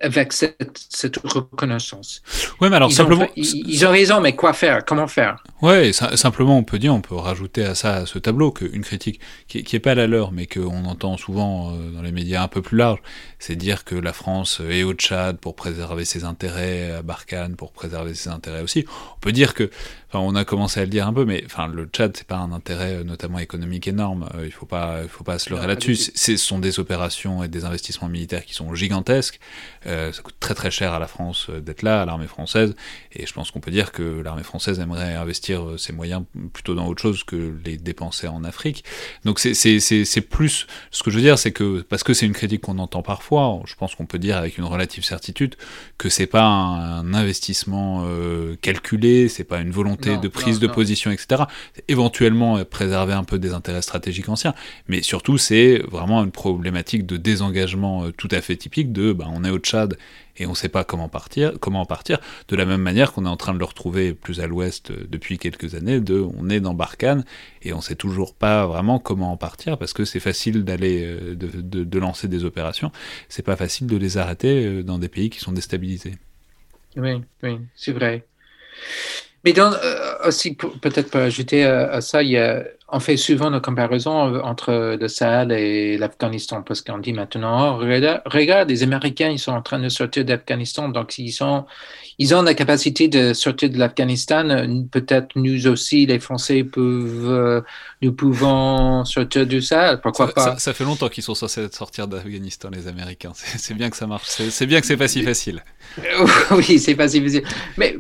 avec 0.01 0.33
cette, 0.33 0.85
cette 0.89 1.17
reconnaissance. 1.17 2.21
Ouais, 2.59 2.69
mais 2.69 2.75
alors 2.75 2.89
ils, 2.89 2.95
simplement. 2.95 3.23
ont, 3.23 3.29
ils, 3.35 3.85
ont 3.85 3.91
raison, 3.91 4.21
mais 4.21 4.35
quoi 4.35 4.53
faire? 4.53 4.83
Comment 4.85 5.07
faire? 5.07 5.43
Ça- 5.93 6.17
simplement, 6.17 6.57
on 6.57 6.63
peut 6.63 6.79
dire, 6.79 6.93
on 6.93 7.01
peut 7.01 7.15
rajouter 7.15 7.63
à 7.63 7.75
ça, 7.75 7.95
à 7.95 8.05
ce 8.05 8.19
tableau, 8.19 8.51
qu'une 8.51 8.83
critique 8.83 9.19
qui, 9.47 9.63
qui 9.63 9.75
est 9.75 9.79
pas 9.79 9.95
la 9.95 10.07
leur, 10.07 10.31
mais 10.31 10.47
qu'on 10.47 10.85
entend 10.85 11.17
souvent 11.17 11.73
euh, 11.73 11.91
dans 11.91 12.01
les 12.01 12.11
médias 12.11 12.43
un 12.43 12.47
peu 12.47 12.61
plus 12.61 12.77
larges, 12.77 13.01
c'est 13.39 13.55
dire 13.55 13.83
que 13.83 13.95
la 13.95 14.13
France 14.13 14.61
est 14.67 14.83
au 14.83 14.93
Tchad 14.93 15.37
pour 15.37 15.55
préserver 15.55 16.05
ses 16.05 16.23
intérêts, 16.23 16.91
à 16.91 17.01
Barkhane 17.01 17.55
pour 17.55 17.71
préserver 17.71 18.13
ses 18.13 18.29
intérêts 18.29 18.61
aussi. 18.61 18.85
On 19.17 19.19
peut 19.19 19.31
dire 19.31 19.53
que, 19.53 19.69
enfin, 20.09 20.19
on 20.19 20.35
a 20.35 20.45
commencé 20.45 20.79
à 20.79 20.83
le 20.83 20.89
dire 20.89 21.07
un 21.07 21.13
peu, 21.13 21.25
mais 21.25 21.43
enfin, 21.45 21.67
le 21.67 21.85
Tchad, 21.85 22.15
c'est 22.15 22.27
pas 22.27 22.37
un 22.37 22.51
intérêt 22.51 22.95
euh, 22.95 23.03
notamment 23.03 23.39
économique 23.39 23.87
énorme. 23.87 24.29
Euh, 24.35 24.45
il 24.45 24.51
faut 24.51 24.65
pas, 24.65 24.99
il 25.03 25.09
faut 25.09 25.23
pas 25.23 25.39
se 25.39 25.49
leurrer 25.49 25.67
là-dessus. 25.67 25.95
Ce 25.95 26.37
sont 26.37 26.59
des 26.59 26.79
opérations 26.79 27.43
et 27.43 27.47
des 27.47 27.65
investissements 27.65 28.09
militaires 28.09 28.45
qui 28.45 28.53
sont 28.53 28.73
gigantesques. 28.73 29.39
Euh, 29.85 29.90
ça 30.11 30.21
coûte 30.21 30.35
très 30.39 30.53
très 30.53 30.71
cher 30.71 30.93
à 30.93 30.99
la 30.99 31.07
France 31.07 31.47
euh, 31.49 31.59
d'être 31.61 31.81
là, 31.81 32.01
à 32.01 32.05
l'armée 32.05 32.27
française. 32.27 32.75
Et 33.13 33.25
je 33.25 33.33
pense 33.33 33.51
qu'on 33.51 33.59
peut 33.59 33.71
dire 33.71 33.91
que 33.91 34.21
l'armée 34.21 34.43
française 34.43 34.79
aimerait 34.79 35.15
investir 35.15 35.63
euh, 35.67 35.77
ses 35.77 35.93
moyens 35.93 36.23
plutôt 36.53 36.75
dans 36.75 36.87
autre 36.87 37.01
chose 37.01 37.23
que 37.23 37.53
les 37.65 37.77
dépenser 37.77 38.27
en 38.27 38.43
Afrique. 38.43 38.83
Donc 39.25 39.39
c'est- 39.39 40.21
plus... 40.29 40.67
Ce 40.91 41.03
que 41.03 41.09
je 41.11 41.15
veux 41.17 41.21
dire, 41.23 41.37
c'est 41.39 41.51
que, 41.51 41.81
parce 41.81 42.03
que 42.03 42.13
c'est 42.13 42.25
une 42.25 42.33
critique 42.33 42.61
qu'on 42.61 42.77
entend 42.79 43.01
parfois, 43.01 43.59
je 43.65 43.75
pense 43.75 43.95
qu'on 43.95 44.05
peut 44.05 44.19
dire 44.19 44.37
avec 44.37 44.57
une 44.57 44.63
relative 44.65 45.03
certitude 45.03 45.55
que 45.97 46.09
c'est 46.09 46.27
pas 46.27 46.43
un, 46.43 46.99
un 46.99 47.13
investissement 47.13 48.03
euh, 48.05 48.55
calculé, 48.61 49.27
c'est 49.29 49.43
pas 49.43 49.59
une 49.59 49.71
volonté 49.71 50.11
Non, 50.11 50.19
de 50.21 50.27
prise 50.27 50.55
non, 50.55 50.61
de 50.61 50.67
non. 50.67 50.73
position, 50.73 51.11
etc. 51.11 51.43
Éventuellement 51.87 52.57
euh, 52.57 52.63
préserver 52.65 53.13
un 53.13 53.23
peu 53.23 53.39
des 53.39 53.53
intérêts 53.53 53.81
stratégiques 53.81 54.29
anciens, 54.29 54.53
mais 54.87 55.01
surtout 55.01 55.37
c'est 55.37 55.81
vraiment 55.89 56.23
une 56.23 56.31
problématique 56.31 57.05
de 57.05 57.17
désengagement 57.17 58.05
euh, 58.05 58.11
tout 58.11 58.27
à 58.31 58.41
fait 58.41 58.55
typique 58.55 58.91
de 58.91 59.11
bah, 59.13 59.25
on 59.29 59.43
est 59.43 59.49
au 59.49 59.57
Tchad 59.57 59.80
et 60.37 60.45
on 60.45 60.51
ne 60.51 60.55
sait 60.55 60.69
pas 60.69 60.83
comment 60.83 61.09
partir, 61.09 61.53
comment 61.59 61.81
en 61.81 61.85
partir, 61.85 62.19
de 62.47 62.55
la 62.55 62.65
même 62.65 62.81
manière 62.81 63.13
qu'on 63.13 63.25
est 63.25 63.29
en 63.29 63.37
train 63.37 63.53
de 63.53 63.59
le 63.59 63.65
retrouver 63.65 64.13
plus 64.13 64.39
à 64.39 64.47
l'ouest 64.47 64.91
euh, 64.91 65.05
depuis 65.09 65.37
quelques 65.37 65.75
années, 65.75 65.99
de 65.99 66.19
on 66.19 66.49
est 66.49 66.59
dans 66.59 66.73
Barkhane 66.73 67.23
et 67.61 67.73
on 67.73 67.81
sait 67.81 67.95
toujours 67.95 68.33
pas 68.33 68.65
vraiment 68.65 68.99
comment 68.99 69.31
en 69.31 69.37
partir 69.37 69.77
parce 69.77 69.93
que 69.93 70.05
c'est 70.05 70.19
facile 70.19 70.63
d'aller 70.63 71.03
euh, 71.05 71.35
de, 71.35 71.99
lancer 71.99 72.27
des 72.27 72.45
opérations, 72.45 72.91
c'est 73.29 73.45
pas 73.45 73.55
facile 73.55 73.87
de 73.87 73.97
les 73.97 74.17
arrêter 74.17 74.65
euh, 74.65 74.83
dans 74.83 74.97
des 74.97 75.09
pays 75.09 75.29
qui 75.29 75.39
sont 75.39 75.51
déstabilisés. 75.51 76.15
Oui, 76.95 77.21
oui, 77.43 77.59
c'est 77.75 77.91
vrai. 77.91 78.25
Mais 79.43 79.53
dans, 79.53 79.71
aussi, 80.25 80.53
peut-être 80.55 81.09
pour 81.09 81.21
ajouter 81.21 81.63
à, 81.63 81.91
à 81.91 82.01
ça, 82.01 82.21
il 82.21 82.29
y 82.29 82.37
a, 82.37 82.63
on 82.91 82.99
fait 82.99 83.17
souvent 83.17 83.49
la 83.49 83.59
comparaison 83.59 84.41
entre 84.43 84.97
le 84.99 85.07
Sahel 85.07 85.51
et 85.51 85.97
l'Afghanistan 85.97 86.61
parce 86.63 86.81
qu'on 86.81 86.97
dit 86.99 87.13
maintenant, 87.13 87.75
oh, 87.75 87.77
regarde, 88.25 88.69
les 88.69 88.83
Américains, 88.83 89.29
ils 89.29 89.39
sont 89.39 89.53
en 89.53 89.61
train 89.61 89.79
de 89.79 89.89
sortir 89.89 90.25
d'Afghanistan, 90.25 90.89
donc 90.89 91.17
ils, 91.17 91.31
sont, 91.31 91.65
ils 92.19 92.33
ont 92.35 92.41
la 92.43 92.53
capacité 92.53 93.07
de 93.07 93.33
sortir 93.33 93.69
de 93.69 93.77
l'Afghanistan. 93.77 94.49
euh, 94.49 94.67
Peut-être 94.91 95.29
nous 95.35 95.67
aussi, 95.67 96.05
les 96.05 96.19
Français, 96.19 96.63
peuvent, 96.63 97.29
euh, 97.31 97.61
nous 98.01 98.13
pouvons 98.13 99.05
sortir 99.05 99.45
du 99.47 99.61
Sahel, 99.61 99.99
pourquoi 100.01 100.27
Ça, 100.27 100.33
pas? 100.33 100.41
ça- 100.53 100.59
ça 100.59 100.73
fait 100.73 100.83
longtemps 100.83 101.09
qu'ils 101.09 101.23
sont 101.23 101.35
censés 101.35 101.67
sortir 101.71 102.07
d'Afghanistan, 102.07 102.69
les 102.71 102.87
Américains. 102.87 103.31
C'est 103.35 103.73
bien 103.73 103.89
que 103.89 103.97
ça 103.97 104.07
marche. 104.07 104.27
C'est 104.27 104.65
bien 104.65 104.79
que 104.81 104.85
c'est 104.87 104.97
pas 104.97 105.07
si 105.07 105.23
facile. 105.23 105.63
Oui, 106.51 106.79
c'est 106.79 106.95
pas 106.95 107.07
si 107.07 107.21
facile. 107.21 107.43
Mais 107.77 107.95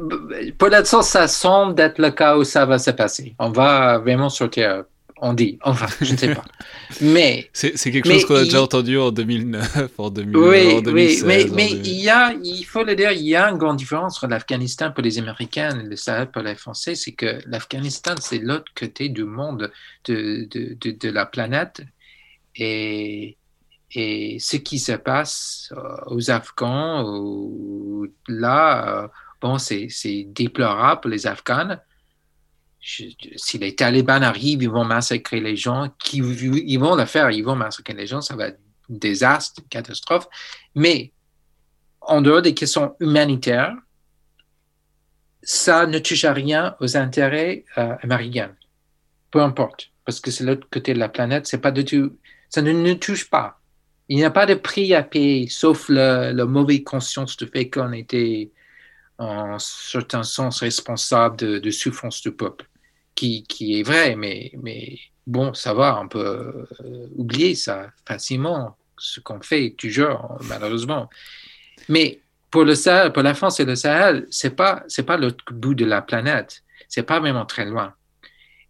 pour 0.57 0.69
l'instant, 0.69 1.01
ça 1.01 1.27
semble 1.27 1.79
être 1.81 1.99
le 1.99 2.11
cas 2.11 2.37
où 2.37 2.43
ça 2.43 2.65
va 2.65 2.79
se 2.79 2.91
passer. 2.91 3.35
On 3.39 3.49
va 3.51 3.97
vraiment 3.99 4.29
sortir, 4.29 4.80
on 5.23 5.33
dit, 5.33 5.59
enfin, 5.63 5.85
je 6.01 6.13
ne 6.13 6.17
sais 6.17 6.33
pas. 6.33 6.43
Mais, 7.01 7.49
C'est 7.53 7.73
quelque 7.91 8.07
Mais 8.07 8.15
chose 8.15 8.25
qu'on 8.25 8.35
a 8.35 8.39
il- 8.41 8.45
déjà 8.45 8.61
entendu 8.63 8.97
en 8.97 9.11
2009, 9.11 9.91
en, 9.99 10.09
2000, 10.09 10.35
oui, 10.37 10.73
en 10.77 10.81
2016. 10.81 11.23
oui, 11.23 11.27
mais, 11.27 11.45
mais 11.55 11.69
2000. 11.69 11.87
il 11.87 12.01
y 12.01 12.09
a, 12.09 12.33
il 12.43 12.63
faut 12.63 12.83
le 12.83 12.95
dire, 12.95 13.11
il 13.11 13.21
y 13.27 13.35
a 13.35 13.47
une 13.49 13.57
grande 13.57 13.77
différence 13.77 14.17
entre 14.17 14.27
l'Afghanistan 14.27 14.91
pour 14.91 15.03
les 15.03 15.17
Américains 15.19 15.79
et 15.79 15.83
le 15.83 15.95
Sahel 15.95 16.31
pour 16.31 16.41
les 16.41 16.55
Français, 16.55 16.95
c'est 16.95 17.11
que 17.13 17.39
l'Afghanistan, 17.45 18.15
c'est 18.19 18.39
l'autre 18.39 18.71
côté 18.75 19.09
du 19.09 19.23
monde, 19.23 19.71
de, 20.05 20.47
de, 20.49 20.75
de, 20.81 20.91
de 20.91 21.09
la 21.09 21.25
planète. 21.25 21.81
Et, 22.55 23.37
et 23.93 24.37
ce 24.39 24.57
qui 24.57 24.79
se 24.79 24.93
passe 24.93 25.71
euh, 25.77 25.81
aux 26.07 26.31
Afghans, 26.31 28.05
là, 28.27 29.03
euh, 29.03 29.07
bon, 29.41 29.57
c'est 29.57 29.87
c'est 29.89 30.25
déplorable 30.29 31.01
pour 31.01 31.09
les 31.11 31.27
Afghans. 31.27 31.77
Je- 32.81 33.05
si 33.35 33.57
les 33.59 33.75
talibans 33.75 34.23
arrivent, 34.23 34.63
ils 34.63 34.69
vont 34.69 34.83
massacrer 34.83 35.39
les 35.39 35.55
gens, 35.55 35.93
ils 36.13 36.77
vont 36.79 36.95
le 36.95 37.05
faire, 37.05 37.29
ils 37.29 37.43
vont 37.43 37.55
massacrer 37.55 37.93
les 37.93 38.07
gens, 38.07 38.21
ça 38.21 38.35
va 38.35 38.47
être 38.47 38.59
un 38.89 38.95
désastre, 38.95 39.61
une 39.61 39.69
catastrophe. 39.69 40.27
Mais 40.75 41.13
en 42.01 42.21
dehors 42.21 42.41
des 42.41 42.55
questions 42.55 42.95
humanitaires, 42.99 43.75
ça 45.43 45.85
ne 45.85 45.99
touche 45.99 46.23
à 46.25 46.33
rien 46.33 46.75
aux 46.79 46.97
intérêts 46.97 47.65
euh, 47.77 47.95
américains. 48.01 48.55
Peu 49.31 49.41
importe, 49.41 49.91
parce 50.05 50.19
que 50.19 50.31
c'est 50.31 50.43
l'autre 50.43 50.67
côté 50.69 50.93
de 50.93 50.99
la 50.99 51.09
planète, 51.09 51.47
c'est 51.47 51.59
pas 51.59 51.73
ça 52.49 52.61
ne 52.61 52.71
nous 52.71 52.95
touche 52.95 53.29
pas. 53.29 53.59
Il 54.09 54.17
n'y 54.17 54.25
a 54.25 54.31
pas 54.31 54.45
de 54.45 54.55
prix 54.55 54.93
à 54.93 55.03
payer, 55.03 55.47
sauf 55.47 55.87
le, 55.87 56.31
la 56.33 56.45
mauvaise 56.45 56.83
conscience 56.83 57.37
du 57.37 57.47
fait 57.47 57.69
qu'on 57.69 57.93
était 57.93 58.51
en 59.17 59.57
certain 59.59 60.23
sens 60.23 60.59
responsable 60.59 61.37
de, 61.37 61.59
de 61.59 61.71
souffrance 61.71 62.21
du 62.21 62.31
peuple, 62.31 62.67
qui, 63.21 63.43
qui 63.43 63.79
est 63.79 63.83
vrai, 63.83 64.15
mais, 64.15 64.51
mais 64.63 64.97
bon, 65.27 65.53
ça 65.53 65.75
va, 65.75 65.99
on 66.01 66.07
peut 66.07 66.65
euh, 66.83 67.07
oublier 67.15 67.53
ça 67.53 67.91
facilement, 68.03 68.75
ce 68.97 69.19
qu'on 69.19 69.39
fait 69.41 69.75
toujours, 69.77 70.39
malheureusement. 70.49 71.07
Mais 71.87 72.19
pour 72.49 72.63
le 72.63 72.73
Sahel, 72.73 73.13
pour 73.13 73.21
la 73.21 73.35
France 73.35 73.59
et 73.59 73.65
le 73.65 73.75
Sahel, 73.75 74.25
c'est 74.31 74.55
pas 74.55 74.85
pas 75.05 75.17
l'autre 75.17 75.45
bout 75.53 75.75
de 75.75 75.85
la 75.85 76.01
planète, 76.01 76.63
c'est 76.89 77.03
pas 77.03 77.19
vraiment 77.19 77.45
très 77.45 77.65
loin. 77.65 77.93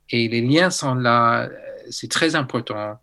Et 0.10 0.28
les 0.28 0.42
liens 0.42 0.70
sont 0.70 0.96
là, 0.96 1.48
c'est 1.90 2.12
très 2.12 2.36
important. 2.36 3.00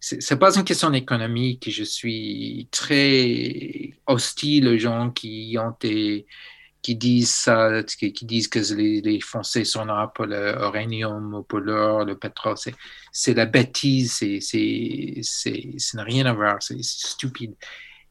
C'est 0.00 0.38
pas 0.38 0.56
une 0.56 0.64
question 0.64 0.92
économique. 0.94 1.68
Je 1.70 1.84
suis 1.84 2.68
très 2.70 3.92
hostile 4.06 4.68
aux 4.68 4.78
gens 4.78 5.10
qui 5.10 5.56
ont 5.58 5.74
des 5.80 6.26
qui 6.86 6.94
disent 6.94 7.34
ça, 7.34 7.82
qui, 7.82 8.12
disent 8.12 8.46
que 8.46 8.60
les, 8.76 9.00
les 9.00 9.20
Français 9.20 9.64
sont 9.64 9.86
là 9.86 10.06
pour 10.14 10.26
l'uranium 10.26 11.34
ou 11.34 11.42
pour 11.42 11.58
l'or, 11.58 12.04
le 12.04 12.16
pétrole. 12.16 12.54
C'est, 13.10 13.34
la 13.34 13.44
bêtise, 13.44 14.12
ça 14.12 15.96
n'a 15.96 16.04
rien 16.04 16.26
à 16.26 16.32
voir, 16.32 16.58
c'est, 16.60 16.80
stupide. 16.84 17.56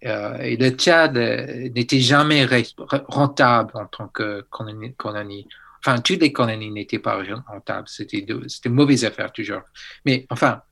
Euh, 0.04 0.38
et 0.40 0.58
le 0.58 0.72
Tchad 0.72 1.16
euh, 1.16 1.70
n'était 1.70 2.02
jamais 2.02 2.46
re- 2.46 3.06
rentable 3.08 3.72
en 3.76 3.86
tant 3.86 4.10
que 4.10 4.42
colonie. 4.50 4.94
colonie. 4.96 5.48
Enfin, 5.80 6.02
toutes 6.02 6.20
les 6.20 6.34
colonies 6.34 6.70
n'étaient 6.70 7.00
pas 7.00 7.24
rentables, 7.48 7.88
c'était 7.88 8.26
une 8.28 8.74
mauvaise 8.74 9.06
affaire 9.06 9.32
toujours. 9.32 9.62
Mais 10.04 10.28
enfin, 10.30 10.64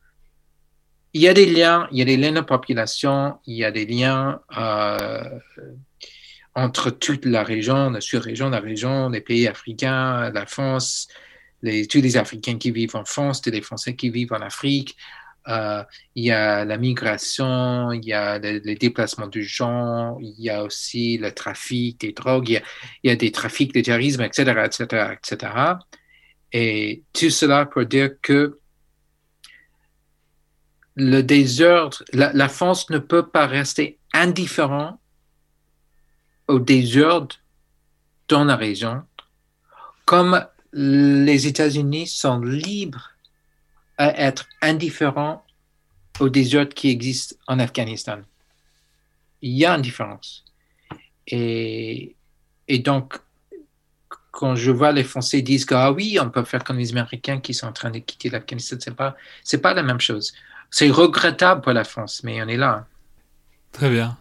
il 1.13 1.21
y 1.21 1.29
a 1.29 1.33
des 1.33 1.45
liens, 1.45 1.87
il 1.89 1.99
y 1.99 2.01
a 2.01 2.05
des 2.05 2.17
liens 2.17 2.33
de 2.33 2.41
population, 2.41 3.39
il 3.45 3.55
y 3.55 3.63
a 3.63 3.71
des 3.71 3.85
liens 3.85 4.41
euh, 4.57 5.39
entre 6.55 6.91
toute 6.91 7.25
la 7.25 7.43
région, 7.43 7.89
la 7.89 8.01
sur-région, 8.01 8.49
la 8.49 8.59
région, 8.59 9.09
les 9.09 9.21
pays 9.21 9.47
africains, 9.47 10.29
la 10.31 10.45
France, 10.45 11.07
les, 11.61 11.87
tous 11.87 12.01
les 12.01 12.17
Africains 12.17 12.57
qui 12.57 12.71
vivent 12.71 12.95
en 12.95 13.05
France, 13.05 13.41
tous 13.41 13.49
les 13.49 13.61
Français 13.61 13.95
qui 13.95 14.09
vivent 14.09 14.33
en 14.33 14.41
Afrique. 14.41 14.95
Euh, 15.47 15.83
il 16.15 16.25
y 16.25 16.31
a 16.31 16.63
la 16.63 16.77
migration, 16.77 17.91
il 17.91 18.05
y 18.05 18.13
a 18.13 18.39
le, 18.39 18.61
le, 18.63 18.75
déplacement 18.75 19.27
de 19.27 19.41
gens, 19.41 20.17
il 20.21 20.35
y 20.37 20.49
a 20.49 20.63
aussi 20.63 21.17
le 21.17 21.33
trafic 21.33 21.99
des 21.99 22.13
drogues, 22.13 22.49
il 22.49 22.61
y 23.03 23.09
a, 23.09 23.15
des 23.17 23.31
trafics 23.31 23.73
de 23.73 23.81
terrorisme, 23.81 24.21
etc., 24.21 24.53
etc., 24.63 25.15
etc. 25.17 25.53
Et 26.53 27.03
tout 27.11 27.29
cela 27.29 27.65
pour 27.65 27.85
dire 27.85 28.11
que 28.21 28.57
le 30.95 31.21
désordre, 31.21 32.03
la, 32.13 32.31
la 32.31 32.47
France 32.47 32.89
ne 32.89 32.99
peut 32.99 33.27
pas 33.27 33.47
rester 33.47 33.99
indifférent 34.13 34.99
au 36.47 36.59
désordre 36.59 37.35
dans 38.27 38.45
la 38.45 38.55
région, 38.55 39.03
comme 40.05 40.45
les 40.73 41.47
États-Unis 41.47 42.07
sont 42.07 42.39
libres 42.39 43.11
à 43.97 44.19
être 44.19 44.45
indifférents 44.61 45.45
au 46.19 46.29
désordre 46.29 46.73
qui 46.73 46.89
existe 46.89 47.37
en 47.47 47.59
Afghanistan. 47.59 48.19
Il 49.41 49.51
y 49.51 49.65
a 49.65 49.73
une 49.73 49.81
différence. 49.81 50.43
Et, 51.27 52.15
donc, 52.79 53.19
quand 54.31 54.55
je 54.55 54.71
vois 54.71 54.91
les 54.91 55.03
Français 55.03 55.41
disent 55.41 55.65
que 55.65 55.75
ah 55.75 55.91
oui, 55.91 56.17
on 56.19 56.29
peut 56.29 56.43
faire 56.43 56.63
comme 56.63 56.77
les 56.77 56.91
Américains 56.91 57.39
qui 57.39 57.53
sont 57.53 57.67
en 57.67 57.73
train 57.73 57.91
de 57.91 57.99
quitter 57.99 58.29
l'Afghanistan, 58.29 58.77
c'est 58.79 58.95
pas 58.95 59.15
pas 59.61 59.73
la 59.73 59.83
même 59.83 59.99
chose. 59.99 60.33
C'est 60.71 60.89
regrettable 60.89 61.61
pour 61.61 61.73
la 61.73 61.83
France, 61.83 62.23
mais 62.23 62.41
on 62.41 62.47
est 62.47 62.57
là. 62.57 62.87
Très 63.71 63.89
bien. 63.89 64.17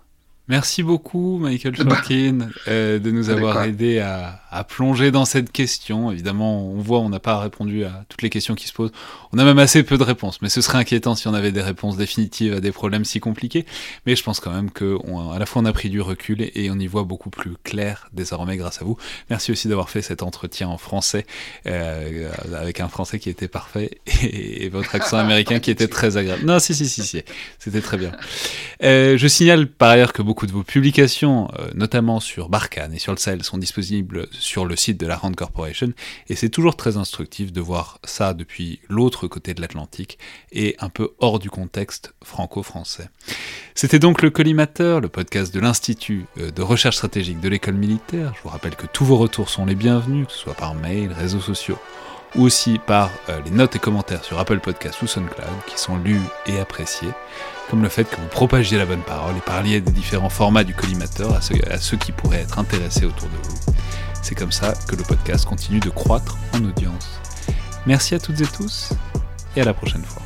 Merci 0.48 0.82
beaucoup, 0.82 1.38
Michael 1.38 1.76
Shorkin, 1.76 2.48
euh, 2.68 2.98
de 2.98 3.10
nous 3.10 3.30
avoir 3.30 3.62
aidé 3.64 4.00
à, 4.00 4.41
à 4.52 4.64
plonger 4.64 5.10
dans 5.10 5.24
cette 5.24 5.50
question. 5.50 6.10
Évidemment, 6.12 6.66
on 6.68 6.76
voit, 6.80 7.00
on 7.00 7.08
n'a 7.08 7.20
pas 7.20 7.38
répondu 7.40 7.84
à 7.84 8.04
toutes 8.08 8.22
les 8.22 8.30
questions 8.30 8.54
qui 8.54 8.68
se 8.68 8.72
posent. 8.72 8.92
On 9.32 9.38
a 9.38 9.44
même 9.44 9.58
assez 9.58 9.82
peu 9.82 9.96
de 9.98 10.02
réponses, 10.02 10.42
mais 10.42 10.48
ce 10.48 10.60
serait 10.60 10.78
inquiétant 10.78 11.14
si 11.14 11.26
on 11.28 11.34
avait 11.34 11.52
des 11.52 11.62
réponses 11.62 11.96
définitives 11.96 12.54
à 12.54 12.60
des 12.60 12.72
problèmes 12.72 13.04
si 13.04 13.18
compliqués. 13.20 13.64
Mais 14.06 14.14
je 14.16 14.22
pense 14.22 14.40
quand 14.40 14.52
même 14.52 14.70
que 14.70 14.98
on- 15.04 15.30
à 15.30 15.38
la 15.38 15.46
fois 15.46 15.62
on 15.62 15.64
a 15.64 15.72
pris 15.72 15.88
du 15.90 16.00
recul 16.00 16.42
et, 16.42 16.52
et 16.64 16.70
on 16.70 16.78
y 16.78 16.86
voit 16.86 17.04
beaucoup 17.04 17.30
plus 17.30 17.56
clair 17.64 18.08
désormais 18.12 18.56
grâce 18.56 18.82
à 18.82 18.84
vous. 18.84 18.96
Merci 19.30 19.52
aussi 19.52 19.68
d'avoir 19.68 19.88
fait 19.90 20.02
cet 20.02 20.22
entretien 20.22 20.68
en 20.68 20.78
français 20.78 21.26
euh, 21.66 22.30
avec 22.54 22.80
un 22.80 22.88
français 22.88 23.18
qui 23.18 23.30
était 23.30 23.48
parfait 23.48 23.98
et, 24.22 24.64
et 24.64 24.68
votre 24.68 24.94
accent 24.94 25.16
américain 25.18 25.58
qui 25.60 25.70
était 25.70 25.88
très 25.88 26.16
agréable. 26.16 26.44
Non, 26.44 26.58
si, 26.58 26.74
si, 26.74 26.88
si, 26.88 27.02
si, 27.02 27.22
c'était 27.58 27.80
très 27.80 27.96
bien. 27.96 28.12
Euh, 28.82 29.16
je 29.16 29.26
signale 29.28 29.66
par 29.66 29.90
ailleurs 29.90 30.12
que 30.12 30.22
beaucoup 30.22 30.46
de 30.46 30.52
vos 30.52 30.62
publications, 30.64 31.48
euh, 31.58 31.68
notamment 31.74 32.20
sur 32.20 32.48
Barkhane 32.48 32.92
et 32.94 32.98
sur 32.98 33.12
le 33.12 33.18
Sahel, 33.18 33.42
sont 33.42 33.58
disponibles 33.58 34.28
sur 34.42 34.66
le 34.66 34.76
site 34.76 34.98
de 34.98 35.06
la 35.06 35.16
Rand 35.16 35.32
Corporation, 35.32 35.92
et 36.28 36.36
c'est 36.36 36.48
toujours 36.48 36.76
très 36.76 36.96
instructif 36.96 37.52
de 37.52 37.60
voir 37.60 37.98
ça 38.04 38.34
depuis 38.34 38.80
l'autre 38.88 39.28
côté 39.28 39.54
de 39.54 39.60
l'Atlantique 39.60 40.18
et 40.50 40.76
un 40.80 40.88
peu 40.88 41.14
hors 41.18 41.38
du 41.38 41.50
contexte 41.50 42.14
franco-français. 42.22 43.08
C'était 43.74 43.98
donc 43.98 44.22
le 44.22 44.30
Collimateur, 44.30 45.00
le 45.00 45.08
podcast 45.08 45.54
de 45.54 45.60
l'Institut 45.60 46.26
euh, 46.38 46.50
de 46.50 46.62
recherche 46.62 46.96
stratégique 46.96 47.40
de 47.40 47.48
l'école 47.48 47.74
militaire. 47.74 48.32
Je 48.36 48.42
vous 48.42 48.50
rappelle 48.50 48.76
que 48.76 48.86
tous 48.86 49.04
vos 49.04 49.16
retours 49.16 49.48
sont 49.48 49.64
les 49.64 49.74
bienvenus, 49.74 50.26
que 50.26 50.32
ce 50.32 50.38
soit 50.38 50.54
par 50.54 50.74
mail, 50.74 51.12
réseaux 51.12 51.40
sociaux, 51.40 51.78
ou 52.34 52.42
aussi 52.42 52.78
par 52.78 53.10
euh, 53.28 53.40
les 53.44 53.50
notes 53.50 53.76
et 53.76 53.78
commentaires 53.78 54.24
sur 54.24 54.38
Apple 54.38 54.60
Podcasts 54.60 55.00
ou 55.02 55.06
SoundCloud, 55.06 55.64
qui 55.66 55.78
sont 55.78 55.96
lus 55.96 56.20
et 56.46 56.58
appréciés 56.58 57.12
comme 57.72 57.82
le 57.82 57.88
fait 57.88 58.04
que 58.04 58.16
vous 58.16 58.28
propagiez 58.28 58.76
la 58.76 58.84
bonne 58.84 59.00
parole 59.00 59.34
et 59.34 59.40
parliez 59.40 59.80
des 59.80 59.92
différents 59.92 60.28
formats 60.28 60.62
du 60.62 60.74
collimateur 60.74 61.34
à 61.34 61.40
ceux, 61.40 61.54
à 61.70 61.78
ceux 61.78 61.96
qui 61.96 62.12
pourraient 62.12 62.42
être 62.42 62.58
intéressés 62.58 63.06
autour 63.06 63.28
de 63.28 63.48
vous. 63.48 63.56
C'est 64.22 64.34
comme 64.34 64.52
ça 64.52 64.72
que 64.88 64.96
le 64.96 65.02
podcast 65.02 65.44
continue 65.44 65.80
de 65.80 65.90
croître 65.90 66.38
en 66.54 66.64
audience. 66.64 67.20
Merci 67.86 68.14
à 68.14 68.18
toutes 68.18 68.40
et 68.40 68.46
tous 68.46 68.92
et 69.56 69.60
à 69.60 69.64
la 69.64 69.74
prochaine 69.74 70.04
fois. 70.04 70.22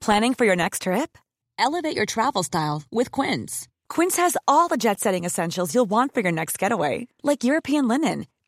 Planning 0.00 0.34
for 0.34 0.44
your 0.44 0.56
next 0.56 0.82
trip? 0.82 1.18
Elevate 1.58 1.94
your 1.94 2.06
travel 2.06 2.42
style 2.42 2.82
with 2.90 3.12
Quince. 3.12 3.68
Quince 3.88 4.16
has 4.16 4.36
all 4.48 4.66
the 4.66 4.78
jet 4.78 4.98
setting 4.98 5.24
essentials 5.24 5.74
you'll 5.74 5.88
want 5.88 6.14
for 6.14 6.20
your 6.20 6.32
next 6.32 6.58
getaway, 6.58 7.06
like 7.22 7.44
European 7.44 7.86
linen, 7.86 8.26